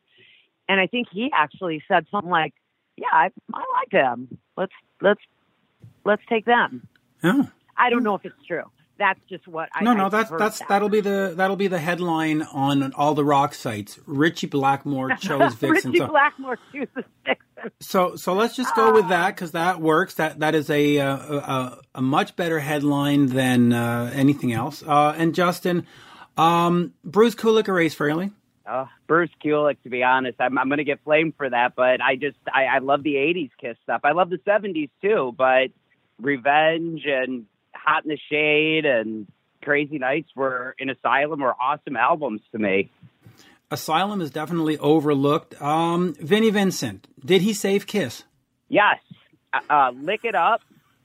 and 0.69 0.81
I 0.81 0.87
think 0.87 1.09
he 1.11 1.31
actually 1.35 1.83
said 1.89 2.07
something 2.13 2.31
like, 2.31 2.55
"Yeah, 2.97 3.09
I, 3.13 3.31
I 3.53 3.65
like 3.75 3.91
them. 3.91 4.39
Let's 4.57 4.73
let's 5.01 5.21
let's 6.05 6.23
take 6.29 6.45
them." 6.45 6.87
Oh. 7.25 7.51
I 7.77 7.91
don't 7.91 8.05
know 8.05 8.15
if 8.15 8.25
it's 8.25 8.47
true. 8.47 8.71
That's 9.03 9.19
just 9.29 9.49
what 9.49 9.69
I 9.75 9.83
no, 9.83 9.95
no, 9.95 10.07
I 10.07 10.09
that's 10.11 10.31
heard 10.31 10.39
that's 10.39 10.61
that. 10.61 10.69
that'll 10.69 10.89
be 10.89 11.01
the 11.01 11.35
that'll 11.37 11.57
be 11.57 11.67
the 11.67 11.81
headline 11.81 12.43
on 12.43 12.93
all 12.93 13.15
the 13.15 13.25
rock 13.25 13.53
sites. 13.53 13.99
Ritchie 14.07 14.47
Blackmore 14.47 15.17
chose 15.21 15.55
Vixen. 15.55 15.91
Ritchie 15.91 15.99
so, 15.99 16.07
Blackmore 16.07 16.57
chooses 16.71 17.05
Vixen. 17.27 17.73
so 17.81 18.15
so 18.15 18.33
let's 18.33 18.55
just 18.55 18.73
go 18.77 18.93
with 18.93 19.09
that 19.09 19.35
because 19.35 19.51
that 19.53 19.81
works. 19.81 20.15
That 20.15 20.39
that 20.39 20.55
is 20.55 20.71
a 20.71 21.01
uh, 21.01 21.17
a, 21.17 21.79
a 21.97 22.01
much 22.01 22.37
better 22.37 22.61
headline 22.61 23.27
than 23.27 23.73
uh, 23.73 24.13
anything 24.15 24.53
else. 24.53 24.85
Uh, 24.85 25.17
and 25.19 25.35
Justin, 25.35 25.85
um, 26.37 26.95
Bruce 27.05 27.35
Kulick 27.35 27.67
or 27.67 27.81
Ace 27.81 27.97
Frehley? 27.97 28.31
Oh, 28.69 28.89
Bruce 29.09 29.31
Kulick, 29.45 29.83
to 29.83 29.91
be 29.91 30.05
honest, 30.05 30.41
I'm, 30.41 30.57
I'm 30.57 30.69
going 30.69 30.79
to 30.79 30.85
get 30.85 31.03
flamed 31.03 31.35
for 31.37 31.51
that, 31.51 31.75
but 31.75 32.01
I 32.01 32.15
just 32.15 32.39
I, 32.55 32.67
I 32.67 32.79
love 32.79 33.03
the 33.03 33.15
'80s 33.17 33.51
Kiss 33.61 33.77
stuff. 33.83 34.03
I 34.05 34.13
love 34.13 34.31
the 34.31 34.39
'70s 34.39 34.91
too, 35.03 35.35
but 35.37 35.71
Revenge 36.21 37.03
and 37.05 37.47
Hot 37.85 38.05
in 38.05 38.11
the 38.11 38.19
Shade 38.31 38.85
and 38.85 39.27
Crazy 39.63 39.99
Nights 39.99 40.31
were 40.35 40.75
in 40.79 40.91
Asylum 40.91 41.41
were 41.41 41.55
awesome 41.61 41.97
albums 41.97 42.41
to 42.53 42.59
me. 42.59 42.91
Asylum 43.71 44.21
is 44.21 44.31
definitely 44.31 44.77
overlooked. 44.79 45.61
Um, 45.63 46.15
Vinnie 46.21 46.51
Vincent, 46.51 47.09
did 47.25 47.43
he 47.43 47.55
save 47.55 47.87
Kiss? 47.87 48.25
Yes, 48.69 48.99
uh, 49.53 49.61
uh, 49.71 49.91
Lick 49.93 50.21
It 50.25 50.35
Up 50.35 50.61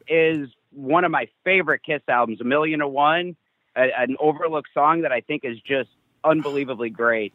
is 0.08 0.50
one 0.72 1.06
of 1.06 1.12
my 1.12 1.28
favorite 1.44 1.82
Kiss 1.86 2.02
albums. 2.08 2.42
A 2.42 2.44
Million 2.44 2.80
to 2.80 2.88
One, 2.88 3.36
a, 3.76 3.88
an 3.98 4.18
overlooked 4.20 4.70
song 4.74 5.02
that 5.02 5.12
I 5.12 5.22
think 5.22 5.44
is 5.46 5.58
just 5.62 5.90
unbelievably 6.24 6.90
great. 6.90 7.34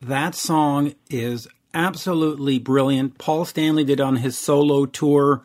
That 0.00 0.34
song 0.34 0.94
is 1.10 1.46
absolutely 1.74 2.58
brilliant. 2.58 3.18
Paul 3.18 3.44
Stanley 3.44 3.84
did 3.84 4.00
on 4.00 4.16
his 4.16 4.38
solo 4.38 4.86
tour. 4.86 5.42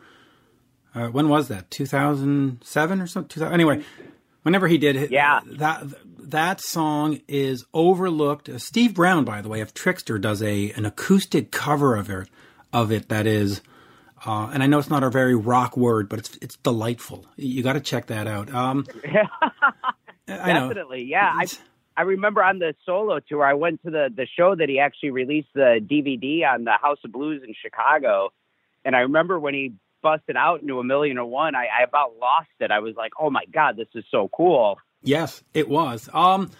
Uh, 0.96 1.08
when 1.08 1.28
was 1.28 1.48
that? 1.48 1.70
2007 1.70 3.00
or 3.00 3.06
something? 3.06 3.28
2000, 3.28 3.52
anyway, 3.52 3.82
whenever 4.42 4.66
he 4.66 4.78
did 4.78 4.96
it, 4.96 5.10
Yeah. 5.12 5.40
that 5.44 5.82
that 6.18 6.60
song 6.60 7.20
is 7.28 7.64
overlooked. 7.74 8.48
Uh, 8.48 8.58
Steve 8.58 8.94
Brown, 8.94 9.24
by 9.24 9.40
the 9.42 9.48
way, 9.48 9.60
of 9.60 9.74
Trixter, 9.74 10.18
does 10.20 10.42
a 10.42 10.70
an 10.72 10.84
acoustic 10.86 11.50
cover 11.52 11.94
of 11.96 12.08
it. 12.10 12.28
Of 12.72 12.90
it 12.90 13.08
that 13.10 13.26
is, 13.26 13.62
uh, 14.26 14.50
and 14.52 14.62
I 14.62 14.66
know 14.66 14.78
it's 14.78 14.90
not 14.90 15.04
a 15.04 15.08
very 15.10 15.34
rock 15.36 15.76
word, 15.76 16.08
but 16.08 16.18
it's 16.18 16.36
it's 16.42 16.56
delightful. 16.56 17.26
You 17.36 17.62
got 17.62 17.74
to 17.74 17.80
check 17.80 18.06
that 18.06 18.26
out. 18.26 18.52
Um, 18.52 18.86
I 20.28 20.52
know. 20.52 20.68
Definitely, 20.68 21.04
yeah. 21.04 21.30
I 21.34 21.46
I 21.96 22.02
remember 22.02 22.42
on 22.42 22.58
the 22.58 22.74
solo 22.84 23.20
tour, 23.20 23.44
I 23.44 23.54
went 23.54 23.82
to 23.84 23.90
the 23.90 24.08
the 24.14 24.26
show 24.36 24.54
that 24.56 24.68
he 24.68 24.78
actually 24.80 25.10
released 25.10 25.48
the 25.54 25.80
DVD 25.80 26.44
on 26.52 26.64
the 26.64 26.72
House 26.82 26.98
of 27.04 27.12
Blues 27.12 27.42
in 27.46 27.54
Chicago, 27.62 28.30
and 28.84 28.96
I 28.96 29.00
remember 29.00 29.38
when 29.38 29.54
he 29.54 29.72
busted 30.02 30.36
out 30.36 30.62
into 30.62 30.78
a 30.78 30.84
million 30.84 31.18
and 31.18 31.28
one, 31.28 31.54
I, 31.54 31.66
I 31.66 31.84
about 31.84 32.14
lost 32.20 32.48
it. 32.60 32.70
I 32.70 32.80
was 32.80 32.94
like, 32.96 33.12
oh 33.18 33.30
my 33.30 33.44
god, 33.52 33.76
this 33.76 33.88
is 33.94 34.04
so 34.10 34.28
cool. 34.34 34.78
Yes, 35.02 35.42
it 35.54 35.68
was. 35.68 36.08
Um, 36.12 36.50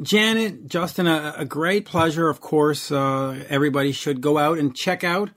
Janet, 0.00 0.66
Justin, 0.66 1.06
a, 1.06 1.34
a 1.38 1.44
great 1.44 1.84
pleasure. 1.84 2.28
Of 2.28 2.40
course, 2.40 2.90
uh, 2.90 3.44
everybody 3.48 3.92
should 3.92 4.20
go 4.20 4.38
out 4.38 4.58
and 4.58 4.74
check 4.74 5.04
out 5.04 5.30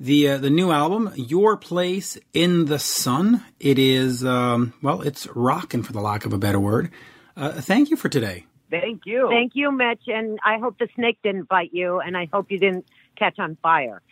the 0.00 0.28
uh, 0.28 0.38
the 0.38 0.50
new 0.50 0.70
album, 0.70 1.12
Your 1.16 1.56
Place 1.56 2.18
in 2.32 2.66
the 2.66 2.78
Sun. 2.78 3.44
It 3.60 3.78
is 3.78 4.24
um, 4.24 4.72
well, 4.82 5.02
it's 5.02 5.26
rocking 5.34 5.82
for 5.82 5.92
the 5.92 6.00
lack 6.00 6.24
of 6.24 6.32
a 6.32 6.38
better 6.38 6.60
word. 6.60 6.90
Uh, 7.36 7.60
thank 7.60 7.90
you 7.90 7.96
for 7.96 8.08
today. 8.08 8.46
Thank 8.70 9.02
you. 9.06 9.28
Thank 9.30 9.52
you, 9.54 9.72
Mitch, 9.72 10.02
and 10.06 10.38
I 10.44 10.58
hope 10.58 10.78
the 10.78 10.88
snake 10.94 11.18
didn't 11.22 11.48
bite 11.48 11.72
you, 11.72 12.00
and 12.00 12.16
I 12.16 12.28
hope 12.32 12.50
you 12.50 12.58
didn't 12.58 12.86
catch 13.18 13.38
on 13.38 13.56
fire. 13.62 14.02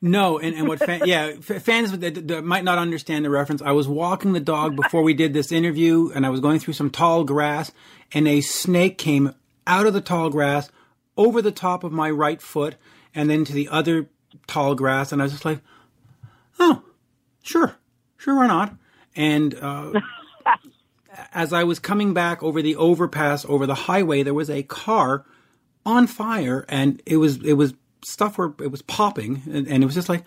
No, 0.00 0.38
and, 0.38 0.54
and 0.54 0.68
what 0.68 0.78
fan, 0.78 1.02
yeah 1.06 1.32
fans 1.40 1.96
that, 1.98 2.28
that 2.28 2.44
might 2.44 2.64
not 2.64 2.78
understand 2.78 3.24
the 3.24 3.30
reference. 3.30 3.62
I 3.62 3.72
was 3.72 3.88
walking 3.88 4.32
the 4.32 4.40
dog 4.40 4.76
before 4.76 5.02
we 5.02 5.14
did 5.14 5.34
this 5.34 5.52
interview, 5.52 6.10
and 6.14 6.26
I 6.26 6.30
was 6.30 6.40
going 6.40 6.58
through 6.58 6.74
some 6.74 6.90
tall 6.90 7.24
grass, 7.24 7.72
and 8.12 8.28
a 8.28 8.40
snake 8.40 8.98
came 8.98 9.34
out 9.66 9.86
of 9.86 9.94
the 9.94 10.00
tall 10.00 10.30
grass 10.30 10.70
over 11.16 11.42
the 11.42 11.52
top 11.52 11.84
of 11.84 11.92
my 11.92 12.10
right 12.10 12.40
foot, 12.40 12.76
and 13.14 13.28
then 13.28 13.44
to 13.44 13.52
the 13.52 13.68
other 13.68 14.08
tall 14.46 14.74
grass, 14.74 15.12
and 15.12 15.20
I 15.20 15.24
was 15.24 15.32
just 15.32 15.44
like, 15.44 15.60
"Oh, 16.58 16.82
sure, 17.42 17.76
sure, 18.16 18.36
why 18.36 18.46
not?" 18.46 18.74
And 19.14 19.54
uh, 19.54 20.00
as 21.32 21.52
I 21.52 21.64
was 21.64 21.78
coming 21.78 22.14
back 22.14 22.42
over 22.42 22.62
the 22.62 22.76
overpass 22.76 23.44
over 23.46 23.66
the 23.66 23.74
highway, 23.74 24.22
there 24.22 24.34
was 24.34 24.50
a 24.50 24.62
car 24.62 25.24
on 25.84 26.06
fire, 26.06 26.64
and 26.68 27.02
it 27.06 27.16
was 27.16 27.38
it 27.44 27.54
was 27.54 27.74
stuff 28.04 28.38
where 28.38 28.52
it 28.60 28.70
was 28.70 28.82
popping, 28.82 29.42
and, 29.46 29.66
and 29.66 29.82
it 29.82 29.86
was 29.86 29.94
just 29.94 30.08
like, 30.08 30.24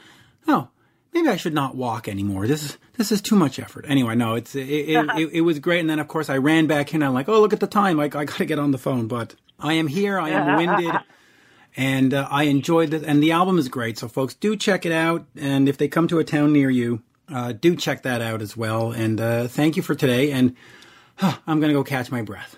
oh, 0.48 0.70
maybe 1.14 1.30
I 1.30 1.38
should 1.38 1.54
not 1.54 1.76
walk 1.76 2.08
anymore. 2.08 2.48
This 2.48 2.64
is 2.64 2.78
this 2.98 3.12
is 3.12 3.22
too 3.22 3.36
much 3.36 3.60
effort. 3.60 3.86
Anyway, 3.88 4.16
no, 4.16 4.36
it's 4.36 4.56
it 4.56 4.70
it, 4.70 5.10
it, 5.18 5.30
it 5.34 5.42
was 5.42 5.60
great, 5.60 5.80
and 5.80 5.90
then 5.90 6.00
of 6.00 6.08
course 6.08 6.30
I 6.30 6.38
ran 6.38 6.68
back 6.68 6.94
in. 6.94 7.02
I'm 7.02 7.14
like, 7.14 7.30
oh, 7.30 7.40
look 7.42 7.54
at 7.54 7.60
the 7.60 7.68
time. 7.68 8.00
I, 8.00 8.06
I 8.06 8.08
got 8.08 8.30
to 8.30 8.46
get 8.46 8.60
on 8.60 8.72
the 8.72 8.78
phone, 8.78 9.08
but 9.08 9.36
I 9.60 9.74
am 9.74 9.88
here. 9.88 10.20
I 10.20 10.30
am 10.30 10.58
winded. 10.58 10.96
And 11.78 12.14
uh, 12.14 12.26
I 12.32 12.44
enjoyed 12.44 12.94
it, 12.94 13.04
and 13.04 13.22
the 13.22 13.34
album 13.34 13.60
is 13.60 13.68
great. 13.68 13.98
So, 13.98 14.08
folks, 14.08 14.34
do 14.34 14.56
check 14.56 14.86
it 14.86 14.94
out. 14.94 15.26
And 15.36 15.68
if 15.68 15.78
they 15.78 15.90
come 15.90 16.08
to 16.08 16.20
a 16.20 16.24
town 16.24 16.54
near 16.54 16.70
you, 16.70 17.02
uh, 17.28 17.52
do 17.52 17.76
check 17.76 18.04
that 18.04 18.22
out 18.22 18.42
as 18.42 18.56
well. 18.56 18.94
And 18.94 19.20
uh, 19.20 19.48
thank 19.50 19.76
you 19.76 19.84
for 19.84 19.94
today. 19.94 20.32
And 20.32 20.56
huh, 21.18 21.38
I'm 21.48 21.60
going 21.60 21.70
to 21.70 21.74
go 21.74 21.84
catch 21.84 22.12
my 22.12 22.22
breath. 22.22 22.58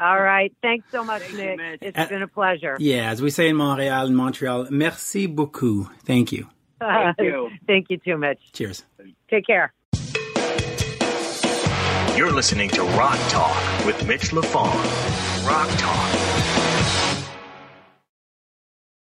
All 0.00 0.20
right. 0.20 0.50
Thanks 0.62 0.86
so 0.90 1.04
much, 1.04 1.30
you, 1.30 1.36
Nick. 1.36 1.56
Mitch. 1.58 1.78
It's 1.82 1.98
Uh, 1.98 2.06
been 2.06 2.22
a 2.22 2.28
pleasure. 2.28 2.76
Yeah, 2.80 3.10
as 3.10 3.20
we 3.20 3.28
say 3.30 3.48
in 3.48 3.56
Montreal, 3.56 4.06
in 4.06 4.14
Montreal, 4.14 4.66
merci 4.70 5.26
beaucoup. 5.26 5.92
Thank 6.04 6.32
you. 6.32 6.48
Thank 6.80 7.18
you. 7.20 7.50
Thank 7.66 7.86
you 7.90 7.98
too, 7.98 8.16
Mitch. 8.16 8.40
Cheers. 8.52 8.84
Take 9.28 9.46
care. 9.46 9.72
You're 12.16 12.32
listening 12.32 12.70
to 12.70 12.82
Rock 12.82 13.18
Talk 13.28 13.86
with 13.86 14.06
Mitch 14.06 14.30
Lafon. 14.30 15.46
Rock 15.46 15.68
Talk. 15.78 16.29